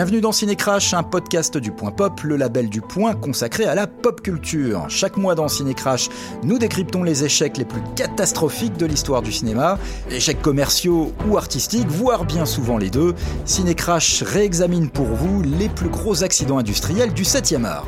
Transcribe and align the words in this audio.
Bienvenue 0.00 0.22
dans 0.22 0.32
Cinécrash, 0.32 0.94
un 0.94 1.02
podcast 1.02 1.58
du 1.58 1.72
Point 1.72 1.90
Pop, 1.90 2.22
le 2.22 2.38
label 2.38 2.70
du 2.70 2.80
Point 2.80 3.12
consacré 3.12 3.66
à 3.66 3.74
la 3.74 3.86
pop 3.86 4.22
culture. 4.22 4.86
Chaque 4.88 5.18
mois 5.18 5.34
dans 5.34 5.46
Cinécrash, 5.46 6.08
nous 6.42 6.58
décryptons 6.58 7.02
les 7.02 7.22
échecs 7.22 7.58
les 7.58 7.66
plus 7.66 7.82
catastrophiques 7.96 8.78
de 8.78 8.86
l'histoire 8.86 9.20
du 9.20 9.30
cinéma, 9.30 9.78
échecs 10.10 10.40
commerciaux 10.40 11.12
ou 11.28 11.36
artistiques, 11.36 11.88
voire 11.88 12.24
bien 12.24 12.46
souvent 12.46 12.78
les 12.78 12.88
deux. 12.88 13.14
Cinécrash 13.44 14.22
réexamine 14.22 14.88
pour 14.88 15.04
vous 15.04 15.42
les 15.42 15.68
plus 15.68 15.90
gros 15.90 16.24
accidents 16.24 16.56
industriels 16.56 17.12
du 17.12 17.24
7e 17.24 17.66
art. 17.66 17.84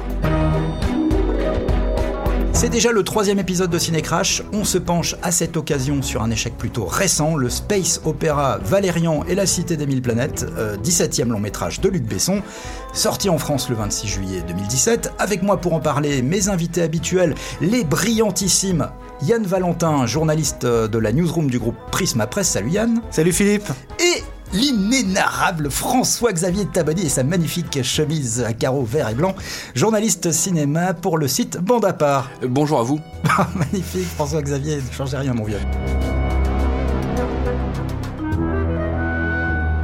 C'est 2.55 2.69
déjà 2.69 2.93
le 2.93 3.03
troisième 3.03 3.39
épisode 3.39 3.71
de 3.71 3.79
Cinécrash. 3.79 4.43
On 4.53 4.65
se 4.65 4.79
penche 4.79 5.17
à 5.23 5.33
cette 5.33 5.57
occasion 5.57 6.03
sur 6.03 6.23
un 6.23 6.31
échec 6.31 6.57
plutôt 6.57 6.85
récent, 6.85 7.35
le 7.37 7.49
space 7.51 8.01
opéra 8.05 8.59
Valérian 8.59 9.25
et 9.25 9.35
la 9.35 9.47
cité 9.47 9.77
des 9.77 9.87
mille 9.87 10.03
planètes, 10.03 10.47
17e 10.85 11.23
euh, 11.23 11.33
long 11.33 11.41
métrage 11.41 11.81
de 11.81 11.89
Luc 11.89 12.05
Besson, 12.05 12.43
sorti 12.93 13.29
en 13.31 13.39
France 13.39 13.69
le 13.69 13.75
26 13.75 14.07
juillet 14.07 14.43
2017. 14.47 15.13
Avec 15.19 15.43
moi 15.43 15.57
pour 15.57 15.73
en 15.75 15.81
parler, 15.81 16.23
mes 16.23 16.49
invités 16.49 16.83
habituels, 16.83 17.35
les 17.61 17.85
brillantissimes 17.85 18.89
Yann 19.23 19.45
Valentin, 19.45 20.07
journaliste 20.07 20.65
euh, 20.65 20.89
de 20.89 20.99
la 20.99 21.13
newsroom 21.13 21.51
du 21.51 21.59
groupe 21.59 21.77
Prisma 21.91 22.27
Presse. 22.27 22.49
Salut 22.49 22.71
Yann. 22.71 23.01
Salut 23.11 23.33
Philippe. 23.33 23.69
Et 23.99 24.23
l'inénarrable 24.53 25.71
François-Xavier 25.71 26.67
Tabadi 26.67 27.07
et 27.07 27.09
sa 27.09 27.25
magnifique 27.25 27.83
chemise 27.83 28.43
à 28.43 28.53
carreaux 28.53 28.85
vert 28.85 29.09
et 29.09 29.15
blanc, 29.15 29.35
journaliste 29.75 30.33
cinéma 30.33 30.95
pour 30.95 31.19
le 31.19 31.29
site 31.29 31.59
Bande 31.59 31.85
à 31.85 31.93
part. 31.93 32.31
Bonjour 32.47 32.81
à 32.81 32.83
vous. 32.83 33.01
Magnifique 33.55 34.09
François-Xavier, 34.15 34.77
ne 34.77 34.93
changez 34.93 35.17
rien 35.17 35.35
mon 35.35 35.45
vieux. 35.45 35.61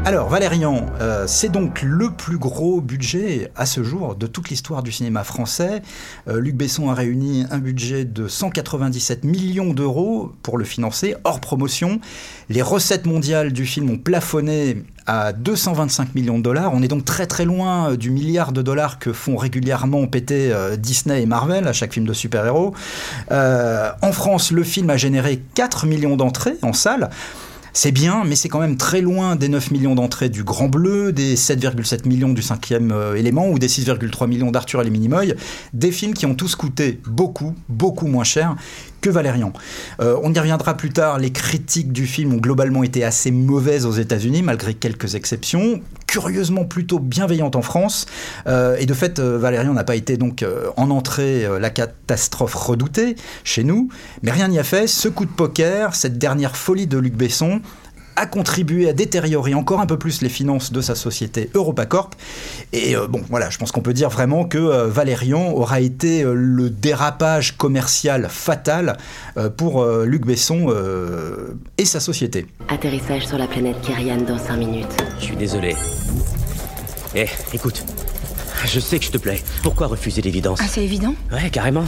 Alors, 0.08 0.30
Valérian, 0.30 0.86
euh, 1.02 1.24
c'est 1.26 1.50
donc 1.50 1.82
le 1.82 2.10
plus 2.10 2.38
gros 2.38 2.80
budget 2.80 3.52
à 3.56 3.66
ce 3.66 3.82
jour 3.82 4.14
de 4.14 4.26
toute 4.26 4.48
l'histoire 4.48 4.82
du 4.82 4.90
cinéma 4.90 5.22
français. 5.22 5.82
Euh, 6.28 6.40
Luc 6.40 6.56
Besson 6.56 6.88
a 6.88 6.94
réuni 6.94 7.44
un 7.50 7.58
budget 7.58 8.06
de 8.06 8.26
197 8.26 9.24
millions 9.24 9.74
d'euros 9.74 10.32
pour 10.42 10.56
le 10.56 10.64
financer, 10.64 11.14
hors 11.24 11.40
promotion. 11.40 12.00
Les 12.48 12.62
recettes 12.62 13.04
mondiales 13.04 13.52
du 13.52 13.66
film 13.66 13.90
ont 13.90 13.98
plafonné 13.98 14.82
à 15.04 15.34
225 15.34 16.14
millions 16.14 16.38
de 16.38 16.42
dollars. 16.42 16.72
On 16.72 16.82
est 16.82 16.88
donc 16.88 17.04
très 17.04 17.26
très 17.26 17.44
loin 17.44 17.94
du 17.94 18.10
milliard 18.10 18.52
de 18.52 18.62
dollars 18.62 18.98
que 18.98 19.12
font 19.12 19.36
régulièrement 19.36 20.06
péter 20.06 20.50
euh, 20.54 20.76
Disney 20.76 21.20
et 21.20 21.26
Marvel 21.26 21.68
à 21.68 21.74
chaque 21.74 21.92
film 21.92 22.06
de 22.06 22.14
super-héros. 22.14 22.72
en 23.30 24.12
France, 24.12 24.52
le 24.52 24.62
film 24.62 24.88
a 24.88 24.96
généré 24.96 25.42
4 25.54 25.84
millions 25.84 26.16
d'entrées 26.16 26.56
en 26.62 26.72
salle. 26.72 27.10
C'est 27.80 27.92
bien, 27.92 28.24
mais 28.24 28.34
c'est 28.34 28.48
quand 28.48 28.58
même 28.58 28.76
très 28.76 29.00
loin 29.00 29.36
des 29.36 29.48
9 29.48 29.70
millions 29.70 29.94
d'entrées 29.94 30.30
du 30.30 30.42
Grand 30.42 30.66
Bleu, 30.66 31.12
des 31.12 31.36
7,7 31.36 32.08
millions 32.08 32.30
du 32.30 32.42
cinquième 32.42 32.90
euh, 32.90 33.14
élément 33.14 33.48
ou 33.50 33.60
des 33.60 33.68
6,3 33.68 34.26
millions 34.26 34.50
d'Arthur 34.50 34.80
et 34.80 34.84
les 34.84 34.90
Minimoy. 34.90 35.36
Des 35.74 35.92
films 35.92 36.12
qui 36.12 36.26
ont 36.26 36.34
tous 36.34 36.56
coûté 36.56 37.00
beaucoup, 37.06 37.54
beaucoup 37.68 38.08
moins 38.08 38.24
cher 38.24 38.56
que 39.00 39.10
Valérian. 39.10 39.52
Euh, 40.00 40.18
on 40.22 40.32
y 40.32 40.38
reviendra 40.38 40.76
plus 40.76 40.90
tard, 40.90 41.18
les 41.18 41.30
critiques 41.30 41.92
du 41.92 42.06
film 42.06 42.34
ont 42.34 42.38
globalement 42.38 42.82
été 42.82 43.04
assez 43.04 43.30
mauvaises 43.30 43.86
aux 43.86 43.92
États-Unis, 43.92 44.42
malgré 44.42 44.74
quelques 44.74 45.14
exceptions, 45.14 45.80
curieusement 46.06 46.64
plutôt 46.64 46.98
bienveillantes 46.98 47.56
en 47.56 47.62
France. 47.62 48.06
Euh, 48.46 48.76
et 48.78 48.86
de 48.86 48.94
fait, 48.94 49.18
euh, 49.18 49.38
Valérian 49.38 49.72
n'a 49.72 49.84
pas 49.84 49.96
été 49.96 50.16
donc 50.16 50.44
en 50.76 50.90
entrée 50.90 51.46
la 51.60 51.70
catastrophe 51.70 52.54
redoutée 52.54 53.16
chez 53.44 53.64
nous, 53.64 53.88
mais 54.22 54.30
rien 54.30 54.48
n'y 54.48 54.58
a 54.58 54.64
fait. 54.64 54.86
Ce 54.86 55.08
coup 55.08 55.24
de 55.24 55.30
poker, 55.30 55.94
cette 55.94 56.18
dernière 56.18 56.56
folie 56.56 56.86
de 56.86 56.98
Luc 56.98 57.14
Besson, 57.14 57.60
a 58.18 58.26
contribué 58.26 58.88
à 58.88 58.92
détériorer 58.92 59.54
encore 59.54 59.80
un 59.80 59.86
peu 59.86 59.96
plus 59.96 60.22
les 60.22 60.28
finances 60.28 60.72
de 60.72 60.80
sa 60.80 60.96
société 60.96 61.50
EuropaCorp. 61.54 62.14
Et 62.72 62.96
euh, 62.96 63.06
bon, 63.06 63.22
voilà, 63.30 63.48
je 63.48 63.58
pense 63.58 63.70
qu'on 63.70 63.80
peut 63.80 63.92
dire 63.92 64.10
vraiment 64.10 64.44
que 64.44 64.58
euh, 64.58 64.88
Valérian 64.88 65.52
aura 65.52 65.80
été 65.80 66.24
euh, 66.24 66.34
le 66.34 66.68
dérapage 66.68 67.56
commercial 67.56 68.26
fatal 68.28 68.96
pour 69.56 69.84
Luc 69.86 70.26
Besson 70.26 70.74
et 71.76 71.84
sa 71.84 72.00
société. 72.00 72.46
Atterrissage 72.68 73.26
sur 73.26 73.38
la 73.38 73.46
planète 73.46 73.80
Kyrian 73.82 74.22
dans 74.22 74.38
5 74.38 74.56
minutes. 74.56 74.86
Je 75.20 75.24
suis 75.24 75.36
désolé. 75.36 75.76
Eh, 77.14 77.26
écoute. 77.52 77.84
Je 78.64 78.80
sais 78.80 78.98
que 78.98 79.04
je 79.04 79.10
te 79.12 79.18
plais. 79.18 79.40
Pourquoi 79.62 79.86
refuser 79.86 80.20
l'évidence? 80.22 80.58
Ah, 80.60 80.66
c'est 80.68 80.82
évident 80.82 81.14
Ouais, 81.30 81.50
carrément. 81.50 81.84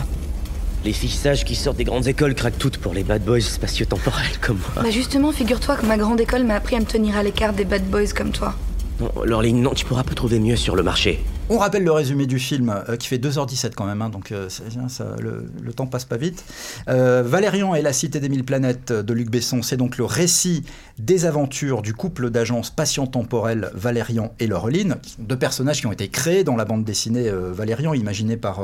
Les 0.82 0.94
filles 0.94 1.10
sages 1.10 1.44
qui 1.44 1.56
sortent 1.56 1.76
des 1.76 1.84
grandes 1.84 2.06
écoles 2.06 2.34
craquent 2.34 2.58
toutes 2.58 2.78
pour 2.78 2.94
les 2.94 3.04
bad 3.04 3.22
boys 3.22 3.40
spatio-temporels 3.40 4.38
comme 4.40 4.58
moi. 4.74 4.82
Bah 4.82 4.90
justement, 4.90 5.30
figure-toi 5.30 5.76
que 5.76 5.84
ma 5.84 5.98
grande 5.98 6.20
école 6.20 6.44
m'a 6.44 6.54
appris 6.54 6.76
à 6.76 6.80
me 6.80 6.86
tenir 6.86 7.16
à 7.16 7.22
l'écart 7.22 7.52
des 7.52 7.66
bad 7.66 7.84
boys 7.90 8.12
comme 8.16 8.30
toi. 8.30 8.54
Non, 8.98 9.10
Laureline, 9.24 9.60
non, 9.60 9.74
tu 9.74 9.84
pourras 9.84 10.04
pas 10.04 10.14
trouver 10.14 10.38
mieux 10.38 10.56
sur 10.56 10.76
le 10.76 10.82
marché. 10.82 11.22
On 11.52 11.58
rappelle 11.58 11.82
le 11.82 11.90
résumé 11.90 12.26
du 12.26 12.38
film 12.38 12.72
euh, 12.88 12.94
qui 12.94 13.08
fait 13.08 13.18
2h17 13.18 13.72
quand 13.74 13.84
même, 13.84 14.02
hein, 14.02 14.08
donc 14.08 14.30
euh, 14.30 14.48
ça, 14.48 15.16
le, 15.18 15.72
temps 15.72 15.88
passe 15.88 16.04
pas 16.04 16.16
vite. 16.16 16.44
Euh, 16.88 17.24
Valérian 17.26 17.74
et 17.74 17.82
la 17.82 17.92
cité 17.92 18.20
des 18.20 18.28
mille 18.28 18.44
planètes 18.44 18.92
de 18.92 19.12
Luc 19.12 19.30
Besson, 19.30 19.60
c'est 19.60 19.76
donc 19.76 19.98
le 19.98 20.04
récit 20.04 20.62
des 21.00 21.26
aventures 21.26 21.82
du 21.82 21.92
couple 21.92 22.30
d'agents 22.30 22.62
spatio-temporels 22.62 23.72
Valérian 23.74 24.32
et 24.38 24.46
Laureline, 24.46 24.98
deux 25.18 25.36
personnages 25.36 25.80
qui 25.80 25.88
ont 25.88 25.92
été 25.92 26.06
créés 26.06 26.44
dans 26.44 26.54
la 26.54 26.64
bande 26.64 26.84
dessinée 26.84 27.28
Valérian, 27.30 27.94
imaginée 27.94 28.36
par 28.36 28.60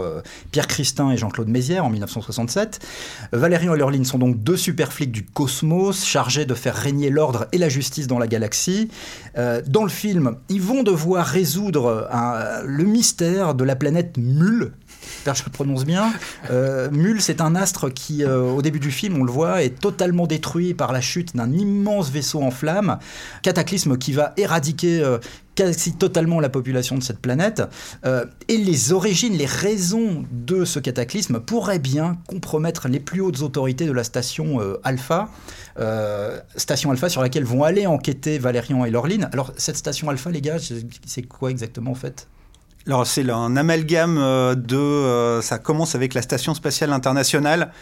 Pierre 0.53 0.67
Christin 0.67 1.11
et 1.11 1.17
Jean-Claude 1.17 1.49
Mézières 1.49 1.85
en 1.85 1.91
1967. 1.91 2.79
Valérian 3.33 3.75
et 3.75 3.79
Laureline 3.79 4.05
sont 4.05 4.19
donc 4.19 4.39
deux 4.43 4.59
super 4.59 4.93
flics 4.93 5.13
du 5.13 5.25
cosmos 5.25 6.05
chargés 6.05 6.45
de 6.45 6.55
faire 6.55 6.75
régner 6.75 7.09
l'ordre 7.09 7.47
et 7.53 7.59
la 7.59 7.71
justice 7.71 8.07
dans 8.07 8.19
la 8.19 8.27
galaxie. 8.27 8.91
dans 9.35 9.83
le 9.83 9.89
film, 9.89 10.37
ils 10.51 10.63
vont 10.63 10.83
devoir 10.83 11.25
résoudre 11.27 12.09
un 12.13 12.76
le 12.77 12.85
mystère 12.85 13.55
de 13.55 13.65
la 13.65 13.75
planète 13.75 14.17
Mule. 14.19 14.73
J'espère 15.03 15.35
que 15.35 15.39
je 15.41 15.45
le 15.45 15.51
prononce 15.51 15.85
bien. 15.85 16.13
Euh, 16.51 16.91
Mule, 16.91 17.21
c'est 17.23 17.41
un 17.41 17.55
astre 17.55 17.93
qui, 17.93 18.23
euh, 18.23 18.43
au 18.43 18.63
début 18.63 18.81
du 18.81 18.91
film, 18.91 19.21
on 19.21 19.25
le 19.25 19.33
voit, 19.33 19.63
est 19.63 19.81
totalement 19.81 20.27
détruit 20.27 20.75
par 20.75 20.93
la 20.93 21.01
chute 21.01 21.35
d'un 21.37 21.53
immense 21.53 22.11
vaisseau 22.11 22.43
en 22.43 22.51
flammes. 22.51 22.99
Cataclysme 23.43 23.97
qui 23.97 24.13
va 24.13 24.35
éradiquer 24.37 25.01
euh, 25.01 25.19
quasi 25.55 25.95
totalement 25.95 26.39
la 26.39 26.51
population 26.51 26.99
de 26.99 27.03
cette 27.03 27.19
planète. 27.19 27.63
Et 28.47 28.59
les 28.59 28.93
origines, 28.93 29.33
les 29.39 29.47
raisons 29.47 30.23
de 30.31 30.67
ce 30.67 30.79
cataclysme 30.79 31.41
pourraient 31.41 31.79
bien 31.79 32.19
compromettre 32.29 32.89
les 32.89 33.01
plus 33.01 33.23
hautes 33.23 33.41
autorités 33.41 33.87
de 33.87 33.93
la 33.93 34.05
station 34.05 34.59
Alpha. 34.85 35.31
Station 36.57 36.91
Alpha 36.91 37.09
sur 37.09 37.23
laquelle 37.23 37.45
vont 37.45 37.65
aller 37.65 37.87
enquêter 37.87 38.39
Valérian 38.39 38.85
et 38.85 38.91
Laureline. 38.91 39.31
Alors, 39.33 39.55
cette 39.57 39.79
station 39.79 40.11
Alpha, 40.11 40.31
les 40.31 40.43
gars, 40.43 40.59
c'est 41.07 41.23
quoi 41.23 41.51
exactement 41.51 41.93
en 41.93 41.95
fait? 41.95 42.29
Alors 42.87 43.07
c'est 43.07 43.29
un 43.29 43.57
amalgame 43.57 44.17
de... 44.55 45.41
ça 45.43 45.59
commence 45.59 45.95
avec 45.95 46.15
la 46.15 46.23
Station 46.23 46.55
spatiale 46.55 46.93
internationale 46.93 47.73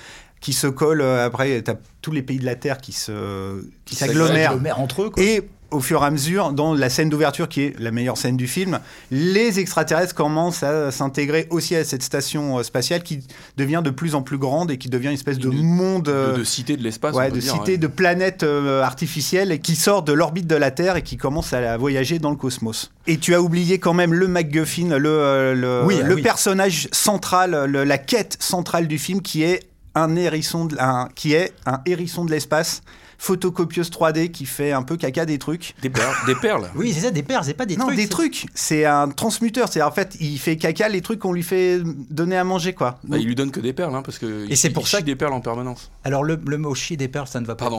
qui 0.41 0.53
se 0.53 0.66
colle 0.66 1.03
après, 1.03 1.62
tu 1.62 1.70
as 1.70 1.76
tous 2.03 2.12
les 2.12 2.22
pays 2.22 2.38
de 2.38 2.44
la 2.44 2.54
Terre 2.54 2.78
qui 2.78 2.92
se 2.92 3.65
qui 3.84 3.94
s'agglomèrent 3.94 4.78
entre 4.78 5.03
eux. 5.03 5.10
Et 5.16 5.48
au 5.71 5.81
fur 5.81 6.03
et 6.03 6.07
à 6.07 6.11
mesure, 6.11 6.53
dans 6.53 6.75
la 6.75 6.89
scène 6.89 7.09
d'ouverture 7.09 7.49
qui 7.49 7.63
est 7.63 7.79
la 7.79 7.91
meilleure 7.91 8.17
scène 8.17 8.37
du 8.37 8.47
film, 8.47 8.81
les 9.11 9.59
extraterrestres 9.59 10.15
commencent 10.15 10.63
à 10.63 10.91
s'intégrer 10.91 11.47
aussi 11.51 11.75
à 11.75 11.85
cette 11.85 12.03
station 12.03 12.59
euh, 12.59 12.63
spatiale 12.63 13.03
qui 13.03 13.21
devient 13.57 13.83
de 13.85 13.91
plus 13.91 14.15
en 14.15 14.23
plus 14.23 14.39
grande 14.39 14.71
et 14.71 14.79
qui 14.79 14.89
devient 14.89 15.09
une 15.09 15.15
espèce 15.15 15.39
de, 15.39 15.49
monde. 15.49 16.05
De, 16.05 16.13
euh, 16.13 16.45
cité 16.45 16.77
de 16.77 16.83
l'espace. 16.83 17.15
Ouais, 17.15 17.31
de 17.31 17.41
cité 17.41 17.79
de 17.79 17.87
planète 17.87 18.43
euh, 18.43 18.83
artificielle 18.83 19.53
et 19.53 19.59
qui 19.59 19.77
sort 19.77 20.03
de 20.03 20.13
l'orbite 20.13 20.47
de 20.47 20.57
la 20.57 20.71
Terre 20.71 20.97
et 20.97 21.03
qui 21.03 21.17
commence 21.17 21.53
à 21.53 21.77
voyager 21.77 22.19
dans 22.19 22.31
le 22.31 22.37
cosmos. 22.37 22.93
Et 23.07 23.19
tu 23.19 23.35
as 23.35 23.43
oublié 23.43 23.79
quand 23.79 23.95
même 23.95 24.15
le 24.15 24.29
MacGuffin, 24.29 24.97
le, 24.99 25.55
le, 25.55 25.83
oui, 25.85 26.01
le 26.03 26.15
oui. 26.15 26.23
personnage 26.23 26.89
central, 26.93 27.65
le, 27.67 27.85
la 27.85 27.99
quête 27.99 28.37
centrale 28.41 28.87
du 28.87 28.99
film 28.99 29.21
qui 29.21 29.43
est 29.43 29.61
un 29.95 30.17
hérisson, 30.17 30.67
de, 30.67 30.77
un, 30.79 31.09
qui 31.15 31.35
est 31.35 31.53
un 31.67 31.81
hérisson 31.87 32.25
de 32.25 32.31
l'espace 32.31 32.83
photocopieuse 33.19 33.91
3D 33.91 34.31
qui 34.31 34.47
fait 34.47 34.72
un 34.72 34.83
peu 34.83 34.97
caca 34.97 35.27
des 35.27 35.39
trucs. 35.39 35.75
Des 35.83 35.91
perles, 35.91 36.15
des 36.27 36.34
perles. 36.34 36.71
Oui, 36.75 36.93
c'est 36.93 37.01
ça, 37.01 37.11
des 37.11 37.22
perles, 37.22 37.45
c'est 37.45 37.55
pas 37.55 37.66
des 37.66 37.77
non, 37.77 37.87
trucs. 37.87 37.97
des 37.97 38.09
trucs. 38.09 38.47
C'est 38.55 38.84
un 38.84 39.09
transmuteur. 39.09 39.69
C'est 39.71 39.83
en 39.83 39.91
fait, 39.91 40.16
il 40.21 40.39
fait 40.39 40.57
caca 40.57 40.89
les 40.89 41.01
trucs 41.01 41.21
qu'on 41.21 41.33
lui 41.33 41.43
fait 41.43 41.81
donner 42.11 42.37
à 42.37 42.45
manger, 42.45 42.72
quoi. 42.72 42.99
Bah, 43.05 43.19
il 43.19 43.27
lui 43.27 43.34
donne 43.34 43.51
que 43.51 43.61
des 43.61 43.72
perles, 43.72 43.95
hein, 43.95 44.03
parce 44.03 44.19
que. 44.19 44.51
Et 44.51 44.57
c'est 44.57 44.71
pour 44.71 44.89
ça 44.89 45.01
que 45.01 45.07
des 45.07 45.16
perles 45.16 45.33
en 45.33 45.41
permanence. 45.41 45.91
Alors 46.05 46.25
le, 46.25 46.41
le 46.45 46.59
mot 46.59 46.75
chier 46.75 46.97
des 46.97 47.09
perles, 47.09 47.28
ça 47.28 47.41
ne 47.41 47.47
va 47.47 47.55
pas. 47.55 47.65
Pardon. 47.65 47.78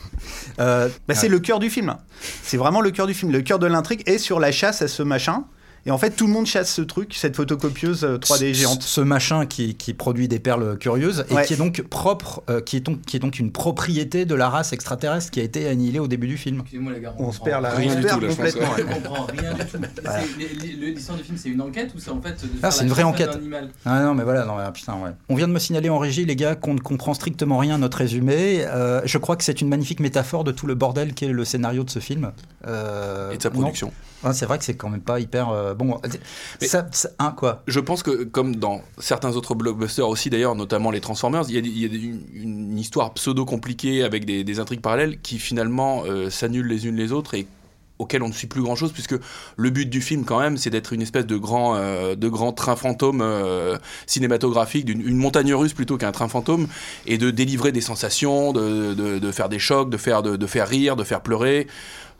euh, 0.60 0.88
bah, 1.08 1.14
c'est 1.14 1.28
le 1.28 1.38
cœur 1.38 1.58
du 1.58 1.70
film. 1.70 1.96
C'est 2.42 2.56
vraiment 2.56 2.80
le 2.80 2.90
cœur 2.90 3.06
du 3.06 3.14
film. 3.14 3.32
Le 3.32 3.42
cœur 3.42 3.58
de 3.58 3.66
l'intrigue 3.66 4.02
est 4.06 4.18
sur 4.18 4.40
la 4.40 4.52
chasse 4.52 4.82
à 4.82 4.88
ce 4.88 5.02
machin 5.02 5.44
Et 5.86 5.90
en 5.90 5.98
fait, 5.98 6.10
tout 6.10 6.26
le 6.26 6.32
monde 6.32 6.46
chasse 6.46 6.72
ce 6.72 6.82
truc, 6.82 7.14
cette 7.14 7.36
photocopieuse 7.36 8.04
euh, 8.04 8.18
3D 8.18 8.52
géante. 8.52 8.82
Ce 8.82 9.00
machin 9.00 9.46
qui, 9.46 9.74
qui 9.76 9.94
produit 9.94 10.28
des 10.28 10.38
perles 10.38 10.76
curieuses 10.78 11.24
et 11.30 11.34
Ouais. 11.34 11.44
qui 11.46 11.54
est 11.54 11.56
donc 11.56 11.82
propre, 11.82 12.42
euh, 12.50 12.60
qui, 12.60 12.76
est 12.76 12.80
donc, 12.80 13.00
qui 13.02 13.16
est 13.16 13.20
donc 13.20 13.38
une 13.38 13.50
propriété 13.50 14.24
de 14.26 14.34
la 14.34 14.48
race 14.50 14.72
extraterrestre 14.72 15.30
qui 15.30 15.40
a 15.40 15.42
été 15.42 15.66
annihilée 15.68 15.98
au 15.98 16.06
début 16.08 16.26
du 16.28 16.36
film. 16.36 16.60
Excusez-moi 16.60 16.92
les 16.92 17.00
gars, 17.00 17.14
On 17.18 17.32
se 17.32 17.40
perd 17.40 17.62
là, 17.62 17.70
Rien 17.70 17.88
on 17.88 17.92
se 17.92 17.96
du 17.96 18.02
perd 18.02 18.20
tout, 18.20 18.26
là, 18.26 18.30
je 18.30 18.36
pense, 18.36 18.52
complètement. 18.52 18.76
Je 18.76 18.82
ouais. 18.82 18.92
comprends 18.94 19.26
rien 19.26 19.54
du 19.54 19.64
tout. 19.64 19.78
L'histoire 20.80 21.18
du 21.18 21.24
film, 21.24 21.38
c'est 21.38 21.48
une 21.48 21.60
enquête 21.62 21.92
ou 21.94 21.98
c'est 21.98 22.10
en 22.10 22.20
fait 22.20 22.32
de 22.32 22.48
Ah, 22.58 22.60
faire 22.60 22.72
c'est 22.72 22.84
une 22.84 22.90
vraie 22.90 23.02
enquête. 23.02 23.30
un 23.30 23.38
animal 23.38 23.70
Ah 23.84 24.02
non, 24.02 24.14
mais 24.14 24.24
voilà, 24.24 24.44
non, 24.44 24.56
ah, 24.58 24.70
putain, 24.72 24.94
ouais. 25.02 25.10
On 25.28 25.34
vient 25.34 25.48
de 25.48 25.52
me 25.52 25.58
signaler 25.58 25.88
en 25.88 25.98
régie, 25.98 26.24
les 26.24 26.36
gars, 26.36 26.54
qu'on 26.54 26.74
ne 26.74 26.80
comprend 26.80 27.14
strictement 27.14 27.58
rien 27.58 27.76
à 27.76 27.78
notre 27.78 27.98
résumé. 27.98 28.64
Euh, 28.66 29.00
je 29.04 29.18
crois 29.18 29.36
que 29.36 29.44
c'est 29.44 29.60
une 29.60 29.68
magnifique 29.68 30.00
métaphore 30.00 30.44
de 30.44 30.52
tout 30.52 30.66
le 30.66 30.74
bordel 30.74 31.14
qu'est 31.14 31.28
le 31.28 31.44
scénario 31.44 31.84
de 31.84 31.90
ce 31.90 31.98
film. 32.00 32.32
Euh, 32.66 33.32
Et 33.32 33.36
de 33.38 33.42
sa 33.42 33.50
production. 33.50 33.92
Ouais, 34.22 34.34
c'est 34.34 34.44
vrai 34.44 34.58
que 34.58 34.64
c'est 34.64 34.74
quand 34.74 34.90
même 34.90 35.00
pas 35.00 35.18
hyper. 35.18 35.50
Euh, 35.70 35.74
bon, 35.74 36.00
ça, 36.60 36.86
ça- 36.92 37.08
hein, 37.18 37.32
quoi 37.36 37.62
Je 37.66 37.80
pense 37.80 38.02
que, 38.02 38.24
comme 38.24 38.56
dans 38.56 38.82
certains 38.98 39.36
autres 39.36 39.54
blockbusters 39.54 40.08
aussi, 40.08 40.30
d'ailleurs, 40.30 40.54
notamment 40.54 40.90
les 40.90 41.00
Transformers, 41.00 41.44
il 41.48 41.54
y 41.54 41.58
a, 41.58 41.60
des- 41.60 41.68
il 41.68 41.78
y 41.80 41.84
a 41.84 41.88
des- 41.88 41.96
une, 41.98 42.22
une 42.34 42.78
histoire 42.78 43.14
pseudo-compliquée 43.14 44.02
avec 44.02 44.24
des, 44.24 44.44
des 44.44 44.60
intrigues 44.60 44.80
parallèles 44.82 45.18
qui 45.20 45.38
finalement 45.38 46.02
euh, 46.06 46.30
s'annulent 46.30 46.68
les 46.68 46.86
unes 46.86 46.96
les 46.96 47.12
autres 47.12 47.34
et 47.34 47.46
auxquelles 47.98 48.22
on 48.22 48.28
ne 48.28 48.32
suit 48.32 48.46
plus 48.46 48.62
grand 48.62 48.76
chose, 48.76 48.92
puisque 48.92 49.14
le 49.58 49.68
but 49.70 49.84
du 49.84 50.00
film, 50.00 50.24
quand 50.24 50.40
même, 50.40 50.56
c'est 50.56 50.70
d'être 50.70 50.94
une 50.94 51.02
espèce 51.02 51.26
de 51.26 51.36
grand, 51.36 51.76
euh, 51.76 52.14
de 52.14 52.28
grand 52.30 52.52
train 52.54 52.74
fantôme 52.74 53.20
euh, 53.20 53.76
cinématographique, 54.06 54.86
d'une 54.86 55.02
une 55.06 55.16
montagne 55.18 55.52
russe 55.54 55.74
plutôt 55.74 55.98
qu'un 55.98 56.10
train 56.10 56.26
fantôme, 56.28 56.66
et 57.06 57.18
de 57.18 57.30
délivrer 57.30 57.72
des 57.72 57.82
sensations, 57.82 58.54
de, 58.54 58.94
de- 58.94 59.18
de 59.18 59.32
faire 59.32 59.50
des 59.50 59.58
chocs, 59.58 59.90
de 59.90 59.98
faire, 59.98 60.22
de, 60.22 60.36
de 60.36 60.46
faire 60.46 60.66
rire, 60.66 60.96
de 60.96 61.04
faire 61.04 61.20
pleurer. 61.20 61.66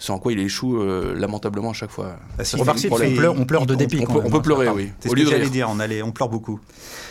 Sans 0.02 0.18
quoi 0.18 0.32
il 0.32 0.40
échoue 0.40 0.80
euh, 0.80 1.14
lamentablement 1.14 1.70
à 1.70 1.72
chaque 1.74 1.90
fois. 1.90 2.16
Si, 2.42 2.52
Ça, 2.52 2.56
Remarque, 2.56 2.78
c'est 2.78 2.90
on 2.90 2.96
pleure, 3.14 3.38
on 3.38 3.44
pleure 3.44 3.66
de 3.66 3.74
dépit 3.74 3.98
On 4.00 4.04
quand 4.06 4.14
peut, 4.14 4.18
même, 4.20 4.28
on 4.28 4.30
peut 4.30 4.40
pleurer, 4.42 4.64
ça, 4.66 4.74
oui. 4.74 4.90
C'est 4.98 5.10
ce 5.10 5.14
que 5.14 5.26
j'allais 5.26 5.50
dire, 5.50 5.68
on, 5.70 5.78
allait, 5.78 6.02
on 6.02 6.10
pleure 6.10 6.30
beaucoup. 6.30 6.58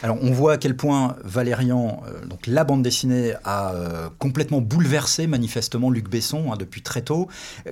Alors, 0.01 0.17
on 0.23 0.31
voit 0.31 0.53
à 0.53 0.57
quel 0.57 0.75
point 0.75 1.15
Valérian, 1.23 2.01
euh, 2.07 2.25
donc 2.25 2.47
la 2.47 2.63
bande 2.63 2.81
dessinée, 2.81 3.33
a 3.43 3.73
euh, 3.75 4.09
complètement 4.17 4.59
bouleversé 4.59 5.27
manifestement 5.27 5.91
Luc 5.91 6.09
Besson 6.09 6.51
hein, 6.51 6.55
depuis 6.59 6.81
très 6.81 7.01
tôt. 7.03 7.27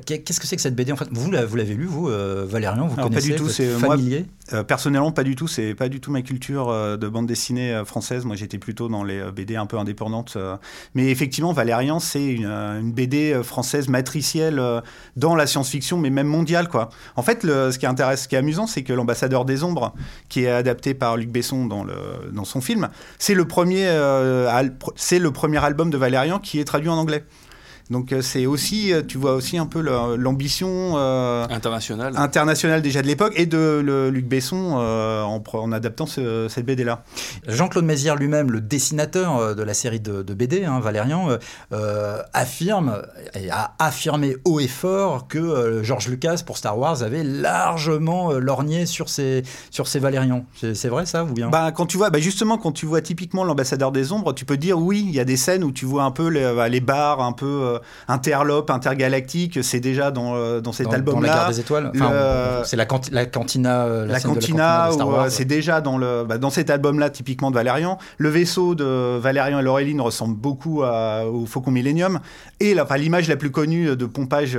Qu'est- 0.05 0.19
Qu'est-ce 0.19 0.39
que 0.39 0.45
c'est 0.45 0.55
que 0.55 0.61
cette 0.61 0.75
BD 0.75 0.91
en 0.91 0.97
fait 0.97 1.07
Vous, 1.11 1.31
la- 1.31 1.45
vous 1.45 1.55
l'avez 1.55 1.73
lu, 1.73 1.85
vous, 1.85 2.09
euh, 2.09 2.45
Valérian 2.47 2.85
Vous 2.87 2.93
Alors, 2.93 2.95
pas 2.97 3.03
connaissez 3.09 3.29
du 3.29 3.35
tout, 3.37 3.49
c'est- 3.49 3.75
moi- 3.79 3.95
familier? 3.97 4.25
Euh, 4.53 4.63
personnellement, 4.63 5.11
pas 5.11 5.23
du 5.23 5.35
tout. 5.35 5.47
C'est 5.47 5.73
pas 5.75 5.89
du 5.89 5.99
tout 5.99 6.09
ma 6.11 6.21
culture 6.21 6.69
euh, 6.69 6.95
de 6.95 7.07
bande 7.09 7.25
dessinée 7.27 7.73
euh, 7.73 7.83
française. 7.85 8.23
Moi, 8.23 8.35
j'étais 8.37 8.59
plutôt 8.59 8.87
dans 8.87 9.03
les 9.03 9.19
euh, 9.19 9.31
BD 9.31 9.55
un 9.57 9.65
peu 9.65 9.77
indépendantes. 9.77 10.35
euh. 10.37 10.55
Mais 10.95 11.07
effectivement, 11.09 11.51
Valérian, 11.53 11.99
c'est 11.99 12.23
une, 12.25 12.45
une 12.45 12.93
BD 12.93 13.41
française 13.43 13.89
matricielle 13.89 14.59
euh, 14.59 14.79
dans 15.15 15.35
la 15.35 15.47
science-fiction, 15.47 15.97
mais 15.97 16.09
même 16.09 16.27
mondiale, 16.27 16.67
quoi. 16.67 16.89
En 17.15 17.23
fait, 17.23 17.43
ce 17.43 17.77
qui 17.77 17.85
intéresse, 17.85 18.23
ce 18.23 18.27
qui 18.27 18.35
est 18.35 18.39
amusant, 18.39 18.67
c'est 18.67 18.83
que 18.83 18.93
l'ambassadeur 18.93 19.45
des 19.45 19.63
ombres, 19.63 19.93
qui 20.29 20.43
est 20.43 20.51
adapté 20.51 20.93
par 20.93 21.17
Luc 21.17 21.29
Besson 21.29 21.65
dans 21.65 22.45
son 22.45 22.61
film, 22.61 22.89
euh, 23.87 24.69
c'est 24.95 25.19
le 25.19 25.31
premier 25.31 25.57
album 25.57 25.89
de 25.89 25.97
Valérian 25.97 26.39
qui 26.39 26.59
est 26.59 26.65
traduit 26.65 26.89
en 26.89 26.97
anglais. 26.97 27.23
Donc 27.89 28.11
euh, 28.11 28.21
c'est 28.21 28.45
aussi, 28.45 28.91
euh, 28.93 29.01
tu 29.07 29.17
vois 29.17 29.33
aussi 29.33 29.57
un 29.57 29.65
peu 29.65 29.79
l'ambition. 29.81 30.93
euh, 30.97 31.45
International. 31.49 32.13
international 32.17 32.81
déjà 32.81 33.01
de 33.01 33.07
l'époque 33.07 33.33
et 33.35 33.45
de 33.45 33.81
le- 33.83 34.09
Luc 34.09 34.27
Besson 34.27 34.75
euh, 34.77 35.23
en, 35.23 35.71
adaptant 35.71 36.05
ce- 36.05 36.47
cette 36.49 36.65
BD 36.65 36.83
là. 36.83 37.03
Jean-Claude 37.47 37.85
Mézières 37.85 38.15
lui-même, 38.15 38.51
le 38.51 38.61
dessinateur 38.61 39.55
de 39.55 39.63
la 39.63 39.73
série 39.73 39.99
de, 39.99 40.21
de 40.21 40.33
BD, 40.33 40.65
hein, 40.65 40.79
Valérian, 40.79 41.29
affirme 42.33 43.01
et 43.33 43.49
a 43.49 43.73
affirmé 43.79 44.37
haut 44.45 44.59
et 44.59 44.67
fort 44.67 45.27
que 45.27 45.37
euh, 45.37 45.83
George 45.83 46.07
Lucas 46.07 46.41
pour 46.45 46.57
Star 46.57 46.77
Wars 46.77 47.01
avait 47.03 47.23
largement 47.23 48.31
euh, 48.31 48.39
lorgné 48.39 48.85
sur 48.85 49.09
ses, 49.09 49.43
sur 49.71 49.87
ses 49.87 49.99
Valérians. 49.99 50.45
C'est 50.55 50.75
c'est 50.75 50.89
vrai 50.89 51.05
ça 51.05 51.23
ou 51.23 51.27
bien? 51.33 51.49
Bah, 51.49 51.71
quand 51.71 51.85
tu 51.85 51.97
vois, 51.97 52.09
bah 52.09 52.19
justement, 52.19 52.57
quand 52.57 52.71
tu 52.71 52.85
vois 52.85 53.01
typiquement 53.01 53.43
l'ambassadeur 53.43 53.91
des 53.91 54.11
ombres, 54.11 54.33
tu 54.33 54.45
peux 54.45 54.57
dire 54.57 54.77
oui, 54.79 55.03
il 55.07 55.13
y 55.15 55.19
a 55.19 55.25
des 55.25 55.37
scènes 55.37 55.63
où 55.63 55.71
tu 55.71 55.85
vois 55.85 56.03
un 56.03 56.11
peu 56.11 56.27
les, 56.27 56.53
bah, 56.55 56.69
les 56.69 56.81
bars 56.81 57.21
un 57.21 57.31
peu 57.33 57.76
euh, 57.77 58.13
interlopes, 58.13 58.69
intergalactiques, 58.69 59.63
c'est 59.63 59.79
déjà 59.79 60.11
dans, 60.11 60.35
euh, 60.35 60.61
dans 60.61 60.71
cet 60.71 60.85
dans, 60.85 60.91
dans 60.91 60.95
album-là. 60.97 61.27
la 61.27 61.33
guerre 61.35 61.49
des 61.49 61.59
étoiles 61.59 61.91
Enfin, 61.95 62.61
C'est 62.65 62.75
la, 62.75 62.85
canti- 62.85 63.11
la 63.11 63.25
cantina. 63.25 63.87
La 64.05 64.19
cantina, 64.19 64.89
euh, 64.91 65.29
c'est 65.29 65.45
déjà 65.45 65.81
dans, 65.81 65.97
le, 65.97 66.23
bah, 66.27 66.37
dans 66.37 66.49
cet 66.49 66.69
album-là, 66.69 67.09
typiquement 67.09 67.49
de 67.51 67.55
Valérian. 67.55 67.97
Le 68.17 68.29
vaisseau 68.29 68.75
de 68.75 69.17
Valérian 69.17 69.59
et 69.59 69.63
Laureline 69.63 70.01
ressemble 70.01 70.35
beaucoup 70.35 70.83
à- 70.83 71.25
au 71.25 71.45
Faucon 71.45 71.71
Millennium. 71.71 72.19
Et 72.59 72.79
enfin, 72.79 72.97
l'image 72.97 73.27
la 73.27 73.35
plus 73.35 73.51
connue 73.51 73.95
de 73.95 74.05
pompage, 74.05 74.57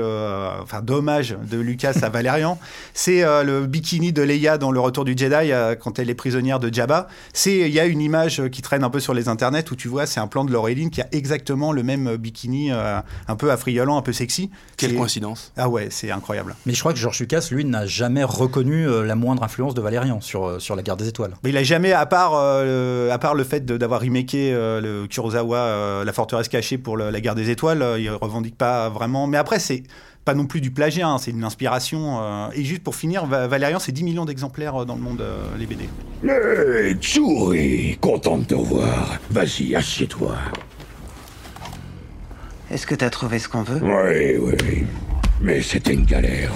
enfin 0.62 0.81
d'hommage 0.82 1.37
de 1.50 1.59
Lucas 1.59 1.94
à 2.03 2.09
Valérian, 2.09 2.59
c'est 2.94 3.23
le 3.44 3.67
bikini 3.67 4.12
de 4.12 4.23
Leia 4.23 4.59
dans 4.59 4.71
Le 4.71 4.81
Retour 4.81 5.05
du 5.05 5.14
Jedi 5.17 5.50
quand 5.81 5.99
elle 5.99 6.11
est 6.11 6.14
prisonnière 6.14 6.59
de 6.61 6.73
Jabba. 6.73 7.09
C'est 7.32 7.59
il 7.59 7.73
y 7.75 7.81
a 7.81 7.85
une 7.87 8.00
image 8.00 8.43
qui 8.50 8.62
traîne 8.62 8.85
un 8.85 8.91
peu 8.91 9.00
sur 9.00 9.14
les 9.14 9.29
internets 9.29 9.64
où 9.71 9.76
tu 9.76 9.88
vois, 9.88 10.06
c'est 10.06 10.21
un 10.21 10.26
plan 10.26 10.44
de 10.44 10.53
Laureline 10.53 10.91
qui 10.91 11.00
a 11.00 11.06
exactement 11.12 11.73
le 11.73 11.82
même 11.82 12.17
bikini, 12.17 12.71
euh, 12.73 12.99
un 13.28 13.37
peu 13.37 13.50
affriolant, 13.50 13.96
un 13.96 14.02
peu 14.02 14.12
sexy. 14.12 14.50
Quelle 14.76 14.94
coïncidence. 14.96 15.52
Ah 15.56 15.69
ouais, 15.69 15.88
c'est 15.90 16.10
incroyable. 16.10 16.55
Mais 16.66 16.75
je 16.75 16.81
crois 16.81 16.93
que 16.93 16.99
George 16.99 17.19
Lucas, 17.20 17.49
lui, 17.50 17.64
n'a 17.64 17.87
jamais 17.87 18.25
reconnu 18.25 18.87
euh, 18.88 19.05
la 19.05 19.14
moindre 19.14 19.43
influence 19.43 19.75
de 19.75 19.81
Valérian 19.81 20.20
sur, 20.20 20.46
euh, 20.46 20.58
sur 20.58 20.76
la 20.76 20.82
guerre 20.82 20.96
des 20.96 21.08
étoiles. 21.08 21.34
Mais 21.44 21.50
il 21.50 21.56
a 21.56 21.62
jamais, 21.62 21.93
à 21.93 22.06
part, 22.06 22.32
euh, 22.34 23.10
à 23.10 23.19
part 23.19 23.34
le 23.34 23.44
fait 23.44 23.64
d'avoir 23.66 24.00
remaké 24.00 24.52
euh, 24.52 24.81
le 24.81 25.06
Kurosawa, 25.06 25.56
euh, 25.58 26.05
La 26.05 26.12
forteresse 26.12 26.49
cachée 26.49 26.78
pour 26.78 26.96
le- 26.96 27.10
la 27.10 27.20
guerre 27.20 27.34
des 27.34 27.50
étoiles, 27.50 27.82
euh, 27.82 27.99
il 27.99 28.10
revendique 28.10 28.56
pas 28.56 28.88
vraiment. 28.88 29.26
Mais 29.26 29.37
après, 29.37 29.58
c'est 29.58 29.82
pas 30.25 30.34
non 30.34 30.44
plus 30.46 30.61
du 30.61 30.70
plagiat, 30.70 31.08
hein, 31.08 31.16
c'est 31.19 31.31
une 31.31 31.44
inspiration. 31.44 32.19
euh, 32.22 32.49
et 32.54 32.62
juste 32.64 32.82
pour 32.82 32.94
finir, 32.94 33.25
Va- 33.26 33.46
Valérian, 33.46 33.78
c'est 33.78 33.93
10 33.93 34.04
millions 34.04 34.26
d'exemplaires 34.26 34.82
euh, 34.82 34.84
dans 34.84 34.94
le 34.94 35.00
monde, 35.00 35.20
euh, 35.22 35.43
les 35.58 35.64
BD. 35.66 35.88
Hey, 36.22 36.96
Chewie, 37.00 37.96
content 38.00 38.37
de 38.38 38.44
te 38.44 38.54
revoir. 38.54 39.19
Vas-y, 39.31 39.75
assieds-toi. 39.75 40.34
Est-ce 42.70 42.87
que 42.87 42.94
t'as 42.94 43.11
trouvé 43.11 43.38
ce 43.38 43.49
qu'on 43.49 43.62
veut? 43.62 43.81
Oui, 43.82 44.37
oui, 44.38 44.55
oui. 44.65 44.87
Mais 45.41 45.62
c'était 45.62 45.94
une 45.94 46.05
galère. 46.05 46.53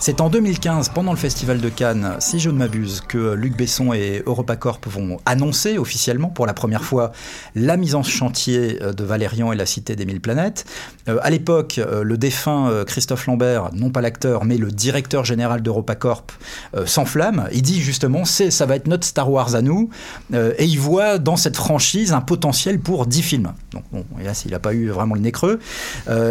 C'est 0.00 0.20
en 0.20 0.30
2015, 0.30 0.90
pendant 0.90 1.10
le 1.10 1.18
Festival 1.18 1.60
de 1.60 1.68
Cannes, 1.68 2.14
si 2.20 2.38
je 2.38 2.50
ne 2.50 2.58
m'abuse, 2.58 3.00
que 3.00 3.34
Luc 3.34 3.56
Besson 3.56 3.92
et 3.92 4.22
EuropaCorp 4.26 4.80
vont 4.86 5.18
annoncer 5.26 5.76
officiellement 5.76 6.28
pour 6.28 6.46
la 6.46 6.54
première 6.54 6.84
fois 6.84 7.10
la 7.56 7.76
mise 7.76 7.96
en 7.96 8.04
chantier 8.04 8.78
euh, 8.80 8.92
de 8.92 9.02
Valérian 9.02 9.52
et 9.52 9.56
la 9.56 9.66
Cité 9.66 9.96
des 9.96 10.06
Mille 10.06 10.20
Planètes. 10.20 10.64
Euh, 11.08 11.18
à 11.22 11.30
l'époque, 11.30 11.78
euh, 11.78 12.02
le 12.02 12.16
défunt 12.16 12.68
euh, 12.70 12.84
Christophe 12.84 13.26
Lambert, 13.26 13.70
non 13.72 13.90
pas 13.90 14.00
l'acteur, 14.00 14.44
mais 14.44 14.56
le 14.56 14.70
directeur 14.70 15.24
général 15.24 15.62
d'EuropaCorp, 15.62 16.32
s'enflamme. 16.86 17.48
Il 17.52 17.62
dit 17.62 17.80
justement, 17.80 18.24
ça 18.24 18.66
va 18.66 18.76
être 18.76 18.86
notre 18.86 19.06
Star 19.06 19.30
Wars 19.30 19.54
à 19.54 19.62
nous. 19.62 19.90
Et 20.32 20.64
il 20.64 20.78
voit 20.78 21.18
dans 21.18 21.36
cette 21.36 21.56
franchise 21.56 22.12
un 22.12 22.20
potentiel 22.20 22.78
pour 22.78 23.06
10 23.06 23.22
films. 23.22 23.52
Donc 23.72 23.84
bon, 23.90 24.04
il 24.44 24.50
n'a 24.50 24.58
pas 24.58 24.74
eu 24.74 24.88
vraiment 24.88 25.14
le 25.14 25.20
nez 25.20 25.32
creux. 25.32 25.58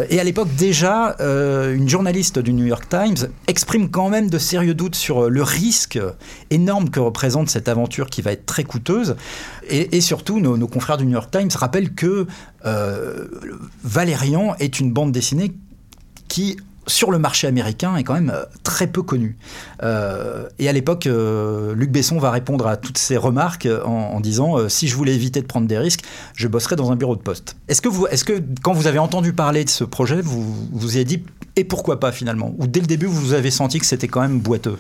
Et 0.10 0.20
à 0.20 0.24
l'époque, 0.24 0.50
déjà, 0.56 1.16
une 1.20 1.90
journaliste 1.90 2.40
du 2.40 2.54
New 2.54 2.66
York 2.66 2.88
Times 2.88 3.28
exprime 3.58 3.90
quand 3.90 4.10
même 4.10 4.30
de 4.30 4.38
sérieux 4.38 4.76
doutes 4.76 4.94
sur 4.94 5.24
euh, 5.26 5.30
le 5.30 5.42
risque 5.42 6.00
énorme 6.52 6.92
que 6.92 7.00
représente 7.00 7.50
cette 7.50 7.68
aventure 7.68 8.12
qui 8.12 8.22
va 8.22 8.32
être 8.32 8.46
très 8.46 8.64
coûteuse. 8.64 9.16
Et, 9.68 10.00
surtout, 10.00 10.40
nos, 10.40 10.58
nos 10.58 10.68
confrères 10.68 10.98
du 10.98 11.06
New 11.08 11.14
York 11.14 11.32
Times 11.32 11.50
rappellent 11.56 11.96
que 11.96 12.28
euh, 12.66 13.28
Valérian 13.84 14.56
est 14.60 14.80
une 14.80 14.94
bande 14.94 15.12
dessinée 15.12 15.54
qui 16.28 16.58
sur 16.88 17.12
le 17.12 17.20
marché 17.20 17.48
américain 17.48 17.96
est 17.98 18.04
quand 18.04 18.14
même 18.14 18.32
euh, 18.34 18.44
très 18.64 18.88
peu 18.88 19.04
connue. 19.04 19.38
Euh, 19.84 20.48
et 20.58 20.68
à 20.68 20.74
l'époque, 20.74 21.06
euh, 21.06 21.76
Luc 21.76 21.92
Besson 21.92 22.18
va 22.18 22.32
répondre 22.32 22.66
à 22.68 22.78
toutes 22.78 22.98
ces 22.98 23.18
remarques 23.18 23.68
en, 23.86 24.20
disant 24.20 24.68
si 24.68 24.88
je 24.88 24.96
voulais 24.96 25.14
éviter 25.14 25.42
de 25.42 25.46
prendre 25.46 25.68
des 25.68 25.78
risques, 25.78 26.02
je 26.34 26.48
bosserais 26.48 26.76
dans 26.76 26.92
un 26.92 26.96
bureau 26.96 27.16
de 27.16 27.22
poste. 27.22 27.56
Est-ce 27.68 27.82
que, 27.82 27.90
est-ce 28.12 28.24
que 28.24 28.42
quand 28.64 28.74
vous 28.74 28.88
avez 28.88 29.00
entendu 29.00 29.32
parler 29.32 29.64
de 29.64 29.70
ce 29.70 29.84
projet, 29.84 30.22
vous 30.22 30.56
vous 30.72 30.96
avez 30.96 31.06
dit 31.06 31.24
et 31.56 31.64
pourquoi 31.64 32.00
pas 32.00 32.12
finalement? 32.12 32.56
Ou 32.58 32.68
dès 32.68 32.80
le 32.80 32.88
début, 32.88 33.06
vous 33.06 33.34
avez 33.34 33.52
senti 33.52 33.80
que 33.80 33.86
c'était 33.86 34.08
quand 34.08 34.22
même 34.22 34.40
boiteux? 34.40 34.78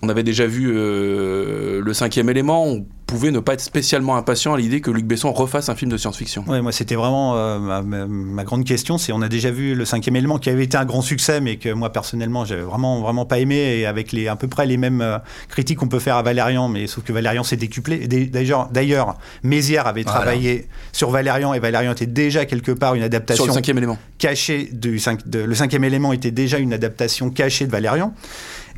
On 0.00 0.08
avait 0.08 0.22
déjà 0.22 0.46
vu 0.46 0.72
le 0.72 1.92
cinquième 1.92 2.30
élément. 2.30 2.78
Pouvait 3.12 3.30
ne 3.30 3.40
pas 3.40 3.52
être 3.54 3.60
spécialement 3.60 4.16
impatient 4.16 4.54
à 4.54 4.56
l'idée 4.56 4.80
que 4.80 4.90
Luc 4.90 5.04
Besson 5.04 5.32
refasse 5.32 5.68
un 5.68 5.74
film 5.74 5.90
de 5.90 5.96
science-fiction. 5.98 6.44
Ouais, 6.48 6.62
moi, 6.62 6.72
c'était 6.72 6.94
vraiment 6.94 7.36
euh, 7.36 7.58
ma, 7.82 8.44
grande 8.44 8.64
question. 8.64 8.96
C'est 8.96 9.12
on 9.12 9.20
a 9.20 9.28
déjà 9.28 9.50
vu 9.50 9.74
le 9.74 9.84
cinquième 9.84 10.16
élément 10.16 10.38
qui 10.38 10.48
avait 10.48 10.64
été 10.64 10.76
un 10.78 10.84
grand 10.86 11.02
succès, 11.02 11.40
mais 11.40 11.56
que 11.56 11.70
moi 11.72 11.92
personnellement, 11.92 12.44
j'avais 12.44 12.62
vraiment 12.62 13.00
vraiment 13.02 13.26
pas 13.26 13.38
aimé, 13.38 13.56
et 13.80 13.86
avec 13.86 14.12
les 14.12 14.28
à 14.28 14.36
peu 14.36 14.48
près 14.48 14.64
les 14.66 14.76
mêmes 14.78 15.02
euh, 15.02 15.18
critiques 15.48 15.78
qu'on 15.78 15.88
peut 15.88 15.98
faire 15.98 16.16
à 16.16 16.22
Valérian, 16.22 16.68
mais 16.68 16.86
sauf 16.86 17.04
que 17.04 17.12
Valérian 17.12 17.42
s'est 17.44 17.56
décuplé. 17.56 18.06
D'ailleurs, 18.08 18.68
d'ailleurs, 18.72 19.18
Mézières 19.42 19.86
avait 19.86 20.02
Voilà. 20.02 20.20
travaillé 20.20 20.68
sur 20.92 21.10
Valérian, 21.10 21.52
et 21.54 21.58
Valérian 21.58 21.92
était 21.92 22.06
déjà 22.06 22.46
quelque 22.46 22.72
part 22.72 22.94
une 22.94 23.02
adaptation 23.02 23.44
Sur 23.44 23.52
le 23.52 23.54
cinquième 23.56 23.76
élément. 23.78 23.98
cachée 24.18 24.70
du 24.72 24.98
cinq- 24.98 25.28
de- 25.28 25.40
le 25.40 25.54
cinquième 25.54 25.84
élément 25.84 26.12
était 26.14 26.30
déjà 26.30 26.58
une 26.58 26.72
adaptation 26.72 27.28
cachée 27.30 27.66
de 27.66 27.70
Valérian. 27.70 28.14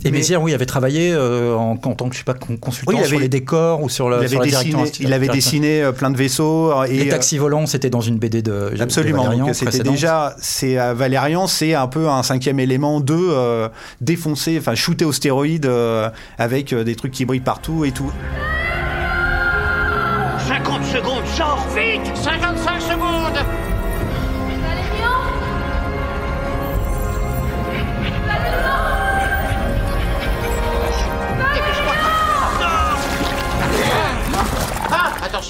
Et 0.00 0.10
Mais- 0.10 0.18
Mézières, 0.18 0.42
oui, 0.42 0.52
avait 0.52 0.66
travaillé 0.66 1.12
euh, 1.12 1.54
en, 1.56 1.70
en 1.72 1.76
tant 1.76 2.08
que 2.08 2.14
je 2.14 2.18
sais 2.18 2.24
pas, 2.24 2.34
con- 2.34 2.56
consultant 2.56 2.90
Oui, 2.90 2.98
il 3.00 3.04
sur 3.06 3.14
avait- 3.16 3.22
les 3.22 3.28
décors 3.28 3.80
ou 3.80 3.88
sur 3.88 4.08
le. 4.08 4.16
Il 4.26 4.33
il 4.33 4.37
avait 4.37 4.50
dessiné, 4.50 4.93
il 5.00 5.12
avait 5.12 5.28
dessiné 5.28 5.83
euh, 5.83 5.93
plein 5.93 6.11
de 6.11 6.16
vaisseaux. 6.16 6.73
euh, 6.73 6.85
Et, 6.85 6.99
Les 6.99 7.07
euh, 7.09 7.11
taxis 7.11 7.38
volants, 7.38 7.66
c'était 7.66 7.90
dans 7.90 8.00
une 8.00 8.19
BD 8.19 8.43
de. 8.43 8.73
Absolument. 8.81 9.52
C'était 9.52 9.83
déjà, 9.83 10.35
c'est 10.38 10.76
Valérian, 10.95 11.47
c'est 11.47 11.75
un 11.75 11.87
peu 11.87 12.09
un 12.09 12.23
cinquième 12.23 12.61
élément 12.61 13.00
de 13.00 13.14
euh, 13.16 13.69
défoncer, 14.00 14.57
enfin 14.59 14.75
shooter 14.75 15.04
aux 15.04 15.12
stéroïdes 15.12 15.66
euh, 15.66 16.09
avec 16.38 16.73
euh, 16.73 16.85
des 16.85 16.95
trucs 16.97 17.12
qui 17.12 17.25
brillent 17.25 17.40
partout 17.40 17.85
et 17.85 17.93
tout. 17.93 18.11
50 20.49 20.85
secondes, 20.85 21.26
sors 21.37 21.66
vite 21.75 22.16
55 22.16 22.81
secondes 22.81 23.13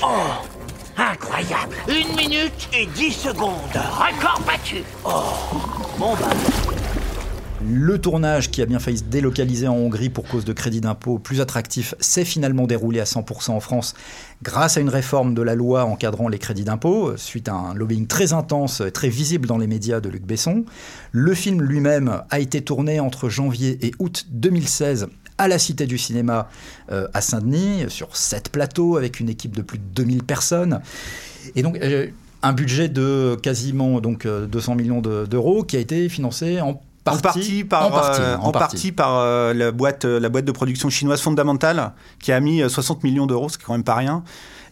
Attention 0.05 0.49
Incroyable. 0.97 1.77
Une 1.89 2.17
minute 2.17 2.69
et 2.73 2.87
10 2.87 3.11
secondes. 3.11 3.53
Record 3.75 4.43
battu. 4.47 4.83
Oh 5.05 5.23
Bon 5.99 6.13
bah... 6.15 6.31
Le 7.67 7.99
tournage 7.99 8.51
qui 8.51 8.61
a 8.61 8.67
bien 8.67 8.79
failli 8.79 8.99
se 8.99 9.05
délocaliser 9.05 9.67
en 9.67 9.75
Hongrie 9.75 10.11
pour 10.11 10.29
cause 10.29 10.45
de 10.45 10.53
crédits 10.53 10.83
d'impôt 10.83 11.19
plus 11.19 11.41
attractifs 11.41 11.95
s'est 11.99 12.27
finalement 12.27 12.67
déroulé 12.67 13.01
à 13.01 13.05
100% 13.05 13.53
en 13.53 13.61
France 13.61 13.95
grâce 14.43 14.77
à 14.77 14.81
une 14.81 14.91
réforme 14.91 15.35
de 15.35 15.41
la 15.41 15.55
loi 15.55 15.87
encadrant 15.87 16.29
les 16.29 16.39
crédits 16.39 16.65
d'impôt, 16.65 17.17
suite 17.17 17.49
à 17.49 17.55
un 17.55 17.73
lobbying 17.73 18.07
très 18.07 18.35
intense, 18.35 18.83
et 18.83 18.93
très 18.93 19.09
visible 19.09 19.49
dans 19.49 19.57
les 19.57 19.67
médias 19.67 20.01
de 20.01 20.11
Luc 20.11 20.25
Besson. 20.25 20.67
Le 21.13 21.33
film 21.33 21.63
lui-même 21.63 22.23
a 22.29 22.39
été 22.41 22.61
tourné 22.61 23.01
entre 23.01 23.31
janvier 23.31 23.79
et 23.81 23.93
août 23.99 24.27
2016 24.31 25.09
à 25.39 25.49
la 25.49 25.59
Cité 25.59 25.87
du 25.87 25.99
Cinéma 25.99 26.49
euh, 26.93 27.09
à 27.15 27.21
Saint-Denis, 27.21 27.87
sur 27.89 28.17
sept 28.17 28.51
plateaux 28.51 28.97
avec 28.97 29.21
une 29.21 29.29
équipe 29.29 29.57
de 29.57 29.63
plus 29.63 29.79
de 29.79 29.85
2000 29.95 30.23
personnes. 30.25 30.81
Et 31.57 31.63
donc, 31.63 31.77
euh, 31.83 32.07
un 32.43 32.53
budget 32.53 32.89
de 32.89 33.37
quasiment 33.43 34.01
donc, 34.01 34.27
euh, 34.27 34.47
200 34.47 34.75
millions 34.77 35.01
de- 35.01 35.27
d'euros 35.27 35.65
qui 35.65 35.77
a 35.77 35.81
été 35.81 36.09
financé 36.09 36.61
en 36.61 36.81
partie, 37.05 37.19
en 37.19 37.23
partie 37.23 37.65
par, 37.65 37.87
en 37.87 37.91
partie, 37.91 38.21
euh, 38.23 38.37
en 38.37 38.43
en 38.45 38.53
partie. 38.53 38.77
partie 38.77 38.93
par 38.93 39.19
euh, 39.19 39.53
la, 39.55 39.73
boîte, 39.73 40.05
euh, 40.05 40.21
la 40.21 40.29
boîte 40.29 40.45
de 40.45 40.53
production 40.53 40.89
chinoise 40.91 41.21
Fondamental, 41.21 41.93
qui 42.21 42.33
a 42.33 42.41
mis 42.41 42.63
euh, 42.63 42.69
60 42.69 43.03
millions 43.05 43.27
d'euros, 43.27 43.49
ce 43.49 43.59
qui 43.59 43.65
est 43.65 43.67
quand 43.67 43.73
même 43.75 43.85
pas 43.85 43.95
rien. 43.97 44.23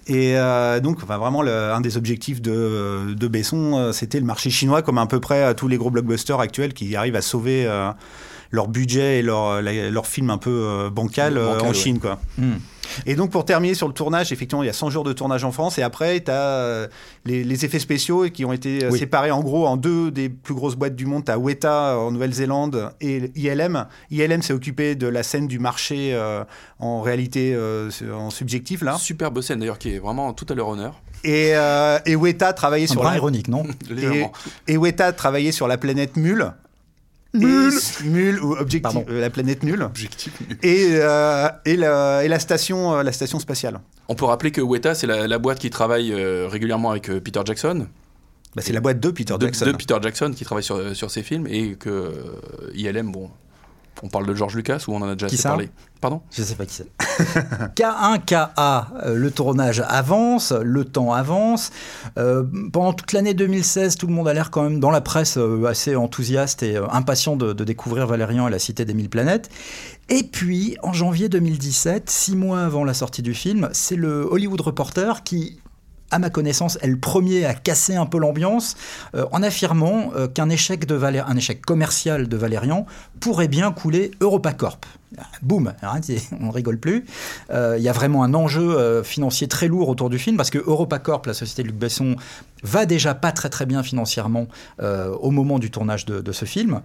Et 0.06 0.36
euh, 0.36 0.80
donc, 0.80 0.98
enfin, 1.02 1.16
vraiment, 1.18 1.42
le- 1.42 1.72
un 1.72 1.80
des 1.80 1.96
objectifs 1.96 2.40
de, 2.42 3.14
de 3.14 3.28
Besson, 3.28 3.74
euh, 3.78 3.92
c'était 3.92 4.18
le 4.18 4.26
marché 4.26 4.50
chinois, 4.50 4.82
comme 4.82 4.98
à 4.98 5.06
peu 5.06 5.20
près 5.20 5.54
tous 5.54 5.68
les 5.68 5.76
gros 5.76 5.90
blockbusters 5.90 6.40
actuels 6.40 6.72
qui 6.74 6.96
arrivent 6.96 7.16
à 7.16 7.22
sauver 7.22 7.66
euh, 7.66 7.90
leur 8.52 8.68
budget 8.68 9.18
et 9.18 9.22
leur, 9.22 9.60
la- 9.60 9.90
leur 9.90 10.06
film 10.06 10.30
un 10.30 10.38
peu 10.38 10.50
euh, 10.50 10.90
bancal, 10.90 11.36
euh, 11.36 11.46
Bancal, 11.54 11.62
en 11.64 11.68
ouais. 11.68 11.74
Chine. 11.74 11.98
Quoi. 11.98 12.20
Hmm. 12.38 12.52
Et 13.06 13.14
donc, 13.14 13.30
pour 13.30 13.46
terminer 13.46 13.72
sur 13.74 13.88
le 13.88 13.94
tournage, 13.94 14.32
effectivement, 14.32 14.62
il 14.62 14.66
y 14.66 14.68
a 14.68 14.74
100 14.74 14.90
jours 14.90 15.04
de 15.04 15.14
tournage 15.14 15.44
en 15.44 15.52
France. 15.52 15.78
Et 15.78 15.82
après, 15.82 16.20
tu 16.20 16.30
as 16.30 16.88
les, 17.24 17.42
les 17.42 17.64
effets 17.64 17.78
spéciaux 17.78 18.28
qui 18.28 18.44
ont 18.44 18.52
été 18.52 18.84
euh, 18.84 18.90
Oui. 18.90 18.98
séparés 18.98 19.30
en 19.30 19.40
gros 19.40 19.66
en 19.66 19.78
deux 19.78 20.10
des 20.10 20.28
plus 20.28 20.52
grosses 20.54 20.76
boîtes 20.76 20.94
du 20.94 21.06
monde. 21.06 21.24
Tu 21.24 21.30
as 21.32 21.38
Weta 21.38 21.96
en 21.98 22.10
Nouvelle-Zélande 22.10 22.90
et 23.00 23.30
ILM. 23.34 23.86
ILM 24.10 24.42
s'est 24.42 24.52
occupé 24.52 24.94
de 24.94 25.06
la 25.06 25.22
scène 25.22 25.46
du 25.46 25.58
marché 25.58 26.10
euh, 26.12 26.44
en 26.80 27.00
réalité 27.00 27.54
euh, 27.54 27.88
en 28.14 28.28
subjectif, 28.28 28.82
là. 28.82 28.98
Superbe 28.98 29.40
scène 29.40 29.60
d'ailleurs 29.60 29.78
qui 29.78 29.94
est 29.94 29.98
vraiment 29.98 30.34
tout 30.34 30.46
à 30.50 30.54
leur 30.54 30.68
honneur. 30.68 31.00
Et, 31.24 31.52
euh, 31.54 31.98
et 32.04 32.16
Weta 32.16 32.52
travaillait 32.52 32.90
Un 32.90 32.92
sur 32.92 33.04
la... 33.04 33.14
ironique, 33.16 33.48
non? 33.48 33.62
Et, 34.66 34.74
et 34.74 34.76
Weta 34.76 35.12
travaillait 35.12 35.52
sur 35.52 35.68
la 35.68 35.78
planète 35.78 36.16
Mule. 36.16 36.52
Mule, 37.34 37.72
Mule 38.04 38.40
ou 38.42 38.52
objectif, 38.52 38.82
Pardon. 38.82 39.04
euh, 39.08 39.20
la 39.20 39.30
planète 39.30 39.62
Mule. 39.62 39.82
Objectif. 39.82 40.32
Et, 40.62 40.88
euh, 40.92 41.48
et, 41.64 41.76
la, 41.76 42.24
et 42.24 42.28
la 42.28 42.38
station, 42.38 42.94
euh, 42.94 43.02
la 43.02 43.12
station 43.12 43.38
spatiale. 43.40 43.80
On 44.08 44.14
peut 44.14 44.26
rappeler 44.26 44.50
que 44.50 44.60
Weta, 44.60 44.94
c'est 44.94 45.06
la, 45.06 45.26
la 45.26 45.38
boîte 45.38 45.58
qui 45.58 45.70
travaille 45.70 46.12
euh, 46.12 46.46
régulièrement 46.48 46.90
avec 46.90 47.08
euh, 47.08 47.20
Peter 47.20 47.40
Jackson. 47.44 47.86
Bah, 48.54 48.60
c'est 48.62 48.74
la 48.74 48.80
boîte 48.80 49.00
de 49.00 49.10
Peter 49.10 49.34
de, 49.38 49.46
Jackson. 49.46 49.64
de 49.66 49.72
Peter 49.72 49.96
Jackson 50.02 50.32
qui 50.36 50.44
travaille 50.44 50.62
sur, 50.64 50.94
sur 50.94 51.10
ses 51.10 51.22
films 51.22 51.46
et 51.48 51.74
que 51.76 51.88
euh, 51.88 52.12
ILM, 52.74 53.10
bon, 53.10 53.30
on 54.02 54.08
parle 54.08 54.26
de 54.26 54.34
George 54.34 54.56
Lucas 54.56 54.84
ou 54.88 54.94
on 54.94 55.02
en 55.02 55.08
a 55.08 55.14
déjà 55.14 55.28
Qui 55.28 55.36
assez 55.36 55.48
parlé? 55.48 55.70
Pardon? 56.00 56.22
Je 56.32 56.42
sais 56.42 56.56
pas 56.56 56.66
qui 56.66 56.74
c'est. 56.74 56.88
K1, 57.76 58.24
KA, 58.24 58.88
euh, 59.04 59.14
le 59.14 59.30
tournage 59.30 59.84
avance, 59.86 60.52
le 60.52 60.84
temps 60.84 61.12
avance. 61.12 61.70
Euh, 62.18 62.42
pendant 62.72 62.92
toute 62.92 63.12
l'année 63.12 63.34
2016, 63.34 63.96
tout 63.96 64.08
le 64.08 64.12
monde 64.12 64.26
a 64.26 64.34
l'air 64.34 64.50
quand 64.50 64.64
même 64.64 64.80
dans 64.80 64.90
la 64.90 65.00
presse 65.00 65.36
euh, 65.38 65.66
assez 65.66 65.94
enthousiaste 65.94 66.64
et 66.64 66.76
impatient 66.76 67.36
de, 67.36 67.52
de 67.52 67.64
découvrir 67.64 68.08
Valérian 68.08 68.48
et 68.48 68.50
la 68.50 68.58
Cité 68.58 68.84
des 68.84 68.94
Mille 68.94 69.10
Planètes. 69.10 69.48
Et 70.08 70.24
puis, 70.24 70.76
en 70.82 70.92
janvier 70.92 71.28
2017, 71.28 72.10
six 72.10 72.34
mois 72.34 72.62
avant 72.62 72.82
la 72.82 72.94
sortie 72.94 73.22
du 73.22 73.34
film, 73.34 73.68
c'est 73.72 73.96
le 73.96 74.26
Hollywood 74.28 74.60
Reporter 74.60 75.22
qui 75.22 75.61
à 76.12 76.18
ma 76.18 76.30
connaissance, 76.30 76.78
est 76.82 76.86
le 76.86 76.98
premier 76.98 77.44
à 77.46 77.54
casser 77.54 77.96
un 77.96 78.06
peu 78.06 78.18
l'ambiance 78.18 78.76
euh, 79.14 79.24
en 79.32 79.42
affirmant 79.42 80.12
euh, 80.14 80.28
qu'un 80.28 80.48
échec, 80.50 80.86
de 80.86 80.94
échec 81.36 81.64
commercial 81.64 82.28
de 82.28 82.36
Valérian 82.36 82.86
pourrait 83.18 83.48
bien 83.48 83.72
couler 83.72 84.12
EuropaCorp. 84.20 84.86
Boum, 85.42 85.72
hein, 85.82 86.00
on 86.40 86.50
rigole 86.50 86.78
plus. 86.78 87.04
Euh, 87.50 87.76
Il 87.78 87.82
y 87.82 87.88
a 87.88 87.92
vraiment 87.92 88.22
un 88.24 88.34
enjeu 88.34 88.76
euh, 88.76 89.02
financier 89.02 89.48
très 89.48 89.68
lourd 89.68 89.88
autour 89.88 90.10
du 90.10 90.18
film 90.18 90.36
parce 90.36 90.50
que 90.50 90.58
EuropaCorp, 90.58 91.26
la 91.26 91.34
société 91.34 91.62
de 91.62 91.68
Luc 91.68 91.76
Besson, 91.76 92.16
va 92.62 92.86
déjà 92.86 93.14
pas 93.14 93.32
très 93.32 93.48
très 93.48 93.66
bien 93.66 93.82
financièrement 93.82 94.46
euh, 94.80 95.10
au 95.16 95.32
moment 95.32 95.58
du 95.58 95.70
tournage 95.70 96.06
de, 96.06 96.20
de 96.20 96.32
ce 96.32 96.44
film. 96.44 96.80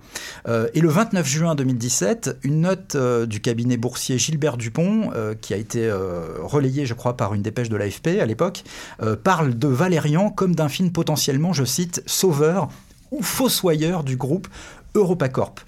Et 0.74 0.81
le 0.81 0.89
29 0.89 1.27
juin 1.27 1.55
2017, 1.55 2.39
une 2.43 2.62
note 2.62 2.98
du 3.27 3.41
cabinet 3.41 3.77
boursier 3.77 4.17
Gilbert 4.17 4.57
Dupont, 4.57 5.12
qui 5.41 5.53
a 5.53 5.57
été 5.57 5.91
relayée, 6.41 6.86
je 6.86 6.93
crois, 6.93 7.15
par 7.15 7.34
une 7.36 7.43
dépêche 7.43 7.69
de 7.69 7.75
l'AFP 7.75 8.19
à 8.19 8.25
l'époque, 8.25 8.63
parle 9.24 9.57
de 9.57 9.67
Valérian 9.67 10.31
comme 10.31 10.55
d'un 10.55 10.69
film 10.69 10.91
potentiellement, 10.91 11.53
je 11.53 11.63
cite, 11.63 12.01
sauveur 12.07 12.69
ou 13.12 13.22
fossoyeur 13.22 14.03
du 14.03 14.17
groupe 14.17 14.48
EuropaCorp. 14.96 15.63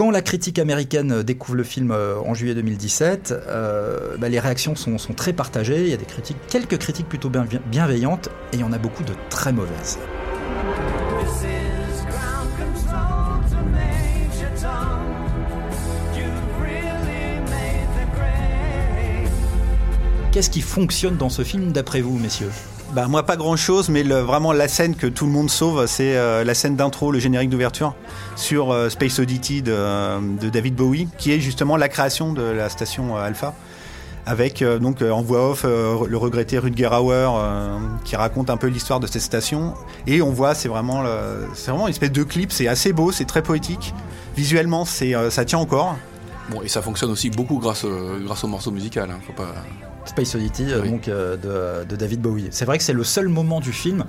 Quand 0.00 0.10
la 0.10 0.22
critique 0.22 0.58
américaine 0.58 1.22
découvre 1.22 1.56
le 1.58 1.62
film 1.62 1.90
euh, 1.90 2.16
en 2.24 2.32
juillet 2.32 2.54
2017, 2.54 3.34
euh, 3.36 4.16
bah, 4.16 4.30
les 4.30 4.40
réactions 4.40 4.74
sont, 4.74 4.96
très 5.14 5.34
partagées. 5.34 5.82
Il 5.82 5.88
y 5.88 5.92
a 5.92 5.98
des 5.98 6.06
critiques, 6.06 6.38
quelques 6.48 6.78
critiques 6.78 7.06
plutôt 7.06 7.28
bien- 7.28 7.44
bienveillantes, 7.66 8.30
et 8.54 8.56
il 8.56 8.60
y 8.60 8.64
en 8.64 8.72
a 8.72 8.78
beaucoup 8.78 9.04
de 9.04 9.12
très 9.28 9.52
mauvaises. 9.52 9.98
Qu'est-ce 20.32 20.48
qui 20.48 20.62
fonctionne 20.62 21.18
dans 21.18 21.28
ce 21.28 21.44
film 21.44 21.72
d'après 21.72 22.00
vous, 22.00 22.18
messieurs? 22.18 22.52
Bah 22.92 23.06
moi 23.06 23.22
pas 23.22 23.36
grand 23.36 23.54
chose, 23.54 23.88
mais 23.88 24.02
vraiment 24.02 24.52
la 24.52 24.66
scène 24.66 24.96
que 24.96 25.06
tout 25.06 25.24
le 25.24 25.30
monde 25.30 25.48
sauve, 25.48 25.86
c'est 25.86 26.16
euh, 26.16 26.42
la 26.42 26.54
scène 26.54 26.74
d'intro, 26.74 27.12
le 27.12 27.20
générique 27.20 27.48
d'ouverture 27.48 27.94
sur 28.34 28.72
euh, 28.72 28.88
Space 28.88 29.20
Oddity 29.20 29.62
de, 29.62 30.48
David 30.48 30.74
Bowie, 30.74 31.06
qui 31.16 31.30
est 31.30 31.38
justement 31.38 31.76
la 31.76 31.88
création 31.88 32.32
de 32.32 32.42
la 32.42 32.68
station 32.68 33.16
euh, 33.16 33.22
Alpha, 33.22 33.54
avec 34.26 34.64
donc 34.64 35.02
en 35.02 35.22
voix 35.22 35.50
off 35.50 35.62
le 35.64 36.16
regretté 36.16 36.58
Rutger 36.58 36.88
Hauer 36.92 37.30
qui 38.04 38.16
raconte 38.16 38.50
un 38.50 38.56
peu 38.56 38.66
l'histoire 38.66 38.98
de 38.98 39.06
cette 39.06 39.22
station, 39.22 39.74
et 40.08 40.20
on 40.20 40.30
voit 40.30 40.54
c'est 40.54 40.68
vraiment 40.68 41.04
c'est 41.54 41.70
vraiment 41.70 41.86
une 41.86 41.92
espèce 41.92 42.12
de 42.12 42.22
clip, 42.22 42.52
c'est 42.52 42.68
assez 42.68 42.92
beau, 42.92 43.12
c'est 43.12 43.24
très 43.24 43.42
poétique, 43.42 43.94
visuellement 44.36 44.84
c'est 44.84 45.14
ça 45.30 45.44
tient 45.44 45.58
encore. 45.58 45.96
Bon, 46.50 46.60
et 46.62 46.68
ça 46.68 46.82
fonctionne 46.82 47.12
aussi 47.12 47.30
beaucoup 47.30 47.58
grâce, 47.58 47.86
grâce 48.24 48.44
au 48.44 48.48
morceau 48.48 48.72
musical. 48.72 49.08
hein, 49.10 49.20
faut 49.24 49.32
pas... 49.32 49.54
Space 50.06 50.34
Oddity, 50.34 50.72
euh, 50.72 50.80
Oui. 50.82 50.90
donc 50.90 51.08
euh, 51.08 51.36
de, 51.36 51.84
de 51.84 51.96
David 51.96 52.20
Bowie. 52.20 52.48
C'est 52.50 52.64
vrai 52.64 52.78
que 52.78 52.84
c'est 52.84 52.92
le 52.92 53.04
seul 53.04 53.28
moment 53.28 53.60
du 53.60 53.72
film 53.72 54.04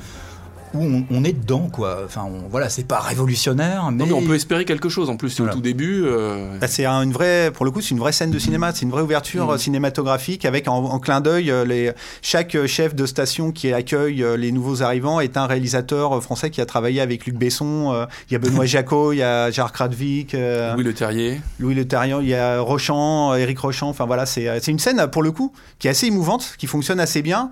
où 0.73 0.81
on, 0.83 1.05
on 1.11 1.23
est 1.23 1.33
dedans, 1.33 1.69
quoi. 1.71 2.01
Enfin, 2.05 2.25
on- 2.25 2.47
voilà, 2.49 2.69
c'est 2.69 2.85
pas 2.87 2.99
révolutionnaire, 2.99 3.89
mais, 3.91 3.97
Non, 3.97 4.05
mais 4.07 4.13
on 4.13 4.21
peut 4.25 4.35
espérer 4.35 4.65
quelque 4.65 4.89
chose 4.89 5.09
en 5.09 5.17
plus. 5.17 5.29
C'est 5.29 5.37
Voilà. 5.43 5.53
au 5.53 5.55
tout 5.57 5.61
début. 5.61 6.03
euh, 6.05 6.57
Bah, 6.59 6.67
c'est 6.67 6.85
un- 6.85 7.01
une 7.01 7.11
vraie, 7.11 7.51
pour 7.53 7.65
le 7.65 7.71
coup, 7.71 7.81
c'est 7.81 7.91
une 7.91 7.99
vraie 7.99 8.11
scène 8.11 8.31
de 8.31 8.39
cinéma, 8.39 8.71
c'est 8.73 8.83
une 8.83 8.91
vraie 8.91 9.01
ouverture 9.01 9.45
Mhm. 9.47 9.51
euh, 9.53 9.57
cinématographique 9.57 10.45
avec 10.45 10.67
en, 10.67 10.77
en 10.85 10.99
clin 10.99 11.21
d'œil 11.21 11.51
euh, 11.51 11.65
les, 11.65 11.91
chaque 12.21 12.65
chef 12.67 12.95
de 12.95 13.05
station 13.05 13.51
qui 13.51 13.71
accueille 13.73 14.23
les 14.37 14.51
nouveaux 14.51 14.81
arrivants 14.83 15.19
est 15.19 15.37
un 15.37 15.45
réalisateur 15.45 16.21
français 16.23 16.49
qui 16.49 16.61
a 16.61 16.65
travaillé 16.65 17.01
avec 17.01 17.25
Luc 17.25 17.35
Besson. 17.35 17.91
euh, 17.93 18.05
Il 18.29 18.33
y 18.33 18.35
a 18.35 18.39
Benoît 18.39 18.65
Jacot, 18.65 19.11
il 19.13 19.17
y 19.17 19.23
a 19.23 19.51
Gérard 19.51 19.71
Kradvik, 19.73 20.35
euh, 20.35 20.73
Louis 20.75 20.83
Le 20.83 20.93
Terrier. 20.93 21.41
Louis 21.59 21.75
Le 21.75 21.85
Terrien, 21.87 22.19
il 22.21 22.27
y 22.29 22.35
a 22.35 22.59
Rochant, 22.61 23.33
Éric 23.35 23.59
Rochant. 23.59 23.89
Enfin 23.89 24.05
voilà, 24.05 24.25
c'est 24.25 24.67
une 24.67 24.79
scène 24.79 25.05
pour 25.11 25.23
le 25.23 25.31
coup 25.31 25.51
qui 25.79 25.87
est 25.87 25.91
assez 25.91 26.07
émouvante, 26.07 26.55
qui 26.57 26.67
fonctionne 26.67 26.99
assez 26.99 27.21
bien. 27.21 27.51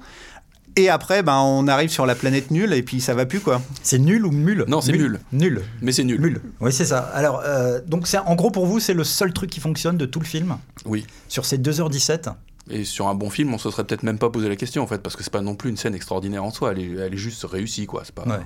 Et 0.80 0.88
après, 0.90 1.24
ben, 1.24 1.38
on 1.40 1.68
arrive 1.68 1.90
sur 1.90 2.06
la 2.06 2.16
planète 2.16 2.52
nulle 2.52 2.72
et 2.74 2.84
puis 2.84 3.02
ça 3.02 3.14
va 3.14 3.26
plus 3.26 3.42
quoi. 3.42 3.62
c'est 3.84 4.00
nul 4.00 4.26
ou 4.26 4.32
mule 4.32 4.64
Non, 4.70 4.80
c'est 4.80 4.94
nul. 4.94 5.20
Nul. 5.34 5.62
Mais 5.82 5.92
c'est 5.92 6.06
nul. 6.06 6.22
Nul. 6.22 6.42
Oui, 6.62 6.72
c'est 6.72 6.86
ça. 6.86 7.00
Alors, 7.14 7.42
euh, 7.46 7.82
donc, 7.86 8.08
c'est 8.08 8.18
en 8.20 8.36
gros 8.36 8.50
pour 8.50 8.66
vous, 8.66 8.80
c'est 8.80 8.94
le 8.94 9.04
seul 9.04 9.34
truc 9.34 9.50
qui 9.50 9.60
fonctionne 9.60 9.98
de 9.98 10.06
tout 10.06 10.20
le 10.22 10.26
film 10.26 10.58
Oui. 10.86 11.06
sur 11.28 11.44
ces 11.46 11.58
2h17. 11.58 12.30
Et 12.72 12.84
sur 12.86 13.08
un 13.08 13.16
bon 13.16 13.30
film, 13.30 13.54
on 13.54 13.58
se 13.58 13.70
serait 13.72 13.84
peut-être 13.84 14.04
même 14.04 14.20
pas 14.20 14.30
posé 14.30 14.48
la 14.48 14.56
question 14.56 14.84
en 14.84 14.88
fait, 14.88 15.00
parce 15.00 15.16
que 15.16 15.24
c'est 15.24 15.34
pas 15.34 15.42
non 15.42 15.56
plus 15.56 15.70
une 15.72 15.78
scène 15.78 15.96
extraordinaire 15.96 16.44
en 16.44 16.52
soi. 16.52 16.72
Elle 16.72 16.80
est, 16.80 16.92
elle 17.08 17.14
est 17.14 17.18
juste 17.18 17.44
réussie, 17.44 17.86
quoi. 17.88 18.04
C'est 18.06 18.14
pas. 18.16 18.24
Ouais. 18.24 18.38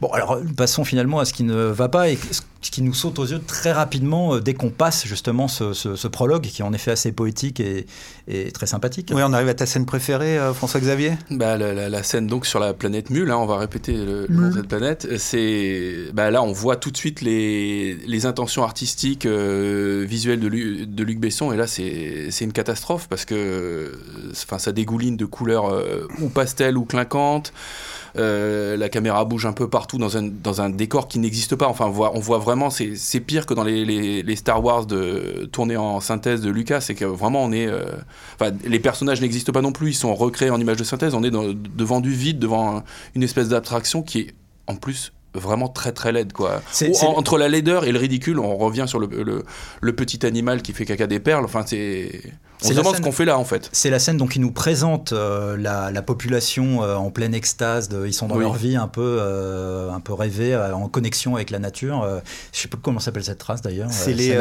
Bon, 0.00 0.08
alors 0.08 0.40
passons 0.56 0.84
finalement 0.84 1.18
à 1.18 1.24
ce 1.24 1.32
qui 1.32 1.42
ne 1.44 1.54
va 1.54 1.88
pas 1.88 2.08
et 2.10 2.18
ce 2.62 2.70
qui 2.70 2.80
nous 2.80 2.94
saute 2.94 3.18
aux 3.18 3.26
yeux 3.26 3.40
très 3.46 3.72
rapidement 3.72 4.34
euh, 4.36 4.40
dès 4.40 4.54
qu'on 4.54 4.70
passe 4.70 5.06
justement 5.06 5.48
ce, 5.48 5.74
ce- 5.74 5.96
ce 5.96 6.08
prologue 6.08 6.42
qui 6.44 6.62
est 6.62 6.64
en 6.64 6.72
effet 6.72 6.90
assez 6.92 7.12
poétique 7.12 7.60
et, 7.60 7.84
et 8.26 8.50
très 8.52 8.66
sympathique. 8.66 9.10
Oui, 9.14 9.20
on 9.22 9.32
arrive 9.34 9.48
à 9.48 9.54
ta 9.54 9.66
scène 9.66 9.84
préférée, 9.84 10.38
euh, 10.38 10.54
François-Xavier? 10.54 11.12
Bah, 11.30 11.58
la, 11.58 11.74
la- 11.74 11.88
la 11.90 12.02
scène 12.02 12.26
donc 12.26 12.46
sur 12.46 12.58
la 12.60 12.72
planète 12.72 13.10
Mule, 13.10 13.30
hein, 13.30 13.36
on 13.36 13.44
va 13.46 13.58
répéter 13.58 13.92
le, 13.92 14.26
nom 14.30 14.48
de 14.48 14.54
cette 14.54 14.68
planète. 14.68 15.06
C'est 15.18 16.06
bah, 16.14 16.30
là 16.30 16.42
on 16.42 16.52
voit 16.52 16.76
tout 16.76 16.90
de 16.90 16.96
suite 16.96 17.20
les, 17.20 17.94
les 18.06 18.24
intentions 18.26 18.62
artistiques, 18.64 19.26
euh, 19.26 20.06
visuelles 20.08 20.40
de, 20.40 20.48
Lu- 20.48 20.86
de 20.86 21.04
Luc 21.04 21.18
Besson 21.20 21.52
et 21.52 21.56
là 21.58 21.66
c'est 21.66 22.28
c'est 22.30 22.44
une 22.46 22.52
catastrophe 22.52 23.06
parce 23.08 23.24
que 23.26 23.92
enfin 24.32 24.58
ça 24.58 24.72
dégouline 24.72 25.16
de 25.18 25.26
couleurs 25.26 25.66
euh, 25.70 26.08
ou 26.20 26.28
pastel 26.30 26.78
ou 26.78 26.84
clinquantes. 26.86 27.52
Euh, 28.16 28.76
la 28.76 28.88
caméra 28.88 29.24
bouge 29.24 29.44
un 29.44 29.52
peu 29.52 29.68
partout 29.68 29.98
dans 29.98 30.16
un, 30.16 30.22
dans 30.22 30.60
un 30.60 30.70
décor 30.70 31.08
qui 31.08 31.18
n'existe 31.18 31.56
pas. 31.56 31.66
Enfin, 31.66 31.86
on 31.86 31.90
voit, 31.90 32.12
on 32.16 32.20
voit 32.20 32.38
vraiment, 32.38 32.70
c'est 32.70 33.20
pire 33.20 33.44
que 33.46 33.54
dans 33.54 33.64
les, 33.64 33.84
les, 33.84 34.22
les 34.22 34.36
Star 34.36 34.62
Wars 34.64 34.86
de, 34.86 35.48
tournés 35.52 35.76
en 35.76 36.00
synthèse 36.00 36.40
de 36.40 36.50
Lucas. 36.50 36.80
C'est 36.80 36.94
que 36.94 37.04
vraiment, 37.04 37.42
on 37.42 37.50
est. 37.52 37.66
euh, 37.66 37.82
Enfin, 38.38 38.52
les 38.64 38.78
personnages 38.78 39.20
n'existent 39.20 39.52
pas 39.52 39.62
non 39.62 39.72
plus, 39.72 39.90
ils 39.90 39.94
sont 39.94 40.14
recréés 40.14 40.50
en 40.50 40.60
image 40.60 40.76
de 40.76 40.84
synthèse. 40.84 41.14
On 41.14 41.24
est 41.24 41.30
dans- 41.30 41.52
devant 41.52 42.00
du 42.00 42.12
vide, 42.12 42.38
devant 42.38 42.76
un- 42.78 42.84
une 43.16 43.22
espèce 43.22 43.48
d'abstraction 43.48 44.02
qui 44.02 44.20
est 44.20 44.34
en 44.66 44.76
plus 44.76 45.12
vraiment 45.36 45.66
très 45.68 45.90
très 45.90 46.12
laide 46.12 46.32
quoi. 46.32 46.62
Ou 46.90 46.94
en- 47.08 47.18
entre 47.18 47.38
la 47.38 47.48
laideur 47.48 47.84
et 47.84 47.90
le 47.90 47.98
ridicule, 47.98 48.38
on 48.38 48.56
revient 48.56 48.84
sur 48.86 49.00
le, 49.00 49.08
le, 49.08 49.44
le 49.80 49.92
petit 49.92 50.24
animal 50.24 50.62
qui 50.62 50.72
fait 50.72 50.84
caca 50.84 51.08
des 51.08 51.18
perles. 51.18 51.44
Enfin, 51.44 51.64
c'est. 51.66 52.22
On 52.62 52.66
C'est 52.68 52.72
se 52.72 52.78
demande 52.78 52.92
ce 52.92 52.96
scène- 52.98 53.04
qu'on 53.04 53.12
fait 53.12 53.24
là 53.24 53.38
en 53.38 53.44
fait. 53.44 53.68
C'est 53.72 53.90
la 53.90 53.98
scène 53.98 54.16
donc 54.16 54.30
qui 54.30 54.40
nous 54.40 54.50
présente 54.52 55.12
euh, 55.12 55.56
la, 55.58 55.90
la 55.90 56.02
population 56.02 56.82
euh, 56.82 56.94
en 56.94 57.10
pleine 57.10 57.34
extase. 57.34 57.88
de- 57.88 58.06
ils 58.06 58.12
sont 58.14 58.26
dans 58.28 58.36
Oui. 58.36 58.44
leur 58.44 58.54
vie 58.54 58.76
un 58.76 58.86
peu, 58.88 59.18
euh, 59.20 59.90
un 59.92 60.00
peu 60.00 60.12
rêvée, 60.14 60.54
euh, 60.54 60.72
en 60.74 60.88
connexion 60.88 61.34
avec 61.34 61.50
la 61.50 61.58
nature. 61.58 62.02
euh, 62.02 62.20
je 62.52 62.60
sais 62.60 62.68
pas 62.68 62.78
comment 62.80 63.00
s'appelle 63.00 63.24
cette 63.24 63.42
race 63.42 63.60
d'ailleurs. 63.60 63.88
C'est 63.90 64.12
Euh, 64.12 64.14
les, 64.14 64.28
les 64.28 64.38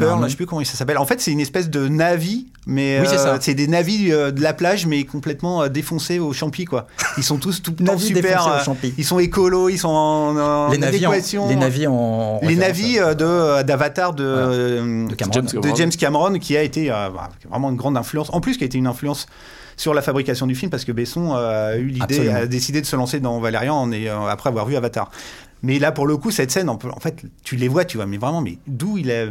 nom. 0.00 0.22
je 0.24 0.28
sais 0.30 0.36
plus 0.36 0.46
comment 0.46 0.64
ça 0.64 0.74
s'appelle. 0.76 0.98
En 0.98 1.06
fait, 1.06 1.20
c'est 1.20 1.30
une 1.32 1.40
espèce 1.40 1.70
de 1.70 1.86
navi, 1.86 2.46
mais 2.66 2.98
Oui, 3.00 3.06
c'est 3.08 3.16
euh, 3.18 3.34
ça. 3.36 3.38
c'est 3.40 3.54
des 3.54 3.68
navis 3.68 4.10
euh, 4.10 4.30
de 4.32 4.40
la 4.42 4.52
plage, 4.54 4.86
mais 4.86 5.04
complètement 5.04 5.62
euh, 5.62 5.68
défoncés 5.68 6.18
au 6.18 6.32
champi, 6.32 6.64
quoi. 6.64 6.86
Ils 7.18 7.24
sont 7.24 7.36
tous 7.36 7.62
tout 7.62 7.74
le 7.78 7.84
temps 7.84 7.92
Navis 7.92 8.06
super. 8.06 8.46
euh, 8.48 8.74
ils 8.98 9.04
sont 9.04 9.18
écolos, 9.18 9.68
ils 9.68 9.78
sont 9.78 9.88
en, 9.88 10.36
en 10.36 10.68
les 10.70 10.78
navis 10.78 11.06
en, 11.06 11.10
adéquation. 11.10 11.48
les 11.48 11.56
navis 11.56 11.86
en 11.86 12.40
Les 12.42 12.56
navis 12.56 12.96
de 12.96 13.62
d'Avatar 13.62 14.14
de, 14.14 14.24
euh, 14.24 15.06
de 15.08 15.14
Cameron. 15.14 15.32
James 15.34 15.46
de 15.46 15.50
Cameron. 15.60 15.76
James 15.76 15.90
Cameron, 15.90 16.38
qui 16.38 16.56
a 16.56 16.62
été 16.62 16.90
euh, 16.90 17.08
bah, 17.10 17.28
vraiment 17.50 17.70
une 17.70 17.76
grande 17.76 17.96
influence. 17.96 18.30
En 18.32 18.40
plus, 18.40 18.56
qui 18.56 18.64
a 18.64 18.66
été 18.66 18.78
une 18.78 18.86
influence 18.86 19.26
sur 19.76 19.94
la 19.94 20.02
fabrication 20.02 20.46
du 20.46 20.54
film, 20.54 20.70
parce 20.70 20.84
que 20.84 20.92
Besson 20.92 21.34
euh, 21.36 21.74
a 21.74 21.76
eu 21.76 21.86
l'idée, 21.86 22.28
a 22.30 22.46
décidé 22.46 22.80
de 22.80 22.86
se 22.86 22.96
lancer 22.96 23.20
dans 23.20 23.38
Valérian 23.40 23.74
en 23.76 23.90
ayant- 23.92 24.26
après 24.26 24.48
avoir 24.50 24.66
vu 24.66 24.76
Avatar. 24.76 25.10
Mais 25.62 25.78
là, 25.78 25.92
pour 25.92 26.06
le 26.06 26.16
coup, 26.16 26.30
cette 26.30 26.50
scène, 26.50 26.68
en 26.70 26.78
fait, 27.00 27.22
tu 27.44 27.56
les 27.56 27.68
vois, 27.68 27.84
tu 27.84 27.96
vois, 27.98 28.06
mais 28.06 28.16
vraiment, 28.16 28.40
mais 28.40 28.58
d'où 28.66 28.96
il 28.96 29.10
est. 29.10 29.28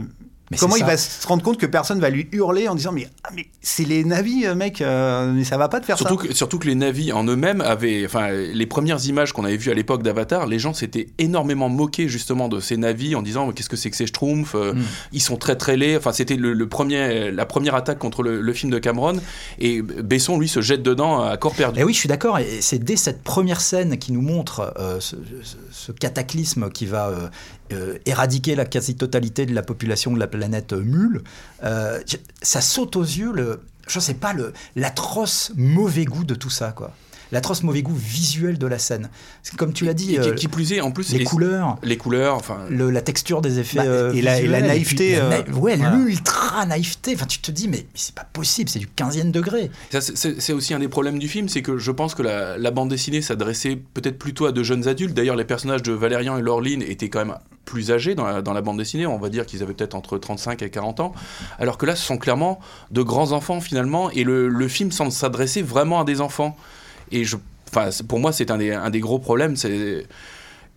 Mais 0.52 0.58
Comment 0.58 0.76
il 0.78 0.84
va 0.84 0.98
se 0.98 1.28
rendre 1.28 1.44
compte 1.44 1.58
que 1.60 1.66
personne 1.68 2.00
va 2.00 2.10
lui 2.10 2.28
hurler 2.32 2.68
en 2.68 2.74
disant 2.76 2.92
mais, 2.92 3.08
ah, 3.24 3.30
mais 3.36 3.46
c'est 3.62 3.84
les 3.86 4.04
navis 4.04 4.46
euh, 4.48 4.56
mec 4.56 4.82
euh, 4.82 5.32
mais 5.32 5.44
ça 5.44 5.58
va 5.58 5.70
pas 5.70 5.80
de 5.80 5.86
faire 5.86 5.96
Surtout 5.98 6.20
ça 6.20 6.28
que, 6.28 6.34
surtout 6.34 6.58
que 6.58 6.66
les 6.68 6.74
navis 6.76 7.12
en 7.12 7.24
eux-mêmes 7.26 7.62
avaient, 7.62 8.04
enfin, 8.06 8.30
les 8.32 8.66
premières 8.66 9.06
images 9.06 9.32
qu'on 9.32 9.44
avait 9.46 9.58
vues 9.58 9.70
à 9.70 9.76
l'époque 9.76 10.02
d'Avatar, 10.02 10.48
les 10.48 10.58
gens 10.58 10.74
s'étaient 10.74 11.08
énormément 11.20 11.70
moqués 11.70 12.08
justement 12.08 12.48
de 12.50 12.60
ces 12.60 12.78
navis 12.78 13.14
en 13.16 13.22
disant 13.22 13.52
qu'est-ce 13.52 13.70
que 13.70 13.76
c'est 13.78 13.92
que 13.92 13.98
ces 13.98 14.08
schtroumpfs 14.08 14.56
Euh, 14.56 14.74
Mm. 14.74 14.84
Ils 15.14 15.22
sont 15.22 15.38
très 15.38 15.56
très 15.56 15.78
laids. 15.78 15.98
Enfin, 15.98 16.12
c'était 16.14 16.36
le, 16.36 16.54
le 16.54 16.68
premier, 16.70 17.32
la 17.32 17.46
première 17.46 17.76
attaque 17.76 17.98
contre 18.00 18.24
le, 18.24 18.40
le 18.42 18.54
film 18.54 18.72
de 18.72 18.78
Cameron. 18.80 19.20
Et 19.60 19.82
Besson, 19.82 20.38
lui, 20.40 20.48
se 20.48 20.62
jette 20.62 20.84
dedans 20.84 21.22
à 21.22 21.38
corps 21.38 21.54
perdu. 21.56 21.80
Et 21.80 21.84
oui, 21.84 21.94
je 21.94 22.00
suis 22.00 22.08
d'accord. 22.10 22.38
Et 22.40 22.62
c'est 22.62 22.78
dès 22.80 22.96
cette 22.96 23.24
première 23.24 23.62
scène 23.62 23.98
qui 23.98 24.12
nous 24.12 24.22
montre 24.22 24.74
euh, 24.80 25.00
ce, 25.00 25.16
ce- 25.44 25.56
ce 25.72 25.92
cataclysme 25.92 26.70
qui 26.70 26.86
va 26.86 27.12
euh, 27.72 27.98
éradiquer 28.06 28.56
la 28.56 28.66
quasi-totalité 28.66 29.46
de 29.46 29.54
la 29.54 29.62
population 29.62 30.12
de 30.12 30.20
la 30.20 30.28
planète 30.28 30.74
euh, 30.74 30.82
Mule. 30.82 31.24
euh, 31.64 32.00
ça 32.42 32.62
saute 32.62 32.96
aux 32.96 33.04
yeux 33.04 33.32
le, 33.32 33.62
je 33.88 34.00
sais 34.00 34.14
pas, 34.14 34.34
l'atroce 34.76 35.52
mauvais 35.56 36.06
goût 36.06 36.24
de 36.24 36.36
tout 36.36 36.50
ça, 36.50 36.72
quoi. 36.72 36.94
L'atroce 37.32 37.64
mauvais 37.64 37.82
goût 37.84 37.96
visuel 37.96 38.58
de 38.58 38.68
la 38.68 38.80
scène. 38.80 39.10
Comme 39.58 39.74
tu 39.74 39.86
l'as 39.86 39.94
dit, 39.94 40.16
Et 40.16 40.20
qui, 40.20 40.30
euh, 40.30 40.34
qui 40.34 40.48
plus 40.48 40.74
est, 40.74 40.82
en 40.82 40.92
plus, 40.92 41.12
les 41.14 41.24
couleurs. 41.24 41.78
les 41.84 41.98
couleurs, 41.98 42.36
enfin. 42.36 42.58
le- 42.70 42.90
la 42.90 43.02
texture 43.02 43.42
des 43.42 43.60
effets 43.60 43.78
Bah, 43.78 43.84
euh, 43.86 44.14
et 44.14 44.22
la- 44.22 44.40
et 44.40 44.48
la 44.48 44.58
visuels, 44.60 44.68
naïveté, 44.68 44.96
puis 44.96 45.16
la 45.16 45.24
euh, 45.26 45.30
naï- 45.30 45.52
ouais 45.54 45.76
voilà. 45.78 45.96
l'ultra 45.96 46.66
naïveté 46.66 47.14
enfin 47.16 47.26
tu 47.28 47.40
te 47.40 47.52
dis 47.52 47.68
mais, 47.68 47.78
mais 47.78 47.86
c'est 47.96 48.16
pas 48.16 48.24
possible 48.34 48.70
c'est 48.70 48.80
du 48.80 48.88
15e 48.88 49.32
degré 49.32 49.70
c'est- 50.00 50.54
aussi 50.54 50.74
un 50.74 50.80
des 50.80 50.88
problèmes 50.88 51.20
du 51.20 51.28
film, 51.28 51.48
c'est 51.50 51.62
que 51.62 51.78
je 51.78 51.92
pense 51.92 52.16
que 52.16 52.24
la, 52.24 52.58
la 52.58 52.72
bande 52.72 52.90
dessinée 52.90 53.22
s'adressait 53.22 53.78
peut-être 53.94 54.18
plutôt 54.18 54.46
à 54.46 54.52
de 54.52 54.64
jeunes 54.64 54.88
adultes. 54.88 55.14
D'ailleurs, 55.14 55.36
les 55.36 55.46
personnages 55.46 55.84
de 55.84 55.92
Valérian 55.94 56.38
et 56.38 56.42
Laureline 56.42 56.82
étaient 56.82 57.10
quand 57.10 57.20
même 57.26 57.36
plus 57.66 57.92
âgés 57.92 58.16
dans 58.16 58.26
la, 58.26 58.42
dans 58.42 58.54
la 58.54 58.62
bande 58.62 58.78
dessinée. 58.78 59.06
On 59.06 59.20
va 59.20 59.30
dire 59.30 59.46
qu'ils 59.46 59.62
avaient 59.62 59.74
peut-être 59.74 59.94
entre 59.96 60.18
35 60.18 60.62
et 60.64 60.70
40 60.72 61.00
ans. 61.00 61.14
Alors 61.60 61.78
que 61.78 61.86
là, 61.86 61.96
ce 61.96 62.04
sont 62.06 62.18
clairement 62.18 62.60
de 62.92 63.02
grands 63.04 63.32
enfants 63.32 63.62
finalement. 63.62 64.10
Et 64.12 64.24
le, 64.24 64.48
le 64.48 64.68
film 64.68 64.92
semble 64.92 65.12
s'adresser 65.12 65.62
vraiment 65.62 66.00
à 66.02 66.04
des 66.04 66.20
enfants. 66.22 66.58
Et 67.12 67.24
je, 67.24 67.38
pour 68.08 68.20
moi, 68.20 68.32
c'est 68.32 68.52
un 68.52 68.58
des, 68.58 68.72
un 68.72 68.90
des 68.90 69.00
gros 69.00 69.20
problèmes. 69.20 69.56
C'est 69.56 70.06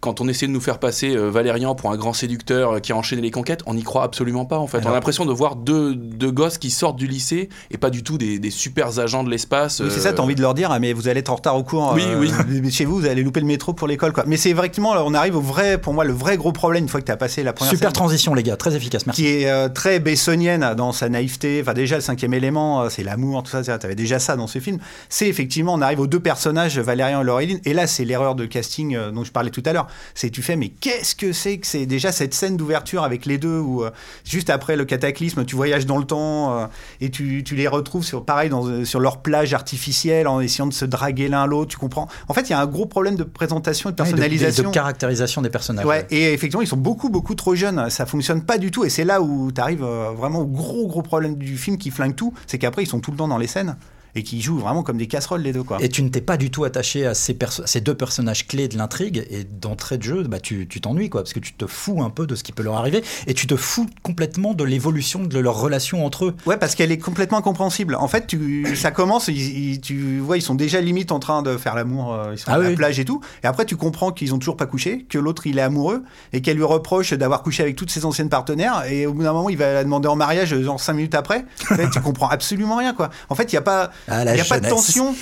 quand 0.03 0.21
on 0.21 0.27
essaie 0.27 0.49
de 0.49 0.53
nous 0.53 0.61
faire 0.61 0.79
passer 0.81 1.15
euh, 1.17 1.31
Valérian 1.31 1.77
pour 1.77 1.93
un 1.93 1.97
grand 1.97 2.13
séducteur 2.13 2.73
euh, 2.73 2.79
qui 2.81 2.91
a 2.91 2.97
enchaîné 2.97 3.23
les 3.23 3.31
conquêtes, 3.31 3.61
on 3.67 3.75
n'y 3.75 3.85
croit 3.85 4.03
absolument 4.03 4.45
pas 4.45 4.59
en 4.59 4.67
fait. 4.67 4.83
on 4.85 4.91
a 4.91 4.93
l'impression 4.93 5.25
de 5.25 5.33
voir 5.33 5.55
deux, 5.55 5.95
deux 5.95 6.33
gosses 6.33 6.59
qui 6.59 6.71
sortent 6.71 6.97
du 6.97 7.07
lycée 7.07 7.49
et 7.71 7.79
pas 7.79 7.89
du 7.89 8.03
tout 8.03 8.19
des, 8.19 8.41
des 8.41 8.51
super 8.51 8.99
agents 8.99 9.23
de 9.23 9.31
l'espace. 9.31 9.81
Oui, 9.81 9.91
c'est 9.93 10.01
ça, 10.01 10.09
euh, 10.09 10.13
t'as 10.13 10.23
envie 10.25 10.35
de 10.35 10.41
leur 10.43 10.55
dire, 10.55 10.71
ah, 10.73 10.81
mais 10.81 10.93
vous 10.93 11.07
allez 11.07 11.21
être 11.21 11.31
en 11.31 11.37
retard 11.37 11.57
au 11.57 11.63
cours. 11.63 11.93
Oui, 11.95 12.03
euh, 12.05 12.19
oui. 12.51 12.71
Chez 12.73 12.85
vous, 12.85 12.97
vous 12.99 13.07
allez 13.07 13.23
louper 13.23 13.39
le 13.39 13.47
métro 13.47 13.75
pour 13.75 13.87
l'école, 13.87 14.13
quoi. 14.13 14.25
Mais 14.27 14.37
c'est 14.37 14.51
effectivement, 14.51 14.91
on 15.07 15.15
arrive 15.15 15.37
au 15.37 15.41
vrai, 15.41 15.79
pour 15.81 15.95
moi, 15.95 16.05
le 16.05 16.13
vrai 16.13 16.37
gros 16.37 16.51
problème, 16.51 16.83
une 16.83 16.89
fois 16.89 17.01
que 17.01 17.07
t'as 17.07 17.17
passé 17.17 17.45
la 17.45 17.53
première 17.53 17.71
super 17.71 17.91
scène, 17.91 17.95
transition 17.95 18.35
les 18.35 18.43
gars 18.43 18.57
très 18.57 18.75
efficace 18.75 19.07
merci 19.07 19.23
qui 19.23 19.29
est 19.29 19.49
euh, 19.49 19.69
très 19.69 20.01
bessonienne 20.01 20.75
dans 20.77 20.91
sa 20.91 21.09
naïveté. 21.09 21.61
Enfin, 21.63 21.75
déjà, 21.75 21.95
le 21.95 22.03
cinquième 22.03 22.35
élément, 22.35 22.83
euh, 22.83 22.89
c'est 22.89 23.05
l'amour, 23.05 23.45
tout 23.45 23.51
ça. 23.53 23.63
c'est- 23.63 23.79
T'avais 23.79 23.95
déjà 23.95 24.19
ça 24.19 24.35
dans 24.37 24.49
ce 24.49 24.59
film. 24.59 24.79
C'est 25.09 25.29
effectivement, 25.29 25.75
on 25.75 25.81
arrive 25.81 26.01
aux 26.01 26.07
deux 26.09 26.19
personnages, 26.21 26.77
Valérian 26.79 27.21
et 27.23 27.25
Laureline. 27.25 27.61
Et 27.65 27.73
là, 27.73 27.87
c'est 27.87 28.05
l'erreur 28.05 28.35
de 28.35 28.47
casting 28.47 28.97
euh, 28.97 29.11
dont 29.13 29.23
je 29.23 29.31
parlais 29.31 29.51
tout 29.51 29.63
à 29.65 29.73
l'heure. 29.73 29.87
C'est 30.15 30.31
tu 30.31 30.43
fais, 30.43 30.57
mais 30.57 30.69
qu'est-ce 30.69 31.15
que 31.15 31.33
c'est 31.33 31.59
que 31.59 31.67
c'est 31.67 31.87
déjà 31.87 32.13
cette 32.13 32.35
scène 32.35 32.57
d'ouverture 32.57 33.03
avec 33.05 33.27
les 33.27 33.39
deux 33.39 33.59
où 33.59 33.85
euh, 33.85 33.91
juste 34.25 34.51
après 34.51 34.77
le 34.77 34.85
cataclysme, 34.85 35.45
tu 35.45 35.57
voyages 35.57 35.87
dans 35.87 35.99
le 35.99 36.05
temps 36.05 36.57
euh, 36.59 36.67
et 37.01 37.11
tu, 37.11 37.43
tu 37.45 37.55
les 37.55 37.69
retrouves 37.69 38.05
sur 38.05 38.25
pareil 38.25 38.49
dans, 38.51 38.67
euh, 38.67 38.85
sur 38.85 39.01
leur 39.01 39.23
plage 39.23 39.55
artificielle 39.55 40.29
en 40.29 40.41
essayant 40.41 40.67
de 40.67 40.73
se 40.73 40.85
draguer 40.85 41.29
l'un 41.29 41.47
l'autre. 41.47 41.71
Tu 41.71 41.77
comprends? 41.79 42.09
En 42.29 42.35
fait, 42.35 42.43
il 42.43 42.51
y 42.51 42.55
a 42.55 42.61
un 42.61 42.67
gros 42.67 42.87
problème 42.87 43.17
de 43.17 43.25
présentation 43.25 43.91
et 43.91 43.93
de 43.93 44.03
Ouais, 44.03 44.09
de- 44.09 44.13
de, 44.13 44.21
personnalisation. 44.21 44.71
de 44.71 44.75
caractérisation 44.75 45.43
des 45.43 45.51
personnages 45.51 45.85
Ouais, 45.87 46.07
et 46.11 46.33
effectivement, 46.33 46.63
ils 46.63 46.67
sont 46.69 46.77
beaucoup, 46.77 47.09
beaucoup 47.11 47.35
trop 47.35 47.55
jeunes. 47.55 47.89
Ça 47.91 48.07
fonctionne 48.07 48.43
pas 48.43 48.59
du 48.59 48.71
tout. 48.71 48.85
Et 48.85 48.91
c'est 48.91 49.05
là 49.05 49.21
où 49.23 49.51
tu 49.53 49.61
arrives 49.61 49.83
vraiment 49.85 50.41
au 50.41 50.47
gros, 50.47 50.87
gros 50.87 51.03
problème 51.03 51.37
du 51.37 51.57
film 51.57 51.79
qui 51.79 51.91
flingue 51.91 52.15
tout. 52.15 52.33
C'est 52.47 52.59
qu'après, 52.59 52.83
ils 52.83 52.87
sont 52.89 53.01
tout 53.01 53.11
le 53.11 53.17
temps 53.17 53.29
dans 53.29 53.39
les 53.39 53.47
scènes 53.47 53.77
et 54.15 54.23
qui 54.23 54.41
jouent 54.43 54.59
vraiment 54.59 54.83
comme 54.83 54.99
des 54.99 55.07
casseroles, 55.07 55.43
les 55.43 55.53
deux, 55.53 55.63
quoi. 55.63 55.79
Et 55.83 55.89
tu 55.89 56.03
ne 56.03 56.09
t'es 56.09 56.21
pas 56.21 56.37
du 56.37 56.51
tout 56.51 56.65
attaché 56.65 57.07
à 57.07 57.15
ces, 57.15 57.35
perso- 57.35 57.63
ces 57.67 57.81
deux 57.81 57.95
personnages 57.95 58.47
clés 58.47 58.69
de 58.69 58.77
l'intrigue, 58.77 59.27
et 59.31 59.45
d'entrée 59.45 59.99
de 59.99 60.03
jeu, 60.03 60.23
bah, 60.25 60.41
tu 60.41 60.67
t'ennuies, 60.67 61.09
quoi, 61.11 61.23
parce 61.23 61.33
que 61.33 61.41
tu 61.41 61.53
te 61.55 61.67
fous 61.67 62.03
un 62.03 62.11
peu 62.11 62.27
de 62.27 62.35
ce 62.35 62.43
qui 62.43 62.53
peut 62.53 62.63
leur 62.63 62.77
arriver, 62.77 63.03
et 63.27 63.35
tu 63.35 63.47
te 63.47 63.57
fous 63.57 63.87
complètement 64.03 64.55
de 64.55 64.65
l'évolution 64.65 65.23
de 65.25 65.39
leur 65.39 65.61
relation 65.61 66.05
entre 66.05 66.27
eux. 66.27 66.35
Ouais, 66.47 66.57
parce 66.57 66.75
qu'elle 66.75 66.93
est 66.93 66.99
complètement 66.99 67.39
incompréhensible. 67.39 67.95
En 67.95 68.09
fait, 68.09 68.27
tu, 68.27 68.77
ça 68.77 68.91
commence, 68.91 69.29
ils, 69.29 69.73
ils- 69.73 69.81
tu 69.81 70.19
vois, 70.19 70.37
ils 70.37 70.43
sont 70.43 70.55
déjà 70.55 70.81
limite 70.81 71.13
en 71.13 71.19
train 71.19 71.43
de 71.43 71.57
faire 71.57 71.75
l'amour, 71.75 72.13
euh, 72.15 72.31
ils 72.33 72.39
sont 72.39 72.45
Ah 72.49 72.55
à 72.55 72.59
la 72.59 72.69
oui. 72.69 72.75
plage 72.77 72.99
et 73.01 73.05
tout. 73.05 73.21
Et 73.43 73.47
après, 73.47 73.65
tu 73.65 73.77
comprends 73.77 74.13
qu'ils 74.13 74.35
ont 74.35 74.39
toujours 74.39 74.57
pas 74.57 74.67
couché, 74.67 75.07
que 75.09 75.19
l'autre 75.19 75.47
il 75.47 75.59
est 75.59 75.63
amoureux 75.63 76.03
et 76.33 76.43
qu'elle 76.43 76.57
lui 76.57 76.65
reproche 76.65 77.13
d'avoir 77.15 77.43
couché 77.43 77.63
avec 77.63 77.77
toutes 77.77 77.91
ses 77.91 78.05
anciennes 78.05 78.29
partenaires. 78.29 78.85
Et 78.91 79.07
au 79.07 79.13
bout 79.15 79.23
d'un 79.23 79.33
moment, 79.33 79.49
il 79.49 79.57
va 79.57 79.73
la 79.73 79.85
demander 79.85 80.09
en 80.09 80.17
mariage, 80.17 80.55
genre 80.61 80.81
cinq 80.81 80.95
minutes 80.95 81.15
après. 81.15 81.45
En 81.71 81.75
fait, 81.77 81.89
tu 81.91 82.01
comprends 82.01 82.29
absolument 82.29 82.77
rien, 82.77 82.93
quoi. 82.95 83.11
En 83.29 83.35
fait, 83.35 83.53
il 83.53 83.55
y 83.55 83.59
a 83.59 83.63
pas, 83.63 83.91
Ah, 84.09 84.23
il 84.25 84.37
y 84.37 84.41
a 84.41 84.45
pas 84.45 84.61
de 84.61 84.69
tension. 84.69 85.15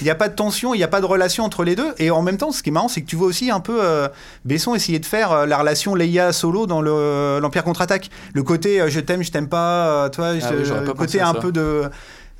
Il 0.00 0.04
n'y 0.04 0.10
a 0.10 0.14
pas 0.14 0.28
de 0.28 0.34
tension, 0.34 0.74
il 0.74 0.78
n'y 0.78 0.84
a 0.84 0.88
pas 0.88 1.00
de 1.00 1.06
relation 1.06 1.44
entre 1.44 1.64
les 1.64 1.76
deux. 1.76 1.92
Et 1.98 2.10
en 2.10 2.22
même 2.22 2.38
temps, 2.38 2.50
ce 2.50 2.62
qui 2.62 2.70
est 2.70 2.72
marrant, 2.72 2.88
c'est 2.88 3.02
que 3.02 3.06
tu 3.06 3.14
vois 3.16 3.26
aussi 3.26 3.50
un 3.50 3.60
peu 3.60 3.78
euh, 3.84 4.08
Besson 4.44 4.74
essayer 4.74 4.98
de 4.98 5.04
faire 5.06 5.32
euh, 5.32 5.46
la 5.46 5.58
relation 5.58 5.94
Leia-Solo 5.94 6.66
dans 6.66 6.80
le- 6.80 7.38
l'Empire 7.42 7.62
contre-attaque. 7.62 8.08
Le 8.32 8.42
côté 8.42 8.80
euh, 8.80 8.88
je 8.88 9.00
t'aime, 9.00 9.22
je 9.22 9.30
t'aime 9.30 9.48
pas, 9.48 9.86
euh, 10.06 10.08
toi, 10.08 10.28
Ah 10.34 10.38
je- 10.64 10.72
oui, 10.74 10.92
côté 10.96 11.20
un 11.20 11.34
ça. 11.34 11.40
peu 11.40 11.52
de 11.52 11.82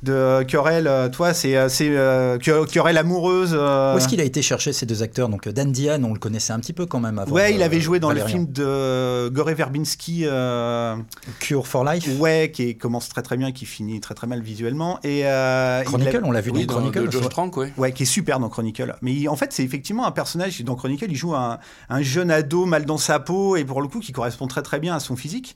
de 0.03 0.43
querelle, 0.43 0.87
euh, 0.87 1.09
toi, 1.09 1.33
c'est 1.33 1.55
euh, 1.55 1.67
euh, 1.81 2.37
querelle 2.65 2.97
amoureuse. 2.97 3.51
euh. 3.53 3.95
Où 3.95 3.97
est-ce 3.97 4.07
qu'il 4.07 4.21
a 4.21 4.23
été 4.23 4.41
chercher 4.41 4.73
ces 4.73 4.85
deux 4.85 5.01
acteurs? 5.03 5.29
Donc 5.29 5.47
Dan 5.49 5.71
Diane, 5.71 6.03
on 6.05 6.13
le 6.13 6.19
connaissait 6.19 6.53
un 6.53 6.59
petit 6.59 6.73
peu 6.73 6.85
quand 6.85 6.99
même 6.99 7.17
avant. 7.19 7.31
Ouais, 7.33 7.53
il 7.55 7.61
euh, 7.61 7.65
avait 7.65 7.79
joué 7.81 7.99
dans 7.99 8.09
Valérian. 8.09 8.25
le 8.27 8.31
film 8.31 8.51
de 8.51 9.29
Gore 9.29 9.49
Verbinski, 9.51 10.23
euh, 10.25 10.95
Cure 11.39 11.65
for 11.67 11.83
Life. 11.83 12.07
ouais, 12.19 12.51
qui 12.53 12.77
commence 12.77 13.09
très 13.09 13.21
très 13.21 13.37
bien 13.37 13.47
et 13.47 13.53
qui 13.53 13.65
finit 13.65 13.99
très 14.01 14.13
très 14.13 14.27
mal 14.27 14.41
visuellement. 14.41 14.99
Et 15.03 15.25
euh, 15.25 15.79
il 15.83 15.85
Chronicle, 15.87 16.17
a- 16.17 16.27
on 16.27 16.31
l'a 16.31 16.41
vu 16.41 16.51
Oui, 16.51 16.65
dans 16.65 16.75
dans, 16.75 16.79
Chronicle. 16.91 17.05
de 17.07 17.11
Josh. 17.11 17.29
Trank, 17.29 17.55
ouais. 17.57 17.73
Ouais, 17.77 17.91
qui 17.93 18.03
est 18.03 18.05
super 18.05 18.39
dans 18.39 18.49
Chronicle. 18.49 18.95
Mais 19.01 19.13
il- 19.13 19.29
en 19.29 19.35
fait, 19.35 19.53
c'est 19.53 19.63
effectivement 19.63 20.05
un 20.05 20.11
personnage 20.11 20.61
dans 20.61 20.75
Chronicle. 20.75 21.05
Il 21.09 21.15
joue 21.15 21.33
un, 21.35 21.59
un 21.89 22.01
jeune 22.01 22.29
ado 22.31 22.65
mal 22.65 22.85
dans 22.85 22.97
sa 22.97 23.19
peau 23.19 23.55
et 23.55 23.63
pour 23.63 23.81
le 23.81 23.87
coup, 23.87 23.99
qui 23.99 24.11
correspond 24.11 24.47
très 24.47 24.61
très 24.61 24.79
bien 24.79 24.95
à 24.95 24.99
son 24.99 25.15
physique. 25.15 25.55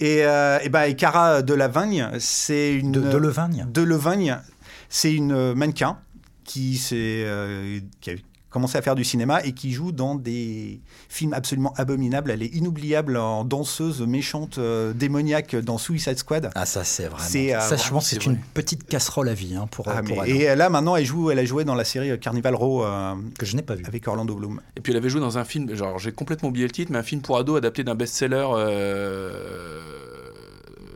Et, 0.00 0.24
euh, 0.24 0.58
et 0.62 0.68
ben, 0.68 0.82
et 0.82 0.96
Cara 0.96 1.42
Delevingne, 1.42 2.10
c'est 2.18 2.74
une 2.74 2.92
De, 2.92 3.00
de 3.00 3.16
Levagne. 3.16 3.66
Delevingne, 3.72 4.38
c'est 4.88 5.14
une 5.14 5.54
mannequin 5.54 5.98
qui, 6.44 6.76
s'est, 6.76 7.24
euh, 7.24 7.80
qui 8.00 8.10
a 8.10 8.14
commencé 8.52 8.76
à 8.78 8.82
faire 8.82 8.94
du 8.94 9.04
cinéma 9.04 9.42
et 9.44 9.52
qui 9.52 9.72
joue 9.72 9.92
dans 9.92 10.14
des 10.14 10.80
films 11.08 11.32
absolument 11.32 11.72
abominables. 11.76 12.30
Elle 12.30 12.42
est 12.42 12.54
inoubliable 12.54 13.16
en 13.16 13.44
danseuse 13.44 14.02
méchante 14.02 14.58
euh, 14.58 14.92
démoniaque 14.92 15.56
dans 15.56 15.78
Suicide 15.78 16.18
Squad. 16.18 16.50
Ah 16.54 16.66
ça 16.66 16.84
c'est 16.84 17.06
vraiment. 17.06 17.24
Euh, 17.56 17.60
ça 17.60 17.76
je 17.76 17.88
pense 17.90 18.06
c'est 18.06 18.16
c'est 18.16 18.26
une 18.26 18.38
petite 18.54 18.84
casserole 18.86 19.28
à 19.28 19.34
vie 19.34 19.54
hein, 19.56 19.66
pour, 19.70 19.88
Ah, 19.88 20.02
pour 20.02 20.22
mais- 20.22 20.30
elle, 20.30 20.36
et 20.52 20.54
là 20.56 20.68
maintenant 20.70 20.94
elle 20.96 21.04
joue, 21.06 21.30
elle 21.30 21.38
a 21.38 21.44
joué 21.44 21.64
dans 21.64 21.74
la 21.74 21.84
série 21.84 22.18
Carnival 22.20 22.54
Row 22.54 22.84
euh, 22.84 23.14
que 23.38 23.46
je 23.46 23.56
n'ai 23.56 23.62
pas 23.62 23.74
vu. 23.74 23.84
avec 23.86 24.06
Orlando 24.06 24.34
Bloom. 24.34 24.60
Et 24.76 24.80
puis 24.80 24.92
elle 24.92 24.98
avait 24.98 25.08
joué 25.08 25.20
dans 25.20 25.38
un 25.38 25.44
film, 25.44 25.74
genre 25.74 25.98
j'ai 25.98 26.12
complètement 26.12 26.50
oublié 26.50 26.66
le 26.66 26.72
titre, 26.72 26.92
mais 26.92 26.98
un 26.98 27.02
film 27.02 27.20
pour 27.22 27.36
ados 27.38 27.56
adapté 27.58 27.82
d'un 27.84 27.94
best-seller 27.94 28.46
euh, 28.54 29.80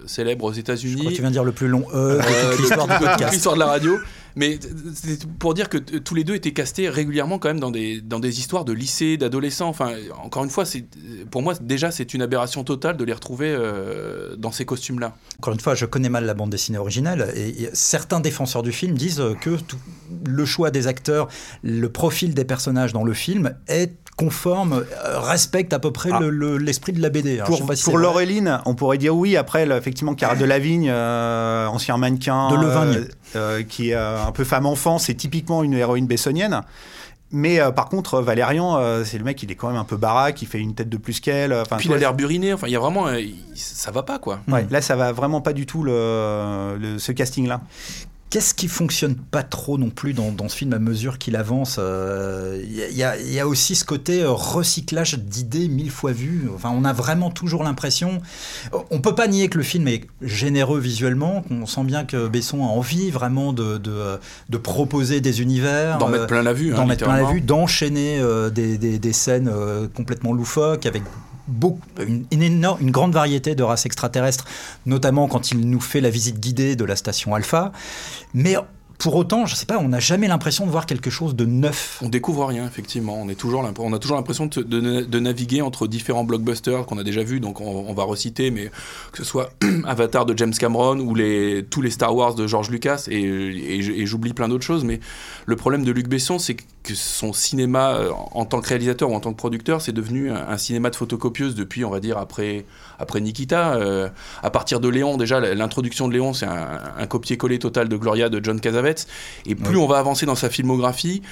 célèbre 0.06 0.44
aux 0.44 0.52
Je 0.52 0.60
crois 0.60 0.74
États-Unis. 0.74 1.04
que 1.04 1.10
tu 1.14 1.20
viens 1.20 1.30
de 1.30 1.32
dire 1.34 1.44
le 1.44 1.52
plus 1.52 1.68
long 1.68 1.84
E 1.92 1.94
Euh, 1.94 2.18
de- 2.56 2.62
l'histoire 3.32 3.54
de 3.54 3.58
la 3.60 3.66
radio. 3.66 3.98
Mais 4.37 4.59
c'est 4.94 5.27
pour 5.27 5.55
dire 5.55 5.70
que 5.70 5.79
tous 5.79 6.14
les 6.14 6.22
deux 6.22 6.35
étaient 6.35 6.53
castés 6.53 6.88
régulièrement 6.90 7.38
quand 7.38 7.49
même 7.49 7.61
dans 7.61 7.70
des, 7.70 8.03
dans 8.03 8.20
des 8.20 8.38
histoires 8.38 8.66
de 8.66 8.72
lycée, 8.72 9.16
d'adolescents. 9.16 9.68
Enfin, 9.68 9.92
encore 10.22 10.44
une 10.44 10.51
fois, 10.51 10.64
pour 11.31 11.42
moi 11.42 11.55
déjà 11.61 11.90
c'est 11.90 12.12
une 12.12 12.20
aberration 12.20 12.62
totale 12.62 12.96
de 12.99 13.05
les 13.05 13.14
retrouver 13.14 13.49
euh, 13.49 14.37
dans 14.37 14.53
ces 14.53 14.66
costumes-là. 14.66 15.16
Encore 15.38 15.55
une 15.55 15.61
fois, 15.61 15.75
je 15.75 15.87
connais 15.87 16.11
mal 16.11 16.27
la 16.27 16.35
bande 16.35 16.51
dessinée 16.51 16.79
originale 16.79 17.33
et 17.35 17.70
certains 17.72 18.20
défenseurs 18.20 18.62
du 18.62 18.72
film 18.72 18.94
disent 18.94 19.22
que 19.40 19.57
le 20.27 20.44
choix 20.44 20.70
des 20.70 20.87
acteurs, 20.87 21.29
le 21.62 21.88
profil 21.88 22.35
des 22.35 22.44
personnages 22.44 22.92
dans 22.92 23.05
le 23.05 23.14
film 23.14 23.57
est 23.68 23.96
conforme, 24.16 24.85
euh, 25.05 25.18
respecte 25.20 25.72
à 25.72 25.79
peu 25.79 25.90
près 25.92 26.09
Ah. 26.12 26.20
le- 26.20 26.31
le- 26.31 26.57
l'esprit 26.57 26.92
de 26.92 27.02
la 27.02 27.11
BD. 27.11 27.35
Alors, 27.40 27.48
Pour, 27.48 27.74
si 27.74 27.85
pour. 27.85 27.98
Laureline, 27.98 28.61
on 28.64 28.74
pourrait 28.74 28.98
dire 28.98 29.14
oui. 29.14 29.37
Après, 29.37 29.66
là, 29.66 29.76
effectivement, 29.76 30.14
Cara 30.14 30.35
Delevingne, 30.37 30.88
euh, 30.90 31.66
ancien 31.66 31.96
mannequin, 31.98 32.50
De 32.50 32.57
Levagne. 32.57 32.94
euh, 32.96 33.09
euh, 33.37 33.62
qui 33.62 33.90
est 33.90 33.94
euh, 33.94 34.24
un 34.24 34.33
peu 34.33 34.44
femme-enfant, 34.44 34.98
c'est 34.98 35.14
typiquement 35.14 35.62
une 35.62 35.74
héroïne 35.74 36.07
bessonienne. 36.07 36.62
Mais 37.33 37.61
euh, 37.61 37.72
par 37.72 37.88
contre, 37.88 38.20
Valérian, 38.22 38.76
euh, 38.79 39.02
c'est 39.05 39.18
le 39.18 39.24
mec, 39.24 39.42
il 39.42 39.50
est 39.50 39.57
quand 39.57 39.66
même 39.68 39.76
un 39.76 39.85
peu 39.85 39.96
baraque, 39.96 40.40
il 40.42 40.46
fait 40.48 40.61
une 40.61 40.74
tête 40.74 40.88
de 40.88 40.96
plus 40.96 41.18
qu'elle. 41.20 41.52
Enfin, 41.52 41.76
Puis 41.76 41.88
il 41.88 41.92
a 41.94 41.98
l'air 41.98 42.14
buriné. 42.14 42.55
Enfin, 42.55 42.68
il 42.68 42.72
y 42.72 42.76
a 42.76 42.81
vraiment, 42.81 43.09
euh, 43.09 43.20
ça 43.55 43.90
va 43.90 44.02
pas 44.05 44.18
quoi. 44.20 44.38
ouais, 44.48 44.64
là, 44.70 44.81
ça 44.81 44.94
va 44.96 45.11
vraiment 45.12 45.40
pas 45.40 45.52
du 45.52 45.66
tout 45.66 45.83
le, 45.83 46.76
le- 46.81 46.98
ce 47.00 47.11
casting-là. 47.12 47.61
Qu'est-ce 48.28 48.54
qui 48.54 48.66
fonctionne 48.66 49.14
pas 49.14 49.44
trop 49.44 49.78
non 49.78 49.88
plus 49.88 50.12
dans, 50.12 50.32
dans 50.32 50.48
ce 50.48 50.56
film 50.56 50.72
à 50.72 50.80
mesure 50.80 51.16
qu'il 51.16 51.36
avance 51.36 51.76
euh, 51.78 52.60
Il 52.64 52.74
y, 52.74 52.82
a- 52.82 52.88
il 52.88 52.96
y 52.96 53.02
a- 53.04 53.16
il 53.18 53.32
y 53.32 53.38
a 53.38 53.46
aussi 53.46 53.76
ce 53.76 53.84
côté 53.84 54.22
euh, 54.22 54.32
recyclage 54.32 55.14
d'idées 55.18 55.68
mille 55.68 55.92
fois 55.92 56.10
vues. 56.10 56.50
Enfin, 56.54 56.70
on 56.74 56.84
a 56.84 56.92
vraiment 56.92 57.30
toujours 57.30 57.62
l'impression. 57.62 58.20
On 58.90 59.00
peut 59.00 59.14
pas 59.14 59.28
nier 59.28 59.48
que 59.48 59.58
le 59.58 59.64
film 59.64 59.86
est 59.86 60.06
généreux 60.22 60.80
visuellement. 60.80 61.42
qu'on 61.42 61.66
sent 61.66 61.84
bien 61.84 62.04
que 62.04 62.26
Besson 62.26 62.64
a 62.64 62.68
envie 62.68 63.10
vraiment 63.12 63.52
de, 63.52 63.78
de, 63.78 64.18
de 64.48 64.56
proposer 64.58 65.20
des 65.20 65.40
univers, 65.40 65.98
D'en 65.98 66.08
euh, 66.08 66.10
mettre 66.12 66.26
plein 66.26 66.42
la 66.42 66.52
vue. 66.52 66.70
d'en 66.70 66.82
hein, 66.82 66.86
mettre 66.86 67.04
plein 67.04 67.16
la 67.22 67.30
vue, 67.30 67.40
d'enchaîner 67.40 68.18
euh, 68.20 68.50
des, 68.50 68.76
des- 68.76 68.98
des 68.98 69.12
scènes 69.12 69.48
euh, 69.48 69.86
complètement 69.94 70.32
loufoques 70.32 70.84
avec 70.84 71.04
une, 72.30 72.90
grande 72.90 73.12
variété 73.12 73.54
de 73.54 73.62
races 73.62 73.87
extraterrestres, 73.87 74.44
notamment 74.85 75.28
quand 75.28 75.50
il 75.50 75.68
nous 75.68 75.80
fait 75.80 76.00
la 76.00 76.11
visite 76.11 76.40
guidée 76.40 76.76
de 76.76 76.85
la 76.85 76.96
station 76.96 77.35
Alpha. 77.35 77.72
Mais 78.35 78.56
pour 78.98 79.14
autant, 79.16 79.46
je 79.46 79.54
sais 79.54 79.66
pas, 79.66 79.78
on 79.78 79.88
n'a 79.88 80.00
jamais 80.00 80.26
l'impression 80.26 80.64
de 80.64 80.70
voir 80.70 80.87
quelque 80.87 81.11
chose 81.11 81.37
de 81.37 81.44
neuf. 81.44 81.98
On 82.02 82.09
découvre 82.09 82.46
rien, 82.46 82.66
effectivement. 82.66 83.20
On, 83.20 83.28
a 83.28 83.35
toujours 83.35 83.62
l'impression 84.16 84.46
de, 84.46 85.18
naviguer 85.18 85.62
entre 85.62 85.87
différents 85.87 86.24
blockbusters 86.24 86.87
qu'on 86.87 86.98
a 86.98 87.04
déjà 87.04 87.22
vus, 87.22 87.40
donc 87.40 87.61
on, 87.61 87.92
va 87.92 88.04
reciter, 88.04 88.50
mais 88.50 88.70
que 89.12 89.18
ce 89.18 89.24
soit 89.24 89.50
Avatar 89.85 90.24
de 90.26 90.37
James 90.37 90.54
Cameron 90.54 90.98
ou 91.00 91.14
tous 91.70 91.82
les 91.82 91.90
Star 91.90 92.14
Wars 92.14 92.35
de 92.35 92.46
George 92.46 92.70
Lucas, 92.70 93.06
et, 93.11 93.22
et 93.22 94.06
j'oublie 94.06 94.32
plein 94.32 94.48
d'autres 94.48 94.64
choses, 94.64 94.85
mais 94.85 95.00
le 95.44 95.56
problème 95.56 95.85
de 95.85 95.92
Luc 95.92 96.09
Besson, 96.09 96.38
c'est 96.38 96.54
que 96.54 96.62
son 96.94 97.33
cinéma, 97.33 97.94
euh, 97.94 98.11
en 98.33 98.44
tant 98.44 98.61
que 98.61 98.68
réalisateur 98.68 99.11
ou 99.11 99.14
en 99.14 99.20
tant 99.20 99.33
que 99.33 99.37
producteur, 99.38 99.81
c'est 99.81 99.92
devenu 99.92 100.31
un, 100.31 100.49
un 100.49 100.59
cinéma 100.59 100.90
de 100.90 100.96
photocopieuse 100.96 101.55
depuis, 101.55 101.85
on 101.85 101.90
va 101.90 102.01
dire, 102.01 102.18
après, 102.18 102.64
après 102.99 103.20
Nikita. 103.20 103.75
Euh, 103.75 104.09
à 104.42 104.51
partir 104.51 104.81
de 104.81 104.88
Léon, 104.88 105.16
déjà, 105.16 105.40
l'introduction 105.40 106.09
de 106.09 106.12
Léon, 106.12 106.33
c'est 106.33 106.46
un, 106.46 106.81
un 106.99 107.07
copier-coller 107.07 107.59
total 107.59 107.88
de 107.88 107.96
Gloria 107.96 108.29
de 108.29 108.42
John 108.42 108.61
Cassavetes, 108.61 109.07
et 109.46 109.55
plus 109.55 109.77
on 109.77 109.87
va 109.87 109.99
avancer 109.99 110.27
dans 110.27 110.35
sa 110.35 110.51
filmographie, 110.51 111.22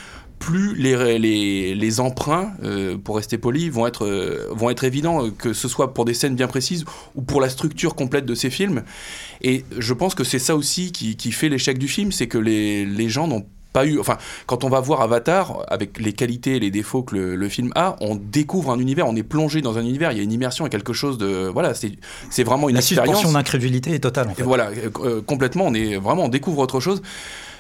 plus 0.41 0.75
les, 0.75 1.19
les, 1.19 1.75
les 1.75 2.01
emprunts, 2.01 2.53
euh, 2.65 2.99
pour 2.99 3.17
rester 3.17 3.39
poli, 3.39 3.71
vont 3.71 3.87
être, 3.87 4.05
euh, 4.05 4.49
vont 4.51 4.69
être 4.69 4.85
évidents, 4.85 5.31
que 5.31 5.53
ce 5.53 5.69
soit 5.69 5.95
pour 5.95 6.05
des 6.05 6.13
scènes 6.13 6.35
bien 6.35 6.49
précises 6.49 6.85
ou 7.15 7.23
pour 7.23 7.41
la 7.41 7.49
structure 7.49 7.95
complète 7.95 8.27
de 8.27 8.35
ces 8.35 8.51
films. 8.51 8.83
Et 9.43 9.65
je 9.79 9.95
pense 9.95 10.15
que 10.15 10.25
c'est 10.25 10.41
ça 10.41 10.57
aussi 10.57 10.91
qui, 10.91 11.17
qui 11.17 11.31
fait 11.33 11.49
l'échec 11.49 11.79
du 11.79 11.89
film, 11.89 12.11
c'est 12.13 12.27
que 12.27 12.37
les, 12.39 12.85
les 12.85 13.09
gens 13.09 13.29
n'ont 13.29 13.47
pas 13.75 13.85
eu. 13.85 13.99
Enfin, 14.01 14.17
quand 14.47 14.65
on 14.65 14.71
va 14.71 14.81
voir 14.81 15.03
Avatar, 15.03 15.65
avec 15.69 16.01
les 16.01 16.15
qualités 16.15 16.57
et 16.57 16.61
les 16.61 16.71
défauts 16.71 17.03
que 17.03 17.15
le, 17.15 17.37
le 17.37 17.49
film 17.51 17.73
a, 17.75 17.97
on 18.01 18.15
découvre 18.15 18.71
un 18.71 18.79
univers, 18.79 19.07
on 19.07 19.17
est 19.17 19.23
plongé 19.23 19.61
dans 19.61 19.77
un 19.77 19.83
univers, 19.83 20.13
il 20.13 20.17
y 20.19 20.21
a 20.21 20.25
une 20.25 20.33
immersion 20.33 20.67
et 20.67 20.71
quelque 20.71 20.95
chose 20.95 21.19
de. 21.19 21.51
Voilà, 21.53 21.75
c'est 21.75 22.45
vraiment 22.45 22.69
une 22.71 22.77
La 22.77 22.81
expérience. 22.81 23.17
suspension 23.17 23.33
d'incrédulité 23.37 23.93
est 23.93 23.99
totale. 23.99 24.29
En 24.29 24.35
fait. 24.35 24.43
voilà, 24.45 24.71
euh, 25.03 25.21
complètement, 25.21 25.65
on 25.67 25.75
est 25.75 25.97
vraiment, 25.97 26.25
on 26.25 26.29
découvre 26.29 26.61
autre 26.61 26.81
chose. 26.81 27.03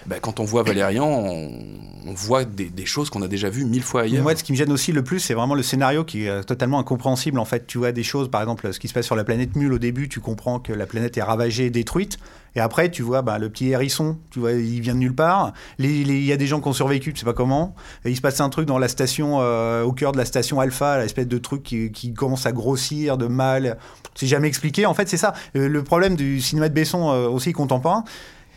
Ben, 0.06 0.20
quand 0.20 0.40
on 0.40 0.44
voit 0.44 0.62
Valérian, 0.62 1.06
on, 1.06 2.12
voit 2.14 2.44
des, 2.44 2.70
choses 2.84 3.10
qu'on 3.10 3.22
a 3.22 3.28
déjà 3.28 3.48
vues 3.48 3.64
mille 3.64 3.82
fois 3.82 4.02
ailleurs. 4.02 4.22
Moi, 4.22 4.36
ce 4.36 4.44
qui 4.44 4.52
me 4.52 4.56
gêne 4.56 4.72
aussi 4.72 4.92
le 4.92 5.02
plus, 5.02 5.20
c'est 5.20 5.34
vraiment 5.34 5.54
le 5.54 5.62
scénario 5.62 6.04
qui 6.04 6.24
est 6.24 6.28
euh, 6.28 6.42
totalement 6.42 6.78
incompréhensible. 6.78 7.38
En 7.38 7.44
fait, 7.44 7.66
tu 7.66 7.78
vois 7.78 7.92
des 7.92 8.02
choses, 8.02 8.30
par 8.30 8.42
exemple, 8.42 8.72
ce 8.72 8.78
qui 8.78 8.88
se 8.88 8.94
passe 8.94 9.06
sur 9.06 9.16
la 9.16 9.24
planète 9.24 9.56
Mule 9.56 9.72
au 9.72 9.78
début, 9.78 10.08
tu 10.08 10.20
comprends 10.20 10.60
que 10.60 10.72
la 10.72 10.86
planète 10.86 11.16
est 11.16 11.22
ravagée, 11.22 11.70
détruite. 11.70 12.18
Et 12.56 12.60
après, 12.60 12.90
tu 12.90 13.02
vois 13.02 13.22
bah, 13.22 13.38
le 13.38 13.48
petit 13.48 13.70
hérisson, 13.70 14.18
tu 14.30 14.38
vois, 14.38 14.52
il 14.52 14.80
vient 14.80 14.94
de 14.94 15.00
nulle 15.00 15.14
part. 15.14 15.52
Il 15.78 16.24
y 16.24 16.32
a 16.32 16.36
des 16.36 16.46
gens 16.46 16.60
qui 16.60 16.68
ont 16.68 16.72
survécu, 16.72 17.12
tu 17.12 17.20
sais 17.20 17.24
pas 17.24 17.32
comment. 17.32 17.74
Il 18.04 18.14
se 18.14 18.20
passe 18.20 18.40
un 18.40 18.48
truc 18.48 18.66
dans 18.66 18.78
la 18.78 18.88
station, 18.88 19.38
euh, 19.40 19.82
au 19.82 19.92
cœur 19.92 20.12
de 20.12 20.18
la 20.18 20.24
station 20.24 20.60
Alpha, 20.60 20.98
l'espèce 20.98 21.26
de 21.26 21.38
truc 21.38 21.62
qui, 21.62 21.90
qui 21.90 22.14
commence 22.14 22.46
à 22.46 22.52
grossir 22.52 23.18
de 23.18 23.26
mal. 23.26 23.76
C'est 24.14 24.28
jamais 24.28 24.48
expliqué. 24.48 24.86
En 24.86 24.94
fait, 24.94 25.08
c'est 25.08 25.16
ça. 25.16 25.34
Euh, 25.56 25.68
Le 25.68 25.82
problème 25.82 26.14
du 26.14 26.40
cinéma 26.40 26.68
de 26.68 26.74
Besson 26.74 27.10
euh, 27.10 27.28
aussi 27.28 27.52
contemporain, 27.52 28.04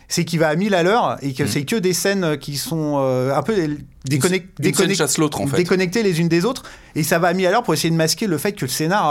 c'est 0.08 0.24
qu'il 0.24 0.40
va 0.40 0.48
à 0.48 0.56
1000 0.56 0.74
à 0.74 0.82
l'heure 0.82 1.18
et 1.22 1.32
que 1.34 1.44
Mm. 1.44 1.48
c'est 1.48 1.64
que 1.64 1.76
des 1.76 1.92
scènes 1.92 2.38
qui 2.38 2.56
sont 2.56 2.96
euh, 2.98 3.34
un 3.34 3.42
peu 3.42 3.54
déconnect- 4.06 4.46
Une 4.58 4.64
scène 4.64 4.72
déconnect- 4.72 4.96
chasse 4.98 5.18
l'autre, 5.18 5.40
en 5.40 5.46
fait. 5.46 5.56
déconnectées 5.56 6.02
les 6.02 6.20
unes 6.20 6.28
des 6.28 6.44
autres. 6.44 6.62
Et 6.94 7.02
ça 7.02 7.18
va 7.18 7.28
à 7.28 7.32
1000 7.34 7.46
à 7.46 7.50
l'heure 7.50 7.62
pour 7.62 7.74
essayer 7.74 7.90
de 7.90 7.96
masquer 7.96 8.26
le 8.26 8.38
fait 8.38 8.52
que 8.52 8.64
le 8.64 8.68
scénar, 8.70 9.04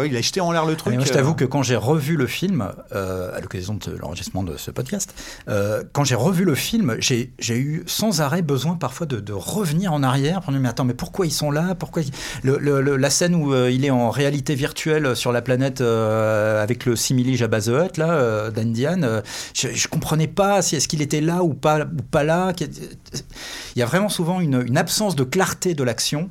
euh, 0.00 0.06
il 0.06 0.14
a 0.16 0.20
jeté 0.20 0.40
en 0.40 0.52
l'air 0.52 0.64
le 0.66 0.72
Mais 0.72 0.76
truc. 0.76 0.94
moi, 0.94 1.04
je 1.04 1.12
t'avoue 1.12 1.30
euh. 1.30 1.34
que 1.34 1.44
quand 1.44 1.62
j'ai 1.62 1.76
revu 1.76 2.16
le 2.16 2.26
film, 2.26 2.68
euh, 2.94 3.34
à 3.36 3.40
l'occasion 3.40 3.74
de 3.74 3.96
l'enregistrement 3.96 4.42
de 4.42 4.56
ce 4.56 4.70
podcast, 4.70 5.14
euh, 5.48 5.82
quand 5.92 6.04
j'ai 6.04 6.14
revu 6.16 6.44
le 6.44 6.54
film, 6.54 6.96
j'ai 7.00 7.30
eu 7.48 7.82
sans 7.86 8.20
arrêt 8.20 8.42
besoin 8.42 8.74
parfois 8.76 9.06
de, 9.06 9.20
de 9.20 9.32
revenir 9.32 9.92
en 9.92 10.02
arrière 10.02 10.40
pour 10.42 10.50
me 10.50 10.56
dire, 10.56 10.62
mais 10.62 10.68
attends, 10.68 10.84
mais 10.84 10.94
pourquoi 10.94 11.26
ils 11.26 11.32
sont 11.32 11.50
là? 11.50 11.74
Pourquoi 11.74 12.02
ils- 12.02 12.10
le, 12.42 12.58
le- 12.58 12.80
le- 12.82 12.96
La 12.96 13.10
scène 13.10 13.34
où 13.34 13.54
euh, 13.54 13.70
il 13.70 13.84
est 13.84 13.90
en 13.90 14.10
réalité 14.10 14.54
virtuelle 14.54 15.16
sur 15.16 15.32
la 15.32 15.40
planète 15.42 15.80
euh, 15.80 16.62
avec 16.62 16.84
le 16.84 16.96
simili 16.96 17.36
Jabba 17.36 17.60
the 17.60 17.68
Hutt, 17.68 17.96
là, 17.96 18.10
euh, 18.10 18.50
euh, 18.54 19.22
je, 19.54 19.68
je 19.72 19.88
comprenais 19.88 20.26
pas 20.26 20.60
si 20.62 20.76
est-ce 20.76 20.88
qu'il 20.88 21.00
était 21.02 21.20
là 21.20 21.42
ou 21.42 21.54
pas, 21.54 21.80
ou 21.84 22.02
pas 22.10 22.24
là. 22.24 22.52
Il 23.76 23.78
y 23.78 23.82
a 23.82 23.86
vraiment 23.86 24.08
souvent 24.08 24.29
une, 24.38 24.78
absence 24.78 25.16
de 25.16 25.24
clarté 25.24 25.74
de 25.74 25.82
l'action 25.82 26.30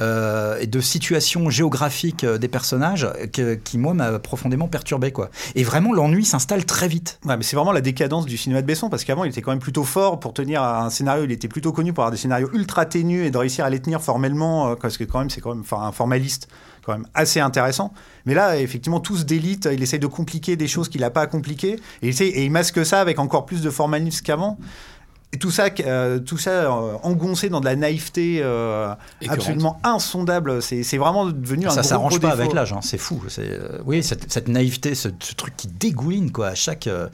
euh, 0.00 0.58
et 0.60 0.66
de 0.66 0.80
situation 0.80 1.50
géographique 1.50 2.24
euh, 2.24 2.36
des 2.36 2.48
personnages 2.48 3.06
que- 3.32 3.54
qui, 3.54 3.78
moi, 3.78 3.94
m'a 3.94 4.18
profondément 4.18 4.66
perturbé. 4.66 5.12
Quoi. 5.12 5.30
Et 5.54 5.62
vraiment, 5.62 5.92
l'ennui 5.92 6.24
s'installe 6.24 6.64
très 6.64 6.88
vite. 6.88 7.20
Ouais, 7.24 7.36
mais 7.36 7.44
c'est 7.44 7.54
vraiment 7.54 7.70
la 7.70 7.80
décadence 7.80 8.26
du 8.26 8.36
cinéma 8.36 8.60
de 8.62 8.66
Besson 8.66 8.88
parce 8.88 9.04
qu'avant 9.04 9.22
il 9.22 9.30
était 9.30 9.40
quand 9.40 9.52
même 9.52 9.60
plutôt 9.60 9.84
fort 9.84 10.18
pour 10.18 10.32
tenir 10.32 10.62
un 10.64 10.90
scénario. 10.90 11.22
Il 11.24 11.30
était 11.32 11.46
plutôt 11.46 11.70
connu 11.70 11.92
pour 11.92 12.02
avoir 12.02 12.10
des 12.10 12.16
scénarios 12.16 12.50
ultra 12.54 12.86
ténus 12.86 13.24
et 13.26 13.30
de 13.30 13.38
réussir 13.38 13.64
à 13.64 13.70
les 13.70 13.80
tenir 13.80 14.00
formellement 14.02 14.70
euh, 14.70 14.74
parce 14.74 14.96
que 14.96 15.04
quand 15.04 15.20
même 15.20 15.30
c'est 15.30 15.40
quand 15.40 15.54
même 15.54 15.60
enfin, 15.60 15.82
un 15.82 15.92
formaliste 15.92 16.48
quand 16.84 16.92
même 16.92 17.06
assez 17.14 17.38
intéressant. 17.38 17.94
Mais 18.26 18.34
là 18.34 18.58
effectivement 18.58 19.00
tous 19.00 19.24
d'élite, 19.24 19.68
il 19.72 19.82
essaye 19.82 20.00
de 20.00 20.06
compliquer 20.08 20.56
des 20.56 20.66
choses 20.66 20.88
qu'il 20.88 21.02
n'a 21.02 21.10
pas 21.10 21.22
à 21.22 21.26
compliquer 21.26 21.78
et 22.02 22.44
il 22.44 22.50
masque 22.50 22.84
ça 22.84 23.00
avec 23.00 23.18
encore 23.20 23.46
plus 23.46 23.62
de 23.62 23.70
formalisme 23.70 24.24
qu'avant. 24.24 24.58
Et 25.34 25.38
tout 25.38 25.50
ça, 25.50 25.66
euh, 25.84 26.20
tout 26.20 26.38
ça 26.38 26.50
euh, 26.50 26.94
engoncé 27.02 27.48
dans 27.48 27.58
de 27.58 27.64
la 27.64 27.74
naïveté 27.74 28.38
euh, 28.40 28.94
absolument 29.28 29.80
insondable. 29.82 30.62
C'est 30.62 30.84
c'est 30.84 30.96
vraiment 30.98 31.26
devenu 31.26 31.66
un 31.66 31.70
ça 31.70 31.80
gros, 31.80 31.88
s'arrange 31.88 32.12
gros 32.12 32.20
pas 32.20 32.28
défaut. 32.28 32.40
avec 32.42 32.52
l'âge, 32.54 32.72
hein, 32.72 32.78
c'est 32.82 32.98
fou. 32.98 33.20
C'est, 33.28 33.42
euh, 33.50 33.78
oui, 33.84 34.02
cette, 34.04 34.30
cette 34.32 34.46
naïveté, 34.48 34.94
ce, 34.94 35.08
ce 35.18 35.34
truc 35.34 35.56
qui 35.56 35.66
dégouline 35.66 36.30
quoi, 36.30 36.48
à 36.48 36.54
chaque. 36.54 36.86
euh, 36.86 37.08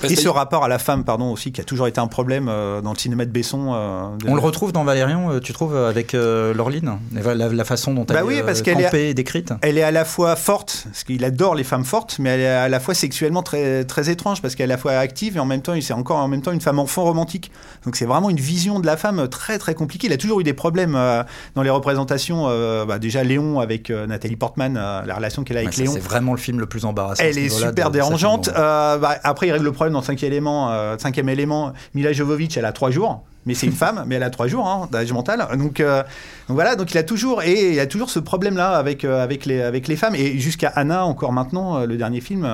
Parce 0.00 0.12
Et 0.12 0.16
ce 0.16 0.28
rapport 0.28 0.64
à 0.64 0.68
la 0.68 0.78
femme, 0.78 1.02
pardon, 1.04 1.32
aussi, 1.32 1.50
qui 1.50 1.60
a 1.60 1.64
toujours 1.64 1.86
été 1.88 2.00
un 2.00 2.06
problème 2.06 2.46
euh, 2.48 2.80
dans 2.82 2.92
le 2.92 2.98
cinéma 2.98 3.24
de 3.24 3.30
Besson. 3.30 3.72
euh, 3.74 4.16
de- 4.16 4.28
On 4.28 4.34
le 4.34 4.40
retrouve 4.40 4.72
dans 4.72 4.84
Valérian, 4.84 5.30
euh, 5.32 5.40
tu 5.40 5.52
trouves, 5.52 5.76
avec 5.76 6.14
euh, 6.14 6.54
Laureline? 6.54 6.98
La, 7.12 7.64
façon 7.64 7.92
dont 7.94 8.06
elle 8.06 8.14
Bah 8.24 8.32
est 8.32 8.42
parce 8.42 8.60
euh, 8.60 8.62
qu'elle 8.62 8.80
est- 8.80 8.84
campée 8.84 9.08
et 9.10 9.14
décrite. 9.14 9.52
Elle 9.62 9.76
est 9.76 9.82
à 9.82 9.90
la 9.90 10.04
fois 10.04 10.36
forte, 10.36 10.84
parce 10.86 11.04
qu'il 11.04 11.24
adore 11.24 11.54
les 11.54 11.64
femmes 11.64 11.84
fortes, 11.84 12.16
mais 12.18 12.30
elle 12.30 12.40
est 12.40 12.46
à 12.48 12.68
la 12.68 12.80
fois 12.80 12.94
sexuellement 12.94 13.42
très, 13.42 13.84
très 13.84 14.08
étrange, 14.08 14.40
parce 14.40 14.54
qu'elle 14.54 14.70
est 14.70 14.74
à 14.74 14.76
la 14.76 14.80
fois 14.80 14.92
active 14.92 15.36
et 15.36 15.40
en 15.40 15.46
même 15.46 15.62
temps, 15.62 15.74
c'est 15.80 15.92
encore 15.92 16.18
en 16.18 16.28
même 16.28 16.42
temps 16.42 16.52
une 16.52 16.60
femme 16.60 16.78
enfant 16.78 17.04
romantique. 17.04 17.39
Donc 17.84 17.96
c'est 17.96 18.04
vraiment 18.04 18.30
une 18.30 18.40
vision 18.40 18.80
de 18.80 18.86
la 18.86 18.96
femme 18.96 19.28
très 19.28 19.58
très 19.58 19.74
compliquée. 19.74 20.06
Il 20.06 20.12
a 20.12 20.16
toujours 20.16 20.40
eu 20.40 20.44
des 20.44 20.52
problèmes 20.52 20.94
euh, 20.94 21.22
dans 21.54 21.62
les 21.62 21.70
représentations. 21.70 22.46
euh, 22.48 22.84
bah, 22.84 22.98
déjà 22.98 23.24
Léon 23.24 23.60
avec 23.60 23.90
euh, 23.90 24.06
Nathalie 24.06 24.36
Portman, 24.36 24.74
la 24.74 25.14
relation 25.14 25.44
qu'elle 25.44 25.56
a 25.56 25.60
avec 25.60 25.70
Ouais, 25.70 25.76
ça, 25.76 25.82
Léon. 25.82 25.92
C'est 25.92 26.00
vraiment 26.00 26.32
le 26.32 26.38
film 26.38 26.60
le 26.60 26.66
plus 26.66 26.84
embarrassant. 26.84 27.22
Elle 27.24 27.38
est 27.38 27.48
super 27.48 27.90
dérangeante. 27.90 28.50
bah, 28.54 29.16
après, 29.22 29.48
il 29.48 29.52
règle 29.52 29.64
le 29.64 29.72
problème 29.72 29.94
dans 29.94 30.02
cinquième 30.02 30.32
élément. 30.32 30.98
cinquième 30.98 31.28
élément, 31.28 31.72
Mila 31.94 32.12
Jovovich, 32.12 32.56
elle 32.56 32.64
a 32.64 32.72
trois 32.72 32.90
jours. 32.90 33.24
Mais 33.46 33.54
c'est 33.54 33.66
une 33.66 33.72
femme, 33.84 34.04
mais 34.06 34.16
elle 34.16 34.22
a 34.22 34.30
trois 34.30 34.46
jours 34.46 34.66
hein, 34.68 34.88
d'âge 34.90 35.12
mental. 35.12 35.46
Donc, 35.56 35.80
euh, 35.80 36.02
donc 36.48 36.54
voilà, 36.54 36.76
donc 36.76 36.90
il 36.92 36.98
a 36.98 37.02
toujours 37.02 37.42
et 37.42 37.72
il 37.72 37.80
a 37.80 37.86
toujours 37.86 38.10
ce 38.10 38.18
problème-là 38.18 38.76
avec 38.76 39.04
euh, 39.04 39.22
avec 39.22 39.46
les 39.46 39.62
avec 39.62 39.88
les 39.88 39.96
femmes 39.96 40.14
et 40.14 40.38
jusqu'à 40.38 40.68
Anna 40.68 41.04
encore 41.04 41.32
maintenant, 41.32 41.78
euh, 41.78 41.86
le 41.86 41.96
dernier 41.96 42.20
film. 42.20 42.48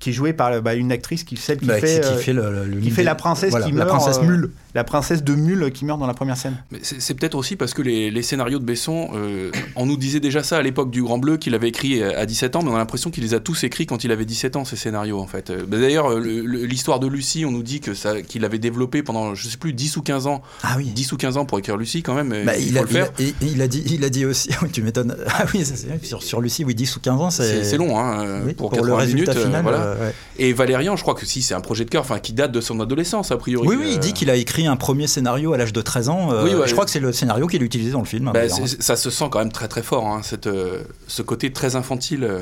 Qui 0.00 0.10
est 0.10 0.12
joué 0.12 0.32
par 0.32 0.60
bah, 0.62 0.74
une 0.74 0.90
actrice 0.90 1.22
qui 1.24 1.36
celle 1.36 1.58
qui 1.58 1.66
Bah, 1.66 1.78
fait 1.78 2.00
qui- 2.00 2.08
qui 2.08 2.14
euh, 2.14 2.16
fait 2.18 2.32
le- 2.32 2.64
le- 2.66 2.80
qui 2.80 2.90
fait 2.90 3.02
la 3.04 3.14
princesse 3.14 3.50
voilà, 3.50 3.66
qui 3.66 3.72
la 3.72 3.84
meurt 3.84 3.90
princesse 3.90 4.18
euh, 4.18 4.26
Mule. 4.26 4.50
la 4.74 4.82
princesse 4.82 5.22
de 5.22 5.34
Mule 5.34 5.70
qui 5.72 5.84
meurt 5.84 6.00
dans 6.00 6.06
la 6.06 6.14
première 6.14 6.36
scène 6.38 6.56
Mais 6.72 6.78
c'est 6.82 7.00
c'est 7.00 7.14
peut-être 7.14 7.34
aussi 7.34 7.54
parce 7.56 7.74
que 7.74 7.82
les, 7.82 8.10
les 8.10 8.22
scénarios 8.22 8.58
de 8.58 8.64
Besson, 8.64 9.10
euh, 9.14 9.50
on 9.76 9.84
nous 9.86 9.96
disait 9.98 10.18
déjà 10.20 10.42
ça 10.42 10.56
à 10.56 10.62
l'époque 10.62 10.90
du 10.90 11.02
Grand 11.02 11.18
Bleu 11.18 11.36
qu'il 11.36 11.54
avait 11.54 11.68
écrit 11.68 12.02
à 12.02 12.24
17 12.26 12.56
ans, 12.56 12.62
mais 12.62 12.70
on 12.70 12.74
a 12.76 12.78
l'impression 12.78 13.10
qu'il 13.10 13.22
les 13.24 13.34
a 13.34 13.40
tous 13.40 13.62
écrits 13.64 13.84
quand 13.86 14.02
il 14.02 14.10
avait 14.10 14.24
17 14.24 14.56
ans, 14.56 14.64
ces 14.64 14.76
scénarios 14.76 15.20
en 15.20 15.26
fait. 15.26 15.52
Bah, 15.68 15.78
D'ailleurs, 15.78 16.18
le- 16.18 16.40
le- 16.46 16.64
l'histoire 16.64 16.98
de 16.98 17.06
Lucie, 17.06 17.44
on 17.44 17.50
nous 17.50 17.62
dit 17.62 17.80
que 17.80 17.92
ça- 17.92 18.22
qu'il 18.22 18.44
avait 18.46 18.58
développé 18.58 19.02
pendant, 19.02 19.34
je 19.34 19.48
sais 19.48 19.58
plus, 19.58 19.74
10 19.74 19.98
ou 19.98 20.02
15 20.02 20.26
ans. 20.26 20.40
Ah 20.62 20.76
oui. 20.78 20.86
10 20.86 21.12
ou 21.12 21.18
15 21.18 21.36
ans 21.36 21.44
pour 21.44 21.58
écrire 21.58 21.76
Lucie 21.76 22.02
quand 22.02 22.14
même, 22.14 22.30
Bah, 22.46 22.56
il, 22.56 22.68
il, 22.68 22.78
a, 22.78 22.82
le 22.82 22.86
faire. 22.86 23.10
il, 23.18 23.60
a, 23.60 23.64
il 23.64 23.68
dit, 23.68 23.82
il 23.86 24.02
a 24.04 24.08
dit 24.08 24.24
aussi, 24.24 24.48
tu 24.72 24.82
m'étonnes. 24.82 25.14
Ah 25.26 25.44
oui, 25.52 25.62
ça, 25.64 25.74
c'est 25.76 25.88
vrai, 25.88 26.00
sur, 26.02 26.22
sur 26.22 26.40
Lucie, 26.40 26.64
oui, 26.64 26.74
10 26.74 26.96
ou 26.96 27.00
15 27.00 27.20
ans, 27.20 27.30
C'est 27.30 27.42
c'est 27.44 27.64
c'est 27.64 27.76
long 27.76 27.98
hein, 27.98 28.40
Oui, 28.46 28.54
pour, 28.54 28.70
pour 28.70 28.78
le 28.78 28.92
80 28.92 28.96
résultat 28.96 29.32
minutes. 29.32 29.44
euh, 29.44 29.46
final, 29.46 29.62
voilà. 29.62 29.89
Euh, 29.90 30.06
ouais. 30.08 30.14
Et 30.38 30.52
Valérian, 30.52 30.96
je 30.96 31.02
crois 31.02 31.14
que 31.14 31.26
si, 31.26 31.42
c'est 31.42 31.54
un 31.54 31.60
projet 31.60 31.84
de 31.84 31.90
cœur 31.90 32.02
enfin, 32.02 32.18
qui 32.18 32.32
date 32.32 32.52
de 32.52 32.60
son 32.60 32.80
adolescence, 32.80 33.30
a 33.30 33.36
priori. 33.36 33.66
Oui, 33.68 33.76
oui, 33.78 33.86
il 33.92 33.96
Euh, 33.96 34.00
dit 34.00 34.12
qu'il 34.12 34.30
a 34.30 34.36
écrit 34.36 34.66
un 34.66 34.76
premier 34.76 35.06
scénario 35.06 35.52
à 35.52 35.56
l'âge 35.58 35.72
de 35.72 35.80
13 35.82 36.08
ans. 36.08 36.32
euh, 36.32 36.44
Oui, 36.44 36.54
ouais. 36.54 36.66
je 36.66 36.72
crois 36.72 36.84
que 36.84 36.90
c'est 36.90 37.00
le 37.00 37.12
scénario 37.12 37.46
qu'il 37.46 37.62
a 37.62 37.64
utilisé 37.64 37.90
dans 37.92 38.00
le 38.00 38.04
film. 38.06 38.28
hein, 38.28 38.32
bah, 38.34 38.48
ça 38.48 38.96
se 38.96 39.10
sent 39.10 39.24
quand 39.30 39.38
même 39.38 39.52
très 39.52 39.68
très 39.68 39.82
fort, 39.82 40.06
hein, 40.06 40.20
cette, 40.22 40.46
euh, 40.46 40.82
ce 41.06 41.22
côté 41.22 41.52
très 41.52 41.76
infantile. 41.76 42.24
euh. 42.24 42.40